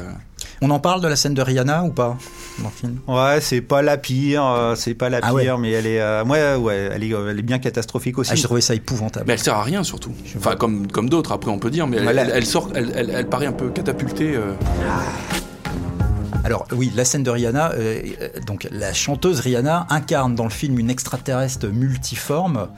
On 0.60 0.70
en 0.70 0.78
parle 0.80 1.00
de 1.00 1.08
la 1.08 1.14
scène 1.16 1.34
de 1.34 1.42
Rihanna 1.42 1.84
ou 1.84 1.90
pas 1.90 2.16
dans 2.58 2.64
le 2.64 2.70
film? 2.74 2.98
Ouais, 3.06 3.40
c'est 3.40 3.60
pas 3.60 3.82
la 3.82 3.96
pire, 3.96 4.44
euh, 4.44 4.74
c'est 4.76 4.94
pas 4.94 5.08
la 5.08 5.18
Ah 5.22 5.28
pire, 5.34 5.54
ouais. 5.54 5.60
mais 5.60 5.70
elle 5.72 5.86
est, 5.86 6.00
euh, 6.00 6.24
ouais, 6.24 6.54
ouais, 6.56 6.90
elle 6.94 7.02
est, 7.04 7.10
elle 7.10 7.38
est 7.38 7.42
bien 7.42 7.58
catastrophique 7.58 8.18
aussi. 8.18 8.30
ah, 8.32 8.36
J'ai 8.36 8.42
trouvé 8.42 8.60
ça 8.60 8.74
épouvantable. 8.74 9.24
Mais 9.28 9.34
elle 9.34 9.38
sert 9.38 9.54
à 9.54 9.62
rien 9.62 9.82
surtout. 9.84 10.12
Enfin, 10.36 10.56
comme, 10.56 10.86
comme 10.90 11.08
d'autres, 11.08 11.32
après 11.32 11.50
on 11.50 11.58
peut 11.58 11.70
dire, 11.70 11.86
mais 11.86 11.98
elle, 11.98 12.02
Voilà. 12.04 12.22
elle- 12.22 12.32
elle 12.34 12.46
sort, 12.46 12.68
elle, 12.74 12.92
elle- 12.94 13.10
elle 13.10 13.26
paraît 13.28 13.46
un 13.46 13.52
peu 13.52 13.68
catapultée. 13.68 14.34
euh. 14.36 14.52
Alors 16.48 16.66
oui, 16.72 16.90
la 16.96 17.04
scène 17.04 17.22
de 17.24 17.30
Rihanna, 17.30 17.72
euh, 17.72 18.00
euh, 18.22 18.28
donc 18.46 18.66
la 18.70 18.94
chanteuse 18.94 19.40
Rihanna 19.40 19.86
incarne 19.90 20.34
dans 20.34 20.44
le 20.44 20.50
film 20.50 20.78
une 20.78 20.88
extraterrestre 20.88 21.66
multiforme 21.66 22.68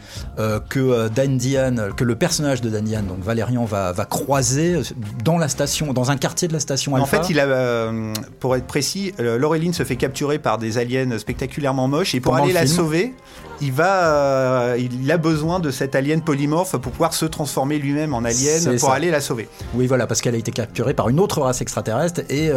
euh, 0.40 0.58
que 0.68 1.06
Dan 1.06 1.38
Diane, 1.38 1.90
que 1.96 2.02
le 2.02 2.16
personnage 2.16 2.62
de 2.62 2.68
Dan 2.68 2.84
Diane, 2.84 3.06
donc 3.06 3.20
Valérian, 3.20 3.64
va, 3.64 3.92
va 3.92 4.04
croiser 4.06 4.80
dans 5.24 5.38
la 5.38 5.46
station, 5.46 5.92
dans 5.92 6.10
un 6.10 6.16
quartier 6.16 6.48
de 6.48 6.52
la 6.52 6.58
station 6.58 6.94
En 6.94 7.02
Alpha. 7.02 7.22
fait, 7.22 7.30
il 7.30 7.38
a, 7.38 7.44
euh, 7.44 8.12
pour 8.40 8.56
être 8.56 8.66
précis, 8.66 9.12
Laureline 9.20 9.72
se 9.72 9.84
fait 9.84 9.94
capturer 9.94 10.40
par 10.40 10.58
des 10.58 10.76
aliens 10.76 11.16
spectaculairement 11.16 11.86
moches 11.86 12.16
et 12.16 12.20
pour 12.20 12.32
Pendant 12.32 12.42
aller 12.42 12.52
le 12.52 12.58
la 12.58 12.66
film. 12.66 12.76
sauver, 12.76 13.14
il 13.60 13.70
va, 13.70 14.74
il 14.78 15.12
a 15.12 15.16
besoin 15.16 15.60
de 15.60 15.70
cet 15.70 15.94
alien 15.94 16.22
polymorphe 16.22 16.72
pour 16.72 16.90
pouvoir 16.90 17.14
se 17.14 17.24
transformer 17.26 17.78
lui-même 17.78 18.14
en 18.14 18.24
alien 18.24 18.64
pour 18.64 18.88
ça. 18.88 18.94
aller 18.94 19.12
la 19.12 19.20
sauver. 19.20 19.48
Oui, 19.74 19.86
voilà, 19.86 20.08
parce 20.08 20.20
qu'elle 20.22 20.34
a 20.34 20.38
été 20.38 20.50
capturée 20.50 20.94
par 20.94 21.08
une 21.08 21.20
autre 21.20 21.40
race 21.42 21.60
extraterrestre 21.60 22.22
et 22.30 22.50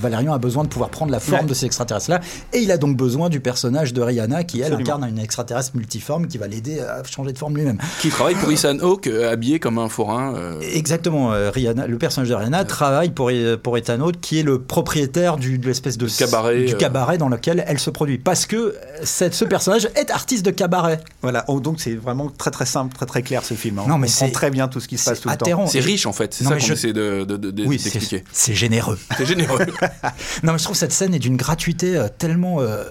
Valérian 0.00 0.32
a 0.32 0.38
besoin 0.38 0.53
de 0.62 0.68
pouvoir 0.68 0.90
prendre 0.90 1.10
la 1.10 1.18
forme 1.20 1.40
Ouais. 1.42 1.48
de 1.48 1.54
ces 1.54 1.66
extraterrestres-là. 1.66 2.20
Et 2.52 2.58
il 2.58 2.70
a 2.70 2.78
donc 2.78 2.96
besoin 2.96 3.28
du 3.28 3.40
personnage 3.40 3.92
de 3.92 4.00
Rihanna 4.00 4.44
qui, 4.44 4.58
elle, 4.60 4.66
Absolument. 4.74 4.94
incarne 4.96 5.08
une 5.08 5.18
extraterrestre 5.18 5.72
multiforme 5.74 6.28
qui 6.28 6.38
va 6.38 6.46
l'aider 6.46 6.78
à 6.80 7.02
changer 7.04 7.32
de 7.32 7.38
forme 7.38 7.56
lui-même. 7.56 7.78
Qui 8.00 8.10
travaille 8.10 8.34
pour 8.36 8.52
Ethan 8.52 8.78
Hawke, 8.80 9.06
euh, 9.08 9.32
habillé 9.32 9.58
comme 9.58 9.78
un 9.78 9.88
forain. 9.88 10.34
euh. 10.36 10.60
Exactement, 10.60 11.32
euh, 11.32 11.50
Rihanna, 11.50 11.86
le 11.88 11.98
personnage 11.98 12.28
de 12.28 12.34
Rihanna 12.34 12.64
travaille 12.64 13.10
pour, 13.10 13.30
pour 13.62 13.76
Ethan 13.78 14.00
Hawke, 14.00 14.20
qui 14.20 14.38
est 14.38 14.42
le 14.42 14.60
propriétaire 14.60 15.36
du, 15.38 15.58
de 15.58 15.66
l'espèce 15.66 15.98
de 15.98 16.06
cabaret, 16.06 16.64
du 16.64 16.74
euh. 16.74 16.76
cabaret 16.76 17.18
dans 17.18 17.28
lequel 17.28 17.64
elle 17.66 17.78
se 17.78 17.90
produit. 17.90 18.18
Parce 18.18 18.46
que 18.46 18.76
cette- 19.02 19.34
ce 19.34 19.44
personnage 19.44 19.88
est 19.96 20.10
artiste 20.10 20.44
de 20.44 20.50
cabaret. 20.50 21.00
Voilà. 21.22 21.44
Oh, 21.48 21.60
donc 21.60 21.80
c'est 21.80 21.94
vraiment 21.94 22.28
très 22.28 22.50
très 22.50 22.66
simple, 22.66 22.94
très 22.94 23.06
très 23.06 23.22
clair 23.22 23.42
ce 23.44 23.54
film. 23.54 23.78
hein. 23.78 23.84
Non, 23.88 23.94
On 23.94 23.98
mais 23.98 24.06
comprend 24.08 24.26
c'est- 24.26 24.32
très 24.32 24.50
bien 24.50 24.68
tout 24.68 24.80
ce 24.80 24.88
qui 24.88 24.98
se 24.98 25.04
passe 25.08 25.20
tout 25.20 25.28
le 25.28 25.36
temps. 25.36 25.44
atterrant. 25.46 25.66
C'est 25.66 25.80
riche 25.80 26.06
en 26.06 26.12
fait, 26.12 26.34
c'est 26.34 26.44
Non, 26.44 26.50
ça 26.50 26.56
qu'on 26.58 26.64
je- 26.66 26.72
essaie 26.74 26.92
de, 26.92 27.24
de- 27.24 27.36
de- 27.36 27.64
Oui, 27.64 27.78
c'est 27.80 28.54
généreux. 28.54 28.98
C'est 29.16 29.24
généreux. 29.26 29.58
Non, 30.42 30.52
mais 30.52 30.58
je 30.58 30.64
trouve 30.64 30.76
cette 30.76 30.92
scène 30.92 31.14
est 31.14 31.18
d'une 31.18 31.36
gratuité 31.36 31.96
euh, 31.96 32.08
tellement 32.08 32.60
euh, 32.60 32.84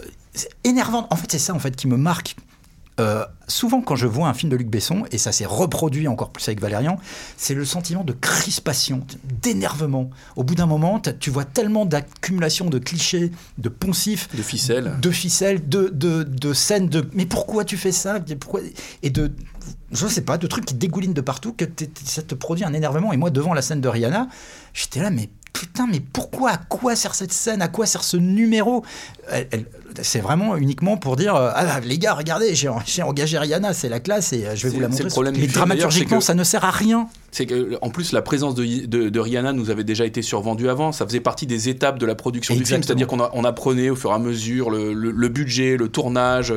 énervante. 0.63 1.07
En 1.11 1.15
fait, 1.15 1.31
c'est 1.31 1.39
ça 1.39 1.53
en 1.53 1.59
fait 1.59 1.75
qui 1.75 1.87
me 1.87 1.97
marque. 1.97 2.35
Euh, 2.99 3.25
souvent, 3.47 3.81
quand 3.81 3.95
je 3.95 4.05
vois 4.05 4.27
un 4.27 4.35
film 4.35 4.51
de 4.51 4.55
Luc 4.55 4.67
Besson, 4.67 5.03
et 5.11 5.17
ça 5.17 5.31
s'est 5.31 5.45
reproduit 5.45 6.07
encore 6.07 6.29
plus 6.29 6.47
avec 6.47 6.61
Valérian, 6.61 6.99
c'est 7.37 7.55
le 7.55 7.65
sentiment 7.65 8.03
de 8.03 8.13
crispation, 8.13 9.05
d'énervement. 9.41 10.11
Au 10.35 10.43
bout 10.43 10.53
d'un 10.53 10.67
moment, 10.67 11.01
tu 11.19 11.31
vois 11.31 11.43
tellement 11.43 11.85
d'accumulation 11.85 12.69
de 12.69 12.77
clichés, 12.77 13.31
de 13.57 13.69
poncifs, 13.69 14.29
de 14.35 14.43
ficelles, 14.43 14.93
de 15.01 15.09
ficelles, 15.09 15.67
de, 15.67 15.89
de, 15.91 16.21
de 16.21 16.53
scènes 16.53 16.87
de 16.87 17.09
mais 17.13 17.25
pourquoi 17.25 17.65
tu 17.65 17.77
fais 17.77 17.91
ça? 17.91 18.19
Pourquoi? 18.39 18.61
Et 19.01 19.09
de 19.09 19.31
je 19.91 20.07
sais 20.07 20.21
pas 20.21 20.37
de 20.37 20.47
trucs 20.47 20.65
qui 20.65 20.73
dégoulinent 20.73 21.13
de 21.13 21.21
partout 21.21 21.53
que 21.53 21.65
ça 22.03 22.21
te 22.21 22.35
produit 22.35 22.65
un 22.65 22.73
énervement 22.73 23.13
et 23.13 23.17
moi 23.17 23.29
devant 23.29 23.53
la 23.53 23.61
scène 23.61 23.79
de 23.79 23.87
Rihanna 23.87 24.27
j'étais 24.73 24.99
là 24.99 25.11
mais 25.11 25.29
putain 25.53 25.87
mais 25.87 25.99
pourquoi 25.99 26.51
à 26.51 26.57
quoi 26.57 26.95
sert 26.95 27.15
cette 27.15 27.31
scène 27.31 27.61
à 27.61 27.67
quoi 27.67 27.85
sert 27.85 28.03
ce 28.03 28.17
numéro? 28.17 28.83
C'est 30.01 30.19
vraiment 30.19 30.55
uniquement 30.57 30.97
pour 30.97 31.15
dire 31.15 31.35
euh, 31.35 31.51
ah 31.53 31.79
les 31.81 31.97
gars 31.97 32.13
regardez 32.13 32.55
j'ai 32.55 33.01
engagé 33.03 33.37
Rihanna 33.37 33.73
c'est 33.73 33.89
la 33.89 33.99
classe 33.99 34.33
et 34.33 34.45
euh, 34.45 34.55
je 34.55 34.67
vais 34.67 34.73
vous 34.73 34.79
la 34.79 34.87
montrer 34.87 35.03
le 35.03 35.09
problème 35.09 35.35
mais 35.37 35.47
dramaturgiquement 35.47 36.21
ça 36.21 36.33
ne 36.33 36.43
sert 36.43 36.65
à 36.65 36.71
rien 36.71 37.07
C'est 37.31 37.47
que, 37.47 37.77
en 37.81 37.89
plus, 37.89 38.11
la 38.11 38.21
présence 38.21 38.53
de, 38.53 38.63
de- 38.85 39.09
de 39.09 39.19
Rihanna 39.19 39.53
nous 39.53 39.71
avait 39.71 39.83
déjà 39.83 40.05
été 40.05 40.21
survendue 40.21 40.69
avant. 40.69 40.91
Ça 40.91 41.03
faisait 41.07 41.19
partie 41.19 41.47
des 41.47 41.67
étapes 41.67 41.97
de 41.97 42.05
la 42.05 42.13
production 42.13 42.53
du 42.53 42.63
film. 42.63 42.83
C'est-à-dire 42.83 43.07
qu'on 43.07 43.19
on 43.33 43.43
apprenait 43.43 43.89
au 43.89 43.95
fur 43.95 44.11
et 44.11 44.13
à 44.13 44.19
mesure 44.19 44.69
le, 44.69 44.93
le- 44.93 45.09
le 45.09 45.27
budget, 45.29 45.75
le 45.75 45.87
tournage. 45.89 46.53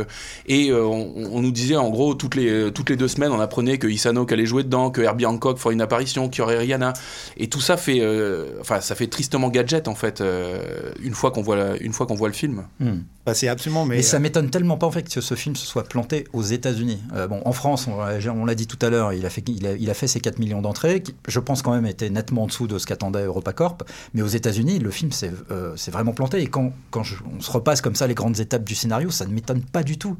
Et 0.46 0.68
euh, 0.70 0.84
on, 0.84 1.14
on 1.32 1.40
nous 1.40 1.50
disait, 1.50 1.76
en 1.76 1.88
gros, 1.88 2.12
toutes 2.14 2.34
les, 2.34 2.70
toutes 2.74 2.90
les 2.90 2.96
deux 2.96 3.08
semaines, 3.08 3.32
on 3.32 3.40
apprenait 3.40 3.78
que 3.78 3.86
Isano 3.86 4.26
allait 4.30 4.44
jouer 4.44 4.64
dedans, 4.64 4.90
que 4.90 5.00
Herbie 5.00 5.24
Hancock 5.24 5.56
ferait 5.56 5.72
une 5.72 5.80
apparition, 5.80 6.28
qu'il 6.28 6.40
y 6.40 6.42
aurait 6.42 6.58
Rihanna. 6.58 6.92
Et 7.38 7.48
tout 7.48 7.62
ça 7.62 7.78
fait, 7.78 8.00
euh, 8.02 8.60
enfin, 8.60 8.82
ça 8.82 8.94
fait 8.94 9.06
tristement 9.06 9.48
gadget, 9.48 9.88
en 9.88 9.94
fait, 9.94 10.20
euh, 10.20 10.58
une 11.02 11.14
fois 11.14 11.30
qu'on 11.30 11.40
voit, 11.40 11.56
la- 11.56 11.76
une 11.78 11.94
fois 11.94 12.04
qu'on 12.06 12.16
voit 12.16 12.28
le 12.28 12.34
film. 12.34 12.64
Hmm. 12.80 12.98
C'est 13.34 13.48
absolument. 13.48 13.84
Mais, 13.84 13.96
Mais 13.96 14.02
ça 14.02 14.18
m'étonne 14.18 14.50
tellement 14.50 14.76
pas 14.76 14.86
en 14.86 14.90
fait 14.90 15.02
que 15.12 15.20
ce 15.20 15.34
film 15.34 15.56
se 15.56 15.66
soit 15.66 15.84
planté 15.84 16.24
aux 16.32 16.42
États-Unis. 16.42 16.98
Euh, 17.14 17.26
bon, 17.26 17.40
en 17.44 17.52
France, 17.52 17.86
on, 17.88 17.92
on 18.30 18.44
l'a 18.44 18.54
dit 18.54 18.66
tout 18.66 18.78
à 18.84 18.90
l'heure, 18.90 19.12
il 19.12 19.24
a 19.26 19.30
fait, 19.30 19.42
il 19.48 19.66
a, 19.66 19.72
il 19.74 19.90
a 19.90 19.94
fait 19.94 20.06
ses 20.06 20.20
4 20.20 20.38
millions 20.38 20.62
d'entrées, 20.62 21.02
qui, 21.02 21.14
je 21.28 21.40
pense 21.40 21.62
quand 21.62 21.72
même 21.72 21.86
était 21.86 22.10
nettement 22.10 22.44
en 22.44 22.46
dessous 22.46 22.66
de 22.66 22.78
ce 22.78 22.86
qu'attendait 22.86 23.24
EuropaCorp. 23.24 23.82
Mais 24.14 24.22
aux 24.22 24.26
États-Unis, 24.26 24.78
le 24.78 24.90
film 24.90 25.12
s'est 25.12 25.32
euh, 25.50 25.74
vraiment 25.90 26.12
planté. 26.12 26.40
Et 26.40 26.46
quand, 26.46 26.72
quand 26.90 27.02
je- 27.02 27.16
on 27.36 27.40
se 27.40 27.50
repasse 27.50 27.80
comme 27.80 27.94
ça 27.96 28.06
les 28.06 28.14
grandes 28.14 28.38
étapes 28.40 28.64
du 28.64 28.74
scénario, 28.74 29.10
ça 29.10 29.26
ne 29.26 29.32
m'étonne 29.32 29.62
pas 29.62 29.82
du 29.82 29.98
tout. 29.98 30.16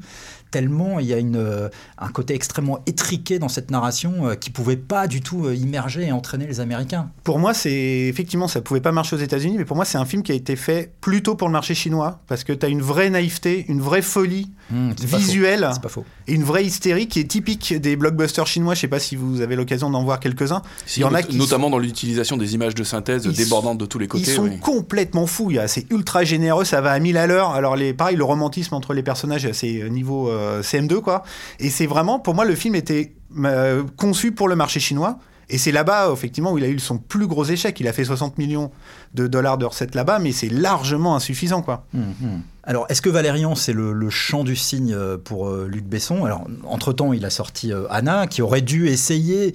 Tellement 0.49 0.99
il 0.99 1.05
y 1.07 1.13
a 1.13 1.17
une, 1.17 1.35
euh, 1.35 1.67
un 1.97 2.07
côté 2.09 2.33
extrêmement 2.33 2.79
étriqué 2.85 3.37
dans 3.37 3.49
cette 3.49 3.69
narration 3.69 4.29
euh, 4.29 4.35
qui 4.35 4.49
pouvait 4.49 4.77
pas 4.77 5.07
du 5.07 5.19
tout 5.21 5.45
euh, 5.45 5.53
immerger 5.55 6.03
et 6.07 6.11
entraîner 6.11 6.47
les 6.47 6.59
Américains. 6.61 7.09
Pour 7.23 7.37
moi, 7.37 7.53
c'est 7.53 7.71
effectivement, 8.07 8.47
ça 8.47 8.61
pouvait 8.61 8.79
pas 8.81 8.91
marcher 8.93 9.15
aux 9.15 9.19
États-Unis, 9.19 9.55
mais 9.57 9.65
pour 9.65 9.75
moi, 9.75 9.83
c'est 9.85 9.97
un 9.97 10.05
film 10.05 10.23
qui 10.23 10.31
a 10.31 10.35
été 10.35 10.55
fait 10.55 10.93
plutôt 11.01 11.35
pour 11.35 11.47
le 11.49 11.51
marché 11.51 11.75
chinois, 11.75 12.21
parce 12.27 12.43
que 12.45 12.53
tu 12.53 12.65
as 12.65 12.69
une 12.69 12.81
vraie 12.81 12.96
naïveté, 13.09 13.65
une 13.69 13.81
vraie 13.81 14.01
folie 14.01 14.49
Mmh, 14.69 14.91
faux. 15.07 15.17
visuelle, 15.17 15.69
C'est 15.71 15.81
pas 15.81 15.87
faux. 15.87 16.03
et 16.27 16.33
une 16.33 16.43
vraie 16.43 16.65
hystérie 16.65 17.07
qui 17.07 17.21
est 17.21 17.27
typique 17.29 17.73
des 17.73 17.95
blockbusters 17.95 18.47
chinois. 18.47 18.73
Je 18.75 18.81
sais 18.81 18.89
pas 18.89 18.99
si 18.99 19.15
vous 19.15 19.39
avez 19.39 19.55
l'occasion 19.55 19.89
d'en 19.89 20.03
voir 20.03 20.19
quelques-uns. 20.19 20.61
Si, 20.85 20.99
Il 20.99 21.03
y 21.03 21.05
en 21.05 21.13
a 21.13 21.23
qui 21.23 21.37
notamment 21.37 21.69
dans 21.69 21.79
l'utilisation 21.79 22.35
des 22.35 22.53
images 22.53 22.75
de 22.75 22.83
synthèse 22.83 23.25
débordantes 23.27 23.77
de 23.77 23.85
tous 23.85 23.97
les 23.97 24.09
côtés. 24.09 24.25
Ils 24.29 24.33
sont 24.33 24.43
oui. 24.43 24.59
complètement 24.59 25.25
fous. 25.25 25.53
C'est 25.67 25.89
ultra 25.89 26.25
généreux, 26.25 26.65
ça 26.65 26.81
va 26.81 26.91
à 26.91 26.99
1000 26.99 27.15
à 27.15 27.27
l'heure. 27.27 27.51
Alors, 27.51 27.77
les, 27.77 27.93
pareil, 27.93 28.17
le 28.17 28.25
romantisme 28.25 28.75
entre 28.75 28.93
les 28.93 29.03
personnages, 29.03 29.49
c'est 29.53 29.83
euh, 29.83 29.87
niveau 29.87 30.29
euh, 30.29 30.61
CM2, 30.61 30.99
quoi. 30.99 31.23
Et 31.61 31.69
c'est 31.69 31.87
vraiment, 31.87 32.19
pour 32.19 32.33
moi, 32.35 32.43
le 32.43 32.55
film 32.55 32.75
était 32.75 33.13
euh, 33.45 33.83
conçu 33.95 34.33
pour 34.33 34.49
le 34.49 34.57
marché 34.57 34.81
chinois. 34.81 35.17
Et 35.49 35.57
c'est 35.57 35.71
là-bas, 35.71 36.09
effectivement, 36.11 36.51
où 36.51 36.57
il 36.57 36.65
a 36.65 36.67
eu 36.67 36.77
son 36.79 36.97
plus 36.97 37.25
gros 37.27 37.45
échec. 37.45 37.79
Il 37.79 37.87
a 37.87 37.93
fait 37.93 38.03
60 38.03 38.37
millions 38.37 38.69
de 39.13 39.27
dollars 39.27 39.57
de 39.57 39.63
recettes 39.63 39.95
là-bas, 39.95 40.19
mais 40.19 40.33
c'est 40.33 40.49
largement 40.49 41.15
insuffisant, 41.15 41.61
quoi. 41.61 41.85
Mhm. 41.93 42.41
Alors, 42.69 42.85
est-ce 42.89 43.01
que 43.01 43.09
Valérian, 43.09 43.55
c'est 43.55 43.71
le, 43.71 43.93
le 43.93 44.09
chant 44.09 44.43
du 44.43 44.57
cygne 44.57 44.93
euh, 44.93 45.17
pour 45.17 45.47
euh, 45.47 45.69
Luc 45.71 45.85
Besson? 45.85 46.25
Alors, 46.25 46.45
entre-temps, 46.65 47.13
il 47.13 47.23
a 47.23 47.29
sorti 47.29 47.71
euh, 47.71 47.85
Anna, 47.89 48.27
qui 48.27 48.41
aurait 48.41 48.61
dû 48.61 48.89
essayer 48.89 49.53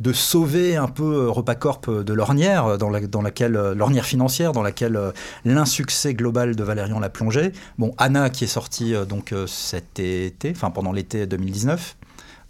de 0.00 0.14
sauver 0.14 0.74
un 0.74 0.88
peu 0.88 1.28
Repacorp 1.28 1.82
de 1.88 2.12
l'ornière, 2.14 2.78
laquelle 3.22 3.52
l'ornière 3.52 4.06
financière, 4.06 4.52
dans 4.52 4.62
laquelle 4.62 4.98
l'insuccès 5.44 6.14
global 6.14 6.56
de 6.56 6.64
Valérian 6.64 7.00
l'a 7.00 7.10
plongé. 7.10 7.52
Bon, 7.78 7.94
Anna, 7.98 8.30
qui 8.30 8.44
est 8.44 8.48
sorti 8.48 8.94
euh, 8.94 9.04
donc 9.04 9.34
cet 9.46 10.00
été, 10.00 10.50
enfin 10.50 10.70
pendant 10.70 10.92
l'été 10.92 11.26
2019. 11.26 11.96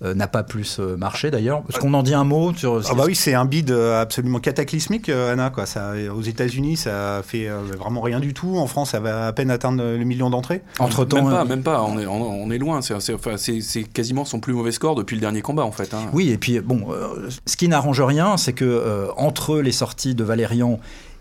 Euh, 0.04 0.14
n'a 0.14 0.26
pas 0.28 0.42
plus 0.42 0.78
euh, 0.80 0.96
marché 0.96 1.30
d'ailleurs. 1.30 1.62
Est-ce 1.68 1.78
qu'on 1.78 1.94
en 1.94 2.02
dit 2.02 2.14
un 2.14 2.24
mot 2.24 2.52
sur 2.54 2.80
Ah 2.90 2.94
bah 2.94 3.04
oui, 3.06 3.14
c'est 3.14 3.34
un 3.34 3.44
bid 3.44 3.70
euh, 3.70 4.00
absolument 4.02 4.38
cataclysmique, 4.38 5.08
euh, 5.08 5.32
Anna. 5.32 5.50
Quoi. 5.50 5.66
Ça, 5.66 5.92
aux 6.14 6.22
États-Unis, 6.22 6.76
ça 6.76 7.22
fait 7.26 7.48
euh, 7.48 7.60
vraiment 7.78 8.00
rien 8.00 8.20
du 8.20 8.34
tout. 8.34 8.56
En 8.58 8.66
France, 8.66 8.90
ça 8.90 9.00
va 9.00 9.26
à 9.26 9.32
peine 9.32 9.50
atteindre 9.50 9.82
le 9.82 10.04
million 10.04 10.30
d'entrées. 10.30 10.62
Entre 10.78 11.04
temps, 11.04 11.22
Même 11.24 11.30
pas, 11.32 11.44
même 11.44 11.62
pas. 11.62 11.82
On 11.82 11.98
est, 11.98 12.06
on, 12.06 12.42
on 12.44 12.50
est 12.50 12.58
loin. 12.58 12.82
C'est 12.82 13.00
c'est- 13.00 13.14
enfin, 13.14 13.36
c'est- 13.36 13.60
c'est 13.60 13.84
quasiment 13.84 14.24
son 14.24 14.40
plus 14.40 14.52
mauvais 14.52 14.72
score 14.72 14.94
depuis 14.94 15.14
le 15.16 15.20
dernier 15.20 15.40
combat, 15.42 15.64
en 15.64 15.72
fait. 15.72 15.94
hein. 15.94 16.02
Oui, 16.12 16.30
et 16.30 16.38
puis 16.38 16.60
bon, 16.60 16.86
euh, 16.90 17.28
ce 17.46 17.56
qui 17.56 17.68
n'arrange 17.68 18.00
rien, 18.00 18.36
c'est 18.36 18.52
que 18.52 18.64
euh, 18.64 19.06
entre 19.16 19.58
les 19.60 19.72
sorties 19.72 20.14
de 20.14 20.24
Valérian 20.24 20.78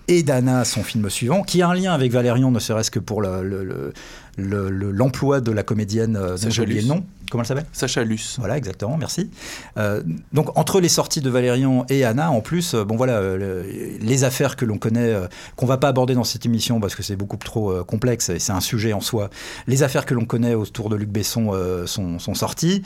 et 0.09 0.21
d'Anna, 0.21 0.65
son 0.65 0.83
film 0.83 1.09
suivant, 1.09 1.43
qui 1.43 1.61
a 1.61 1.69
un 1.69 1.73
lien 1.73 1.93
avec 1.93 2.11
Valérian, 2.11 2.51
ne 2.51 2.59
serait-ce 2.59 2.91
que 2.91 2.99
pour 2.99 3.21
le- 3.21 3.41
le- 3.41 3.63
le- 3.63 3.93
le- 4.37 4.69
le- 4.69 4.91
l'emploi 4.91 5.41
de 5.41 5.51
la 5.51 5.63
comédienne 5.63 6.15
euh, 6.15 6.37
j'ai 6.37 6.61
oublié 6.61 6.81
le 6.81 6.87
nom. 6.87 7.03
Comment 7.31 7.41
elle 7.43 7.47
s'appelle? 7.47 7.65
Sacha 7.71 8.03
Luce. 8.03 8.35
Voilà, 8.37 8.57
exactement, 8.57 8.95
merci. 8.97 9.31
Euh, 9.77 10.03
donc, 10.33 10.55
entre 10.57 10.79
les 10.79 10.89
sorties 10.89 11.21
de 11.21 11.29
Valérian 11.31 11.83
et 11.89 12.03
Anna, 12.03 12.29
en 12.29 12.41
plus, 12.41 12.75
euh, 12.75 12.83
bon 12.85 12.95
voilà, 12.95 13.13
euh, 13.13 13.37
le- 13.63 13.97
les 14.05 14.23
affaires 14.23 14.55
que 14.55 14.65
l'on 14.65 14.77
connaît, 14.77 15.11
euh, 15.13 15.27
qu'on 15.55 15.65
va 15.65 15.77
pas 15.77 15.87
aborder 15.87 16.13
dans 16.13 16.23
cette 16.23 16.45
émission 16.45 16.79
parce 16.79 16.93
que 16.95 17.01
c'est 17.01 17.15
beaucoup 17.15 17.37
trop 17.37 17.71
euh, 17.71 17.83
complexe 17.83 18.29
et 18.29 18.37
c'est 18.39 18.51
un 18.51 18.59
sujet 18.61 18.93
en 18.93 19.01
soi. 19.01 19.29
Les 19.65 19.81
affaires 19.81 20.05
que 20.05 20.13
l'on 20.13 20.25
connaît 20.25 20.53
autour 20.53 20.89
de 20.89 20.95
Luc 20.95 21.09
Besson 21.09 21.51
euh, 21.53 21.87
sont, 21.87 22.19
sont 22.19 22.35
sorties. 22.35 22.83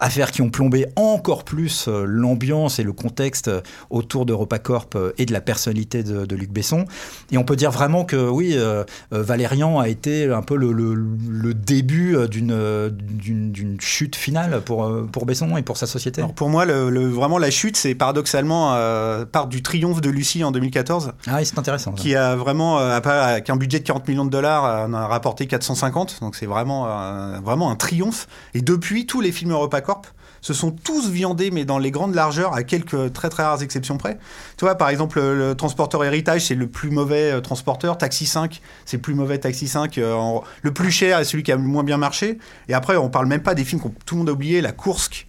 Affaires 0.00 0.30
qui 0.30 0.40
ont 0.42 0.50
plombé 0.50 0.86
encore 0.96 1.44
plus 1.44 1.86
euh, 1.88 2.04
l'ambiance 2.06 2.78
et 2.78 2.82
le 2.82 2.92
contexte 2.92 3.48
euh, 3.48 3.60
autour 3.90 4.24
d'EuropaCorp 4.26 4.96
euh, 4.96 5.12
et 5.18 5.26
de 5.26 5.32
la 5.32 5.40
personnalité 5.40 6.02
de, 6.02 6.24
de 6.24 6.36
Luc 6.36 6.50
Besson. 6.50 6.86
Et 7.30 7.38
on 7.38 7.44
peut 7.44 7.56
dire 7.56 7.70
vraiment 7.70 8.04
que 8.04 8.16
oui, 8.28 8.52
euh, 8.56 8.84
Valérian 9.10 9.78
a 9.78 9.88
été 9.88 10.30
un 10.32 10.42
peu 10.42 10.56
le, 10.56 10.72
le- 10.72 10.94
le 10.94 11.54
début 11.54 12.16
d'une 12.28 13.76
chute 13.80 14.16
finale 14.16 14.60
pour, 14.64 14.90
pour 15.10 15.26
Besson 15.26 15.56
et 15.56 15.62
pour 15.62 15.76
sa 15.76 15.86
société. 15.86 16.20
Alors 16.20 16.34
pour 16.34 16.48
moi, 16.48 16.64
le, 16.64 17.08
vraiment, 17.08 17.38
la 17.38 17.50
chute, 17.50 17.76
c'est 17.76 17.94
paradoxalement 17.94 18.74
euh, 18.74 19.24
part 19.24 19.46
du 19.46 19.62
triomphe 19.62 20.00
de 20.00 20.10
Lucie 20.10 20.44
en 20.44 20.50
2014. 20.52 21.12
Ah, 21.26 21.36
oui, 21.38 21.46
c'est 21.46 21.58
intéressant. 21.58 21.94
ça. 21.96 22.02
Qui 22.02 22.14
a 22.14 22.36
vraiment, 22.36 22.78
euh, 22.78 22.98
avec 23.02 23.50
un 23.50 23.56
budget 23.56 23.78
de 23.80 23.84
40 23.84 24.08
millions 24.08 24.24
de 24.24 24.30
dollars, 24.30 24.88
en 24.88 24.92
a 24.94 25.06
rapporté 25.06 25.46
450. 25.46 26.18
Donc 26.20 26.36
c'est 26.36 26.46
vraiment, 26.46 26.86
vraiment 27.42 27.70
un 27.70 27.76
triomphe. 27.76 28.26
Et 28.54 28.60
depuis, 28.62 29.06
tous 29.06 29.20
les 29.20 29.32
films 29.32 29.52
EuropaCorp 29.72 30.06
se 30.40 30.54
sont 30.54 30.72
tous 30.72 31.08
viandés, 31.08 31.50
mais 31.52 31.64
dans 31.64 31.78
les 31.78 31.92
grandes 31.92 32.16
largeurs, 32.16 32.52
à 32.52 32.64
quelques 32.64 33.12
très 33.12 33.28
très 33.28 33.44
rares 33.44 33.62
exceptions 33.62 33.96
près. 33.96 34.18
Tu 34.56 34.64
vois, 34.64 34.74
par 34.74 34.88
exemple, 34.88 35.20
le, 35.20 35.54
transporteur 35.54 36.02
héritage, 36.04 36.46
c'est 36.46 36.56
le 36.56 36.66
plus 36.66 36.90
mauvais 36.90 37.30
euh, 37.32 37.40
transporteur. 37.40 37.96
Taxi 37.96 38.26
5, 38.26 38.60
c'est 38.84 38.96
le 38.96 39.02
plus 39.02 39.14
mauvais 39.14 39.38
Taxi 39.38 39.68
5. 39.68 39.98
euh, 39.98 40.14
en- 40.14 40.42
le 40.62 40.72
plus 40.72 40.90
cher 40.90 41.20
est 41.20 41.24
celui 41.24 41.44
qui 41.44 41.52
a 41.52 41.56
le 41.56 41.62
moins 41.62 41.84
bien 41.84 41.96
marché. 41.96 42.38
Et 42.68 42.74
après, 42.74 42.96
on 42.96 43.08
parle 43.08 43.26
même 43.26 43.42
pas 43.42 43.54
des 43.54 43.64
films 43.64 43.80
que 43.80 43.88
tout 44.04 44.16
le 44.16 44.18
monde 44.20 44.30
a 44.30 44.32
oublié, 44.32 44.60
La 44.60 44.72
Kursk 44.72 45.28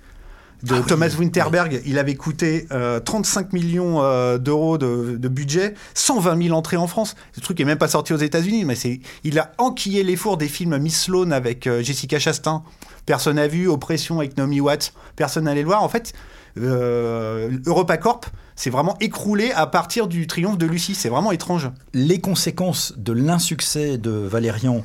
de 0.64 0.78
Thomas 0.80 1.14
Winterberg, 1.20 1.82
il 1.86 2.00
avait 2.00 2.16
coûté 2.16 2.68
euh, 2.72 3.02
35 3.02 3.52
millions 3.52 4.02
euh, 4.02 4.38
d'euros 4.38 4.78
de, 4.78 5.18
de 5.18 5.28
budget, 5.28 5.74
120 5.94 6.42
000 6.42 6.58
entrées 6.58 6.78
en 6.78 6.88
France. 6.88 7.16
Ce 7.34 7.42
truc 7.42 7.60
est 7.60 7.66
même 7.66 7.78
pas 7.78 7.90
sorti 7.90 8.14
aux 8.14 8.18
États-Unis, 8.18 8.64
mais 8.64 8.76
c'est, 8.76 9.02
il 9.26 9.38
a 9.40 9.52
enquillé 9.58 10.04
les 10.04 10.16
fours 10.16 10.38
des 10.38 10.48
films 10.48 10.78
Miss 10.78 11.02
Sloan 11.04 11.32
avec 11.32 11.68
euh, 11.68 11.84
Jessica 11.84 12.18
Chastain. 12.18 12.64
Personne 13.06 13.36
n'a 13.36 13.48
vu 13.48 13.68
Oppression 13.68 14.20
avec 14.20 14.38
Naomi 14.38 14.62
Watts. 14.62 14.94
Personne 15.16 15.46
n'allait 15.46 15.62
le 15.62 15.68
voir. 15.68 15.84
En 15.84 15.90
fait, 15.90 16.14
euh, 16.58 17.52
EuropaCorp 17.66 18.26
s'est 18.56 18.70
vraiment 18.70 18.96
écroulé 19.00 19.52
à 19.52 19.66
partir 19.66 20.08
du 20.08 20.28
triomphe 20.28 20.58
de 20.58 20.66
Lucie. 20.66 20.96
C'est 20.96 21.10
vraiment 21.10 21.32
étrange. 21.32 21.72
Les 21.94 22.20
conséquences 22.20 22.94
de 22.98 23.14
l'insuccès 23.14 23.98
de 23.98 24.12
Valérian 24.12 24.84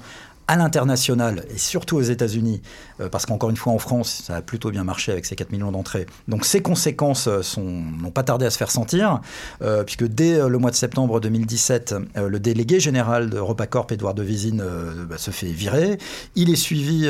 à 0.49 0.57
l'international 0.57 1.45
et 1.55 1.59
surtout 1.59 1.97
aux 1.97 2.03
États-Unis, 2.03 2.63
euh, 3.01 3.09
parce 3.09 3.27
qu'encore 3.27 3.51
une 3.51 3.57
fois 3.57 3.73
en 3.73 3.79
France, 3.79 4.23
ça 4.27 4.37
a 4.37 4.43
plutôt 4.43 4.71
bien 4.71 4.83
marché 4.83 5.13
avec 5.13 5.27
ses 5.27 5.37
4 5.37 5.53
millions 5.53 5.71
d'entrées. 5.71 6.07
Donc 6.27 6.45
ces 6.45 6.63
conséquences 6.63 7.29
euh, 7.29 7.43
n'ont 7.57 8.11
pas 8.11 8.23
tardé 8.23 8.47
à 8.47 8.51
se 8.51 8.59
faire 8.59 8.71
sentir, 8.71 9.21
euh, 9.63 9.85
puisque 9.85 10.07
dès 10.07 10.49
le 10.49 10.59
mois 10.59 10.71
de 10.71 10.77
septembre 10.77 11.21
2017, 11.21 11.95
euh, 12.17 12.29
le 12.29 12.41
délégué 12.41 12.81
général 12.81 13.31
de 13.31 13.39
Repacorp, 13.39 13.87
Édouard 13.91 14.15
de 14.15 14.23
Vizine, 14.23 14.63
bah, 15.09 15.19
se 15.19 15.31
fait 15.31 15.47
virer. 15.47 15.99
Il 16.35 16.51
est 16.51 16.57
suivi 16.57 17.09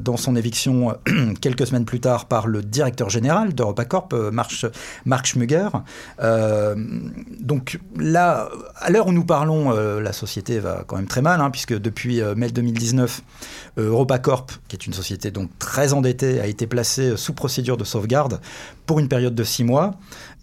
dans 0.00 0.16
son 0.16 0.36
éviction 0.36 0.96
quelques 1.40 1.66
semaines 1.66 1.84
plus 1.84 2.00
tard 2.00 2.26
par 2.26 2.46
le 2.46 2.62
directeur 2.62 3.10
général 3.10 3.54
de 3.54 3.62
Repacorp, 3.62 4.08
Marc. 4.32 4.66
Euh, 6.20 6.74
donc 7.40 7.78
là, 7.96 8.48
à 8.76 8.90
l'heure 8.90 9.06
où 9.06 9.12
nous 9.12 9.24
parlons, 9.24 9.70
la 9.70 10.12
société 10.12 10.58
va 10.58 10.84
quand 10.86 10.96
même 10.96 11.06
très 11.06 11.22
mal, 11.22 11.40
hein, 11.40 11.50
puisque 11.50 11.78
depuis 11.78 12.20
mai 12.36 12.50
2019, 12.56 13.22
euh, 13.78 13.88
EuropaCorp, 13.90 14.46
qui 14.68 14.76
est 14.76 14.86
une 14.86 14.92
société 14.92 15.30
donc 15.30 15.50
très 15.58 15.92
endettée, 15.92 16.40
a 16.40 16.46
été 16.46 16.66
placée 16.66 17.16
sous 17.16 17.32
procédure 17.34 17.76
de 17.76 17.84
sauvegarde 17.84 18.40
pour 18.86 18.98
une 18.98 19.08
période 19.08 19.34
de 19.34 19.44
six 19.44 19.64
mois. 19.64 19.92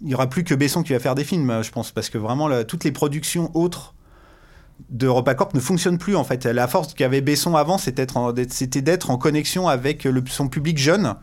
Il 0.00 0.06
n'y 0.08 0.14
aura 0.14 0.28
plus 0.28 0.44
que 0.44 0.54
Besson 0.54 0.82
qui 0.82 0.92
va 0.92 0.98
faire 1.00 1.14
des 1.14 1.24
films, 1.24 1.50
euh, 1.50 1.62
je 1.62 1.70
pense, 1.70 1.90
parce 1.92 2.08
que 2.10 2.18
vraiment, 2.18 2.48
toutes 2.64 2.84
les 2.84 2.92
productions 2.92 3.50
autres 3.54 3.94
de 4.90 5.06
ne 5.54 5.60
fonctionnent 5.60 5.98
plus, 5.98 6.16
en 6.16 6.24
fait. 6.24 6.46
La 6.46 6.66
force 6.66 6.94
qu'avait 6.94 7.20
Besson 7.20 7.54
avant, 7.56 7.78
c'était 7.78 8.02
d'être 8.02 8.16
en, 8.16 8.32
d'être- 8.32 8.52
c'était 8.52 8.82
d'être 8.82 9.10
en 9.10 9.18
connexion 9.18 9.68
avec 9.68 10.04
le- 10.04 10.24
son 10.28 10.48
public 10.48 10.78
jeune, 10.78 11.14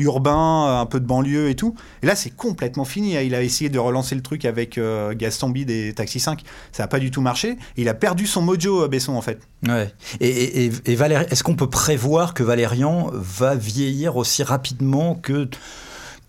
urbain, 0.00 0.80
un 0.80 0.86
peu 0.86 1.00
de 1.00 1.06
banlieue 1.06 1.48
et 1.50 1.54
tout. 1.54 1.74
Et 2.02 2.06
là, 2.06 2.16
c'est 2.16 2.30
complètement 2.30 2.84
fini. 2.84 3.16
hein. 3.16 3.22
Il 3.22 3.34
a 3.34 3.42
essayé 3.42 3.70
de 3.70 3.78
relancer 3.78 4.14
le 4.14 4.22
truc 4.22 4.44
avec 4.44 4.78
euh, 4.78 5.14
Gaston 5.14 5.50
Bide 5.50 5.70
et 5.70 5.92
Taxi 5.94 6.20
5. 6.20 6.42
Ça 6.72 6.82
n'a 6.82 6.88
pas 6.88 6.98
du 6.98 7.10
tout 7.10 7.20
marché. 7.20 7.56
Il 7.76 7.88
a 7.88 7.94
perdu 7.94 8.26
son 8.26 8.42
mojo, 8.42 8.84
euh, 8.84 8.88
Besson, 8.88 9.14
en 9.14 9.22
fait. 9.22 9.40
Ouais. 9.68 9.92
Et, 10.20 10.66
et, 10.66 10.72
est-ce 10.86 11.42
qu'on 11.42 11.54
peut 11.56 11.70
prévoir 11.70 12.34
que 12.34 12.42
Valérian 12.42 13.10
va 13.12 13.54
vieillir 13.54 14.16
aussi 14.16 14.42
rapidement 14.42 15.14
que 15.14 15.48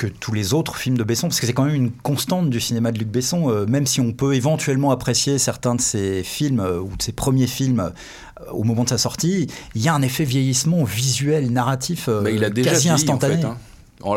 que 0.01 0.07
tous 0.07 0.33
les 0.33 0.55
autres 0.55 0.77
films 0.77 0.97
de 0.97 1.03
Besson, 1.03 1.27
parce 1.27 1.39
que 1.39 1.45
c'est 1.45 1.53
quand 1.53 1.65
même 1.65 1.75
une 1.75 1.91
constante 1.91 2.49
du 2.49 2.59
cinéma 2.59 2.91
de 2.91 2.97
Luc 2.97 3.09
Besson, 3.09 3.51
euh, 3.51 3.67
même 3.67 3.85
si 3.85 4.01
on 4.01 4.13
peut 4.13 4.33
éventuellement 4.33 4.89
apprécier 4.89 5.37
certains 5.37 5.75
de 5.75 5.81
ses 5.81 6.23
films 6.23 6.59
euh, 6.59 6.79
ou 6.79 6.95
de 6.97 7.03
ses 7.03 7.11
premiers 7.11 7.45
films 7.45 7.81
euh, 7.81 8.51
au 8.51 8.63
moment 8.63 8.83
de 8.83 8.89
sa 8.89 8.97
sortie, 8.97 9.45
il 9.75 9.81
y 9.83 9.89
a 9.89 9.93
un 9.93 10.01
effet 10.01 10.23
vieillissement 10.23 10.83
visuel, 10.85 11.51
narratif 11.51 12.09
Bah, 12.09 12.31
il 12.31 12.43
a 12.43 12.49
déjà 12.49 12.71
quasi 12.71 12.87
vieilli, 12.87 12.95
instantané. 12.95 13.35
En 13.35 13.37
fait, 13.37 13.45
hein. 13.45 13.57
On 14.03 14.13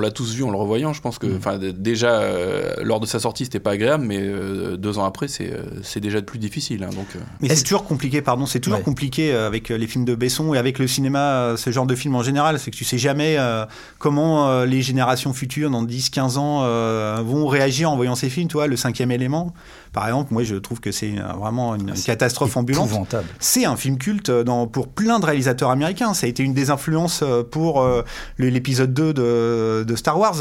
l'a- 0.00 0.10
tous 0.10 0.34
vu 0.34 0.42
en 0.44 0.50
le 0.50 0.56
revoyant, 0.56 0.92
je 0.92 1.00
pense 1.00 1.18
que 1.18 1.26
Mm. 1.26 1.72
déjà 1.72 2.20
euh, 2.20 2.74
lors 2.82 3.00
de 3.00 3.06
sa 3.06 3.18
sortie 3.18 3.44
c'était 3.44 3.60
pas 3.60 3.72
agréable, 3.72 4.04
mais 4.06 4.18
euh, 4.20 4.76
deux 4.76 4.98
ans 4.98 5.04
après 5.04 5.28
c'est 5.28 5.52
euh, 5.52 6.00
déjà 6.00 6.20
de 6.20 6.24
plus 6.26 6.38
difficile. 6.38 6.84
hein, 6.84 6.90
donc, 6.94 7.06
euh. 7.16 7.18
Mais 7.40 7.48
c'est 7.54 7.64
toujours 7.64 7.84
compliqué, 7.84 8.22
pardon, 8.22 8.46
c'est 8.46 8.60
toujours 8.60 8.78
Ouais. 8.78 8.84
compliqué 8.84 9.32
avec 9.32 9.68
les 9.68 9.86
films 9.86 10.04
de 10.04 10.14
Besson 10.14 10.54
et 10.54 10.58
avec 10.58 10.78
le 10.78 10.86
cinéma, 10.86 11.54
ce 11.56 11.70
genre 11.70 11.86
de 11.86 11.94
film 11.94 12.14
en 12.14 12.22
général. 12.22 12.58
C'est 12.58 12.70
que 12.70 12.76
tu 12.76 12.84
sais 12.84 12.98
jamais 12.98 13.36
euh, 13.38 13.64
comment 13.98 14.48
euh, 14.48 14.64
les 14.66 14.80
générations 14.82 15.32
futures, 15.32 15.70
dans 15.70 15.82
10-15 15.84 16.38
ans, 16.38 16.60
euh, 16.64 17.18
vont 17.24 17.46
réagir 17.46 17.90
en 17.90 17.96
voyant 17.96 18.14
ces 18.14 18.30
films. 18.30 18.48
Tu 18.48 18.54
vois, 18.54 18.66
le 18.68 18.76
cinquième 18.76 19.10
élément, 19.10 19.52
par 19.92 20.06
exemple, 20.06 20.32
moi 20.32 20.42
je 20.44 20.56
trouve 20.56 20.80
que 20.80 20.92
c'est 20.92 21.18
euh, 21.18 21.32
vraiment 21.38 21.74
une, 21.74 21.90
une 21.90 21.94
catastrophe 22.02 22.56
ambulante. 22.56 23.14
C'est 23.38 23.64
un 23.64 23.76
film 23.76 23.98
culte 23.98 24.30
euh, 24.30 24.44
dans, 24.44 24.66
pour 24.66 24.88
plein 24.88 25.18
de 25.18 25.26
réalisateurs 25.26 25.70
américains. 25.70 26.14
Ça 26.14 26.26
a 26.26 26.28
été 26.28 26.42
une 26.42 26.54
des 26.54 26.70
influences 26.70 27.20
euh, 27.22 27.42
pour 27.42 27.82
euh, 27.82 28.02
l'épisode 28.38 28.92
2 28.92 29.12
de, 29.12 29.84
de 29.86 29.96
Star 29.96 30.18
Wars, 30.18 30.36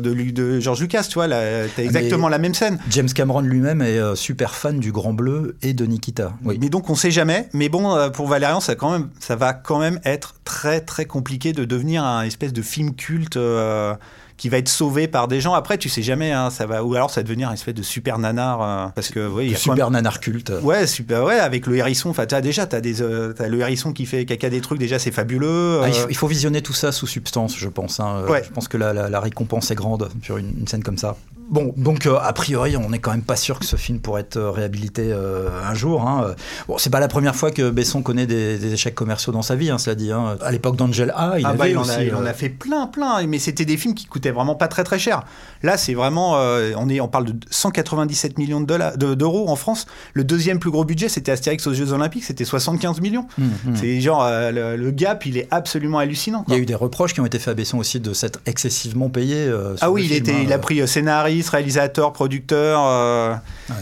de, 0.00 0.60
George 0.60 0.80
Lucas. 0.80 1.06
Tu 1.08 1.14
vois, 1.14 1.28
t'as 1.28 1.66
exactement 1.78 2.26
Mais 2.26 2.32
la 2.32 2.38
même 2.38 2.54
scène. 2.54 2.78
James 2.90 3.08
Cameron 3.08 3.40
lui-même 3.40 3.82
est 3.82 4.16
super 4.16 4.54
fan 4.54 4.78
du 4.78 4.92
Grand 4.92 5.12
Bleu 5.12 5.56
et 5.62 5.74
de 5.74 5.84
Nikita. 5.86 6.32
Oui. 6.44 6.58
Mais 6.60 6.68
donc 6.68 6.90
on 6.90 6.94
sait 6.94 7.10
jamais. 7.10 7.48
Mais 7.52 7.68
bon, 7.68 8.10
pour 8.12 8.26
Valérian, 8.28 8.60
ça, 8.60 8.74
quand 8.74 8.90
même, 8.90 9.08
ça 9.20 9.36
va 9.36 9.52
quand 9.52 9.78
même 9.78 10.00
être 10.04 10.34
très 10.44 10.80
très 10.80 11.04
compliqué 11.04 11.52
de 11.52 11.64
devenir 11.64 12.04
un 12.04 12.22
espèce 12.22 12.52
de 12.52 12.62
film 12.62 12.94
culte 12.94 13.36
euh, 13.36 13.94
qui 14.36 14.48
va 14.48 14.58
être 14.58 14.68
sauvé 14.68 15.08
par 15.08 15.28
des 15.28 15.40
gens. 15.40 15.54
Après, 15.54 15.78
tu 15.78 15.88
sais 15.88 16.02
jamais. 16.02 16.32
hein, 16.32 16.50
ça 16.50 16.66
va 16.66 16.82
ou 16.84 16.94
alors 16.94 17.10
ça 17.10 17.20
va 17.20 17.24
devenir 17.24 17.48
une 17.48 17.54
espèce 17.54 17.74
de 17.74 17.82
super 17.82 18.18
nanar 18.18 18.62
euh, 18.62 18.86
parce 18.94 19.08
que 19.08 19.26
oui, 19.26 19.46
il 19.46 19.50
y 19.50 19.54
a 19.54 19.56
quand 19.56 19.62
super 19.62 19.86
même- 19.86 19.94
nanar 19.94 20.20
culte. 20.20 20.52
Ouais, 20.62 20.86
super. 20.86 21.24
Ouais, 21.24 21.38
avec 21.38 21.66
le 21.66 21.76
hérisson. 21.76 22.10
Enfin, 22.10 22.26
déjà, 22.26 22.66
t'as 22.66 22.80
des, 22.80 23.00
euh, 23.02 23.32
t'as 23.32 23.48
le 23.48 23.58
hérisson 23.60 23.92
qui 23.92 24.04
fait 24.06 24.24
caca 24.24 24.50
des 24.50 24.60
trucs. 24.60 24.78
Déjà, 24.78 24.98
c'est 24.98 25.10
fabuleux. 25.12 25.80
Ah, 25.82 25.88
il, 25.88 25.94
euh, 25.94 26.02
faut, 26.02 26.08
il 26.10 26.16
faut 26.16 26.26
visionner 26.26 26.60
tout 26.62 26.72
ça 26.74 26.92
sous 26.92 27.06
substance, 27.06 27.56
je 27.56 27.68
pense. 27.68 28.00
hein. 28.00 28.24
Ouais. 28.28 28.42
Je 28.44 28.50
pense 28.52 28.68
que 28.68 28.76
la, 28.76 28.92
la- 28.92 29.08
la 29.08 29.20
récompense 29.20 29.70
est 29.70 29.74
grande 29.74 30.08
sur 30.22 30.36
une, 30.36 30.52
une 30.60 30.68
scène 30.68 30.82
comme 30.82 30.98
ça. 30.98 31.16
Bon, 31.48 31.72
donc 31.76 32.06
euh, 32.06 32.16
a 32.20 32.32
priori, 32.32 32.76
on 32.76 32.90
n'est 32.90 32.98
quand 32.98 33.12
même 33.12 33.22
pas 33.22 33.36
sûr 33.36 33.60
que 33.60 33.64
ce 33.64 33.76
film 33.76 34.00
pourrait 34.00 34.22
être 34.22 34.36
euh, 34.36 34.50
réhabilité 34.50 35.02
euh, 35.06 35.48
un 35.64 35.74
jour. 35.74 36.02
Hein. 36.02 36.34
Bon, 36.66 36.76
c'est 36.76 36.90
pas 36.90 36.98
la 36.98 37.06
première 37.06 37.36
fois 37.36 37.52
que 37.52 37.70
Besson 37.70 38.02
connaît 38.02 38.26
des, 38.26 38.58
des 38.58 38.72
échecs 38.72 38.96
commerciaux 38.96 39.32
dans 39.32 39.42
sa 39.42 39.54
vie, 39.54 39.70
hein, 39.70 39.78
cela 39.78 39.94
dit. 39.94 40.10
hein. 40.10 40.36
À 40.42 40.50
l'époque 40.50 40.74
d'Angel 40.74 41.12
A, 41.14 41.38
il 41.38 41.46
ah 41.46 41.50
avait 41.50 41.58
bah, 41.58 41.68
il, 41.68 41.78
en 41.78 41.88
a, 41.88 42.02
il 42.02 42.14
en 42.16 42.26
a 42.26 42.32
fait 42.32 42.48
plein, 42.48 42.88
plein. 42.88 43.24
Mais 43.28 43.38
c'était 43.38 43.64
des 43.64 43.76
films 43.76 43.94
qui 43.94 44.06
coûtaient 44.06 44.32
vraiment 44.32 44.56
pas 44.56 44.66
très 44.66 44.82
très 44.82 44.98
cher. 44.98 45.22
Là, 45.62 45.76
c'est 45.76 45.94
vraiment, 45.94 46.36
euh, 46.36 46.72
on 46.76 46.88
est, 46.88 47.00
on 47.00 47.06
parle 47.08 47.26
de 47.26 47.34
197 47.48 48.38
millions 48.38 48.60
de 48.60 48.66
dollars, 48.66 48.98
de- 48.98 49.14
d'euros 49.14 49.48
en 49.48 49.56
France. 49.56 49.86
Le 50.14 50.24
deuxième 50.24 50.58
plus 50.58 50.70
gros 50.72 50.84
budget, 50.84 51.08
c'était 51.08 51.30
Astérix 51.30 51.64
aux 51.68 51.74
Jeux 51.74 51.92
Olympiques, 51.92 52.24
c'était 52.24 52.44
75 52.44 53.00
millions. 53.00 53.26
hum, 53.38 53.50
hum. 53.68 53.76
C'est 53.76 54.00
genre 54.00 54.26
le, 54.28 54.76
le 54.76 54.90
gap, 54.90 55.24
il 55.26 55.38
est 55.38 55.46
absolument 55.52 55.98
hallucinant. 55.98 56.44
Il 56.48 56.54
y 56.54 56.56
a 56.56 56.60
eu 56.60 56.66
des 56.66 56.74
reproches 56.74 57.14
qui 57.14 57.20
ont 57.20 57.26
été 57.26 57.38
faits 57.38 57.52
à 57.52 57.54
Besson 57.54 57.78
aussi 57.78 58.00
de 58.00 58.12
s'être 58.12 58.40
excessivement 58.46 59.08
payé. 59.10 59.48
Ah 59.80 59.90
oui, 59.92 60.02
il, 60.02 60.08
film, 60.08 60.18
était, 60.18 60.32
hein. 60.32 60.40
il 60.42 60.52
a 60.52 60.58
pris 60.58 60.86
scénario, 60.88 61.35
scénariste, 61.42 61.48
réalisateur, 61.50 62.12
producteur, 62.12 62.80
euh, 62.86 63.34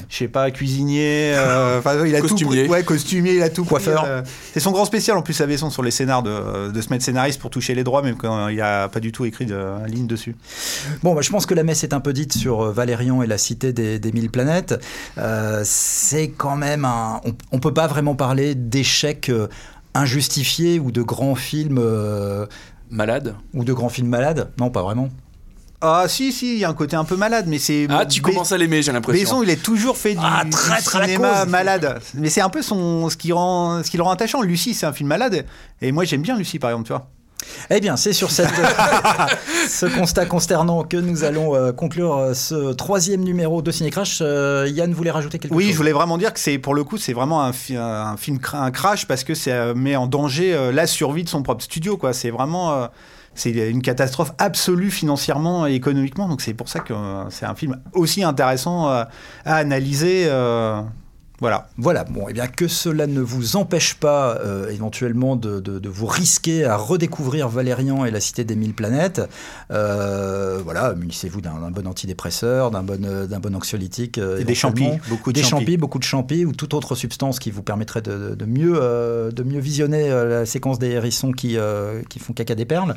je 0.08 0.16
sais 0.16 0.28
pas, 0.28 0.50
cuisinier, 0.50 1.32
euh, 1.34 1.80
il 2.06 2.14
a 2.16 2.20
Costumier. 2.20 2.64
tout. 2.66 2.72
Ouais, 2.72 2.82
costumier, 2.82 3.34
il 3.36 3.42
a 3.42 3.50
tout. 3.50 3.64
Coiffeur. 3.64 4.04
euh, 4.06 4.22
c'est 4.52 4.60
son 4.60 4.70
grand 4.72 4.84
spécial 4.84 5.16
en 5.16 5.22
plus 5.22 5.40
à 5.40 5.46
Besson 5.46 5.70
sur 5.70 5.82
les 5.82 5.90
scénars 5.90 6.22
de, 6.22 6.70
de 6.70 6.80
se 6.80 6.88
mettre 6.90 7.04
scénariste 7.04 7.40
pour 7.40 7.50
toucher 7.50 7.74
les 7.74 7.84
droits, 7.84 8.02
même 8.02 8.16
quand 8.16 8.48
il 8.48 8.60
a 8.60 8.88
pas 8.88 9.00
du 9.00 9.12
tout 9.12 9.24
écrit 9.24 9.46
de 9.46 9.86
ligne 9.86 10.06
dessus. 10.06 10.36
Bon, 11.02 11.14
bah, 11.14 11.20
je 11.22 11.30
pense 11.30 11.46
que 11.46 11.54
la 11.54 11.62
messe 11.62 11.84
est 11.84 11.92
un 11.94 12.00
peu 12.00 12.12
dite 12.12 12.32
sur 12.36 12.62
euh, 12.62 12.72
Valérian 12.72 13.22
et 13.22 13.26
la 13.26 13.38
cité 13.38 13.72
des, 13.72 13.98
des 13.98 14.12
mille 14.12 14.30
planètes. 14.30 14.74
Euh, 15.18 15.62
c'est 15.64 16.28
quand 16.28 16.56
même 16.56 16.84
un. 16.84 17.20
On, 17.24 17.32
on 17.52 17.58
peut 17.58 17.74
pas 17.74 17.86
vraiment 17.86 18.14
parler 18.14 18.54
d'échec 18.54 19.30
injustifié 19.94 20.78
ou 20.78 20.90
de 20.90 21.02
grands 21.02 21.34
films. 21.34 21.78
euh, 21.80 22.46
Malade. 22.90 23.34
ou 23.54 23.64
de 23.64 23.72
grands 23.72 23.88
films 23.88 24.08
malades. 24.08 24.50
Non, 24.60 24.70
pas 24.70 24.82
vraiment. 24.82 25.08
Ah 25.86 26.04
si 26.08 26.32
si, 26.32 26.54
il 26.54 26.58
y 26.60 26.64
a 26.64 26.70
un 26.70 26.74
côté 26.74 26.96
un 26.96 27.04
peu 27.04 27.14
malade, 27.16 27.44
mais 27.46 27.58
c'est. 27.58 27.86
Ah, 27.90 28.06
tu 28.06 28.22
Bé- 28.22 28.30
commences 28.32 28.52
à 28.52 28.56
l'aimer, 28.58 28.80
j'ai 28.80 28.90
l'impression. 28.92 29.22
Besson, 29.22 29.42
il 29.42 29.50
a 29.50 29.56
toujours 29.56 29.98
fait 29.98 30.14
du, 30.14 30.20
Ah, 30.22 30.42
très, 30.50 30.80
très 30.80 31.04
cinéma 31.04 31.40
cause. 31.42 31.48
malade. 31.50 32.00
Mais 32.14 32.30
c'est 32.30 32.40
un 32.40 32.48
peu 32.48 32.62
son, 32.62 33.10
ce 33.10 33.16
qui 33.18 33.32
rend, 33.32 33.82
ce 33.84 33.90
qui 33.90 33.98
le 33.98 34.02
rend 34.02 34.10
attachant. 34.12 34.40
Lucie, 34.40 34.72
c'est 34.72 34.86
un 34.86 34.92
film 34.94 35.10
malade, 35.10 35.44
et 35.82 35.92
moi 35.92 36.04
j'aime 36.04 36.22
bien 36.22 36.36
Lucie 36.38 36.58
par 36.58 36.70
exemple, 36.70 36.86
tu 36.86 36.92
vois. 36.94 37.06
Eh 37.68 37.80
bien, 37.80 37.96
c'est 37.98 38.14
sur 38.14 38.30
cette, 38.30 38.48
ce 39.68 39.84
constat 39.84 40.24
consternant 40.24 40.82
que 40.84 40.96
nous 40.96 41.24
allons 41.24 41.54
euh, 41.54 41.72
conclure 41.72 42.16
euh, 42.16 42.32
ce 42.34 42.72
troisième 42.72 43.20
numéro 43.22 43.60
de 43.60 43.70
Ciné 43.70 43.90
Crash. 43.90 44.20
Euh, 44.22 44.66
Yann 44.72 44.92
voulait 44.94 45.10
rajouter 45.10 45.38
quelque 45.38 45.52
Oui, 45.54 45.64
chose 45.64 45.72
je 45.72 45.76
voulais 45.76 45.92
vraiment 45.92 46.16
dire 46.16 46.32
que 46.32 46.40
c'est 46.40 46.56
pour 46.58 46.74
le 46.74 46.84
coup, 46.84 46.96
c'est 46.96 47.12
vraiment 47.12 47.42
un, 47.42 47.52
fi- 47.52 47.76
un 47.76 48.16
film 48.16 48.38
un 48.54 48.70
crash 48.70 49.06
parce 49.06 49.24
que 49.24 49.34
ça 49.34 49.74
met 49.74 49.94
en 49.96 50.06
danger 50.06 50.54
euh, 50.54 50.72
la 50.72 50.86
survie 50.86 51.24
de 51.24 51.28
son 51.28 51.42
propre 51.42 51.62
studio. 51.62 51.98
Quoi, 51.98 52.14
c'est 52.14 52.30
vraiment, 52.30 52.72
euh, 52.72 52.86
c'est 53.34 53.50
une 53.70 53.82
catastrophe 53.82 54.32
absolue 54.38 54.90
financièrement 54.90 55.66
et 55.66 55.74
économiquement. 55.74 56.28
Donc 56.28 56.40
c'est 56.40 56.54
pour 56.54 56.68
ça 56.68 56.80
que 56.80 56.92
euh, 56.92 57.28
c'est 57.30 57.46
un 57.46 57.54
film 57.54 57.80
aussi 57.92 58.22
intéressant 58.22 58.88
euh, 58.88 59.04
à 59.44 59.56
analyser. 59.56 60.28
Voilà. 61.40 61.68
Voilà, 61.76 62.04
bon, 62.04 62.26
eh 62.28 62.32
bien 62.32 62.46
que 62.46 62.68
cela 62.68 63.06
ne 63.06 63.20
vous 63.20 63.56
empêche 63.56 63.94
pas 63.94 64.38
euh, 64.38 64.70
éventuellement 64.70 65.36
de, 65.36 65.60
de- 65.60 65.78
de 65.78 65.88
vous 65.88 66.06
risquer 66.06 66.64
à 66.64 66.76
redécouvrir 66.76 67.48
Valérian 67.48 68.04
et 68.04 68.10
la 68.10 68.20
Cité 68.20 68.44
des 68.44 68.56
Mille 68.56 68.72
Planètes. 68.74 69.20
Euh, 69.70 70.60
voilà, 70.62 70.94
munissez-vous 70.94 71.40
d'un 71.40 71.70
bon 71.70 71.86
antidépresseur, 71.86 72.70
d'un 72.70 72.82
bon, 72.82 73.04
euh, 73.04 73.26
d'un 73.26 73.40
bon 73.40 73.54
anxiolytique. 73.56 74.18
euh, 74.18 74.38
Et 74.38 74.44
des 74.44 74.54
champis, 74.54 74.88
beaucoup 75.08 75.32
de 75.32 75.34
des 75.40 75.42
champis. 75.42 75.64
champis, 75.64 75.76
beaucoup 75.76 75.98
de 75.98 76.04
champis 76.04 76.44
ou 76.44 76.52
toute 76.52 76.74
autre 76.74 76.94
substance 76.94 77.38
qui 77.38 77.50
vous 77.50 77.62
permettrait 77.62 78.02
de, 78.02 78.36
mieux, 78.46 78.74
de 79.32 79.42
mieux 79.42 79.60
visionner 79.60 80.08
la 80.08 80.46
séquence 80.46 80.78
des 80.78 80.90
hérissons 80.90 81.32
qui, 81.32 81.56
qui 82.08 82.18
font 82.18 82.32
caca 82.32 82.54
des 82.54 82.64
perles. 82.64 82.94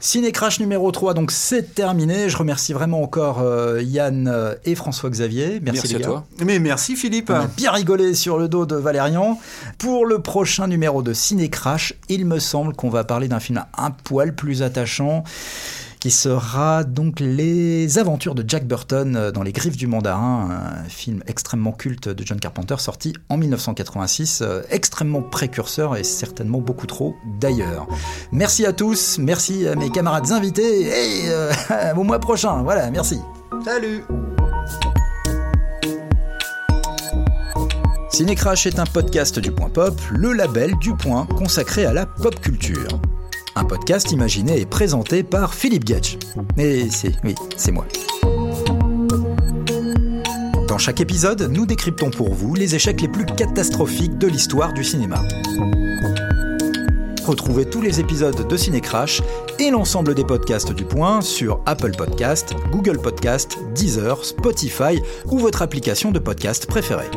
Ciné 0.00 0.32
Crash 0.32 0.58
numéro 0.60 0.90
3, 0.90 1.14
donc 1.14 1.30
c'est 1.30 1.74
terminé. 1.74 2.28
Je 2.28 2.36
remercie 2.36 2.72
vraiment 2.72 3.02
encore 3.02 3.44
Yann 3.80 4.56
et 4.64 4.74
François-Xavier. 4.74 5.60
Merci, 5.60 5.80
Merci 5.82 5.88
les 5.88 6.02
à 6.02 6.06
toi. 6.06 6.24
Mais 6.44 6.58
merci 6.58 6.96
Philippe. 6.96 7.30
On 7.30 7.34
a 7.34 7.46
bien 7.46 7.73
rigolé 7.74 8.14
sur 8.14 8.38
le 8.38 8.48
dos 8.48 8.66
de 8.66 8.76
Valérian. 8.76 9.38
Pour 9.78 10.06
le 10.06 10.20
prochain 10.20 10.66
numéro 10.66 11.02
de 11.02 11.12
Ciné 11.12 11.50
Crash, 11.50 11.94
il 12.08 12.24
me 12.24 12.38
semble 12.38 12.74
qu'on 12.74 12.88
va 12.88 13.04
parler 13.04 13.28
d'un 13.28 13.40
film 13.40 13.64
un 13.76 13.90
poil 13.90 14.34
plus 14.34 14.62
attachant 14.62 15.24
qui 16.04 16.10
sera 16.10 16.84
donc 16.84 17.18
Les 17.18 17.98
Aventures 17.98 18.34
de 18.34 18.44
Jack 18.46 18.66
Burton 18.66 19.16
euh, 19.16 19.30
dans 19.32 19.42
les 19.42 19.52
griffes 19.52 19.78
du 19.78 19.86
mandarin, 19.86 20.50
un 20.84 20.88
film 20.90 21.22
extrêmement 21.26 21.72
culte 21.72 22.10
de 22.10 22.26
John 22.26 22.38
Carpenter 22.38 22.74
sorti 22.78 23.14
en 23.30 23.38
1986, 23.38 24.42
euh, 24.42 24.60
extrêmement 24.68 25.22
précurseur 25.22 25.96
et 25.96 26.04
certainement 26.04 26.58
beaucoup 26.58 26.86
trop 26.86 27.16
d'ailleurs. 27.40 27.86
Merci 28.32 28.66
à 28.66 28.74
tous, 28.74 29.16
merci 29.18 29.66
à 29.66 29.76
mes 29.76 29.88
camarades 29.88 30.30
invités 30.30 30.82
et 30.82 31.30
euh, 31.30 31.50
au 31.96 32.02
mois 32.02 32.18
prochain. 32.18 32.62
Voilà, 32.62 32.90
merci. 32.90 33.18
Salut. 33.64 34.04
Cinécrash 38.14 38.68
est 38.68 38.78
un 38.78 38.86
podcast 38.86 39.40
du 39.40 39.50
Point 39.50 39.70
Pop, 39.70 40.00
le 40.12 40.32
label 40.32 40.78
du 40.78 40.94
Point 40.94 41.26
consacré 41.26 41.84
à 41.84 41.92
la 41.92 42.06
pop 42.06 42.38
culture. 42.38 42.86
Un 43.56 43.64
podcast 43.64 44.12
imaginé 44.12 44.60
et 44.60 44.66
présenté 44.66 45.24
par 45.24 45.52
Philippe 45.52 45.84
Gatch. 45.84 46.16
Et 46.56 46.88
c'est, 46.90 47.10
oui, 47.24 47.34
c'est 47.56 47.72
moi. 47.72 47.84
Dans 50.68 50.78
chaque 50.78 51.00
épisode, 51.00 51.50
nous 51.50 51.66
décryptons 51.66 52.10
pour 52.10 52.32
vous 52.32 52.54
les 52.54 52.76
échecs 52.76 53.00
les 53.00 53.08
plus 53.08 53.26
catastrophiques 53.26 54.16
de 54.16 54.28
l'histoire 54.28 54.72
du 54.72 54.84
cinéma. 54.84 55.20
Retrouvez 57.26 57.68
tous 57.68 57.82
les 57.82 57.98
épisodes 57.98 58.46
de 58.46 58.56
Cinécrash 58.56 59.22
et 59.58 59.70
l'ensemble 59.70 60.14
des 60.14 60.24
podcasts 60.24 60.72
du 60.72 60.84
Point 60.84 61.20
sur 61.20 61.60
Apple 61.66 61.96
Podcast, 61.96 62.54
Google 62.70 62.98
Podcast, 62.98 63.58
Deezer, 63.74 64.24
Spotify 64.24 65.02
ou 65.26 65.38
votre 65.38 65.62
application 65.62 66.12
de 66.12 66.20
podcast 66.20 66.66
préférée. 66.66 67.10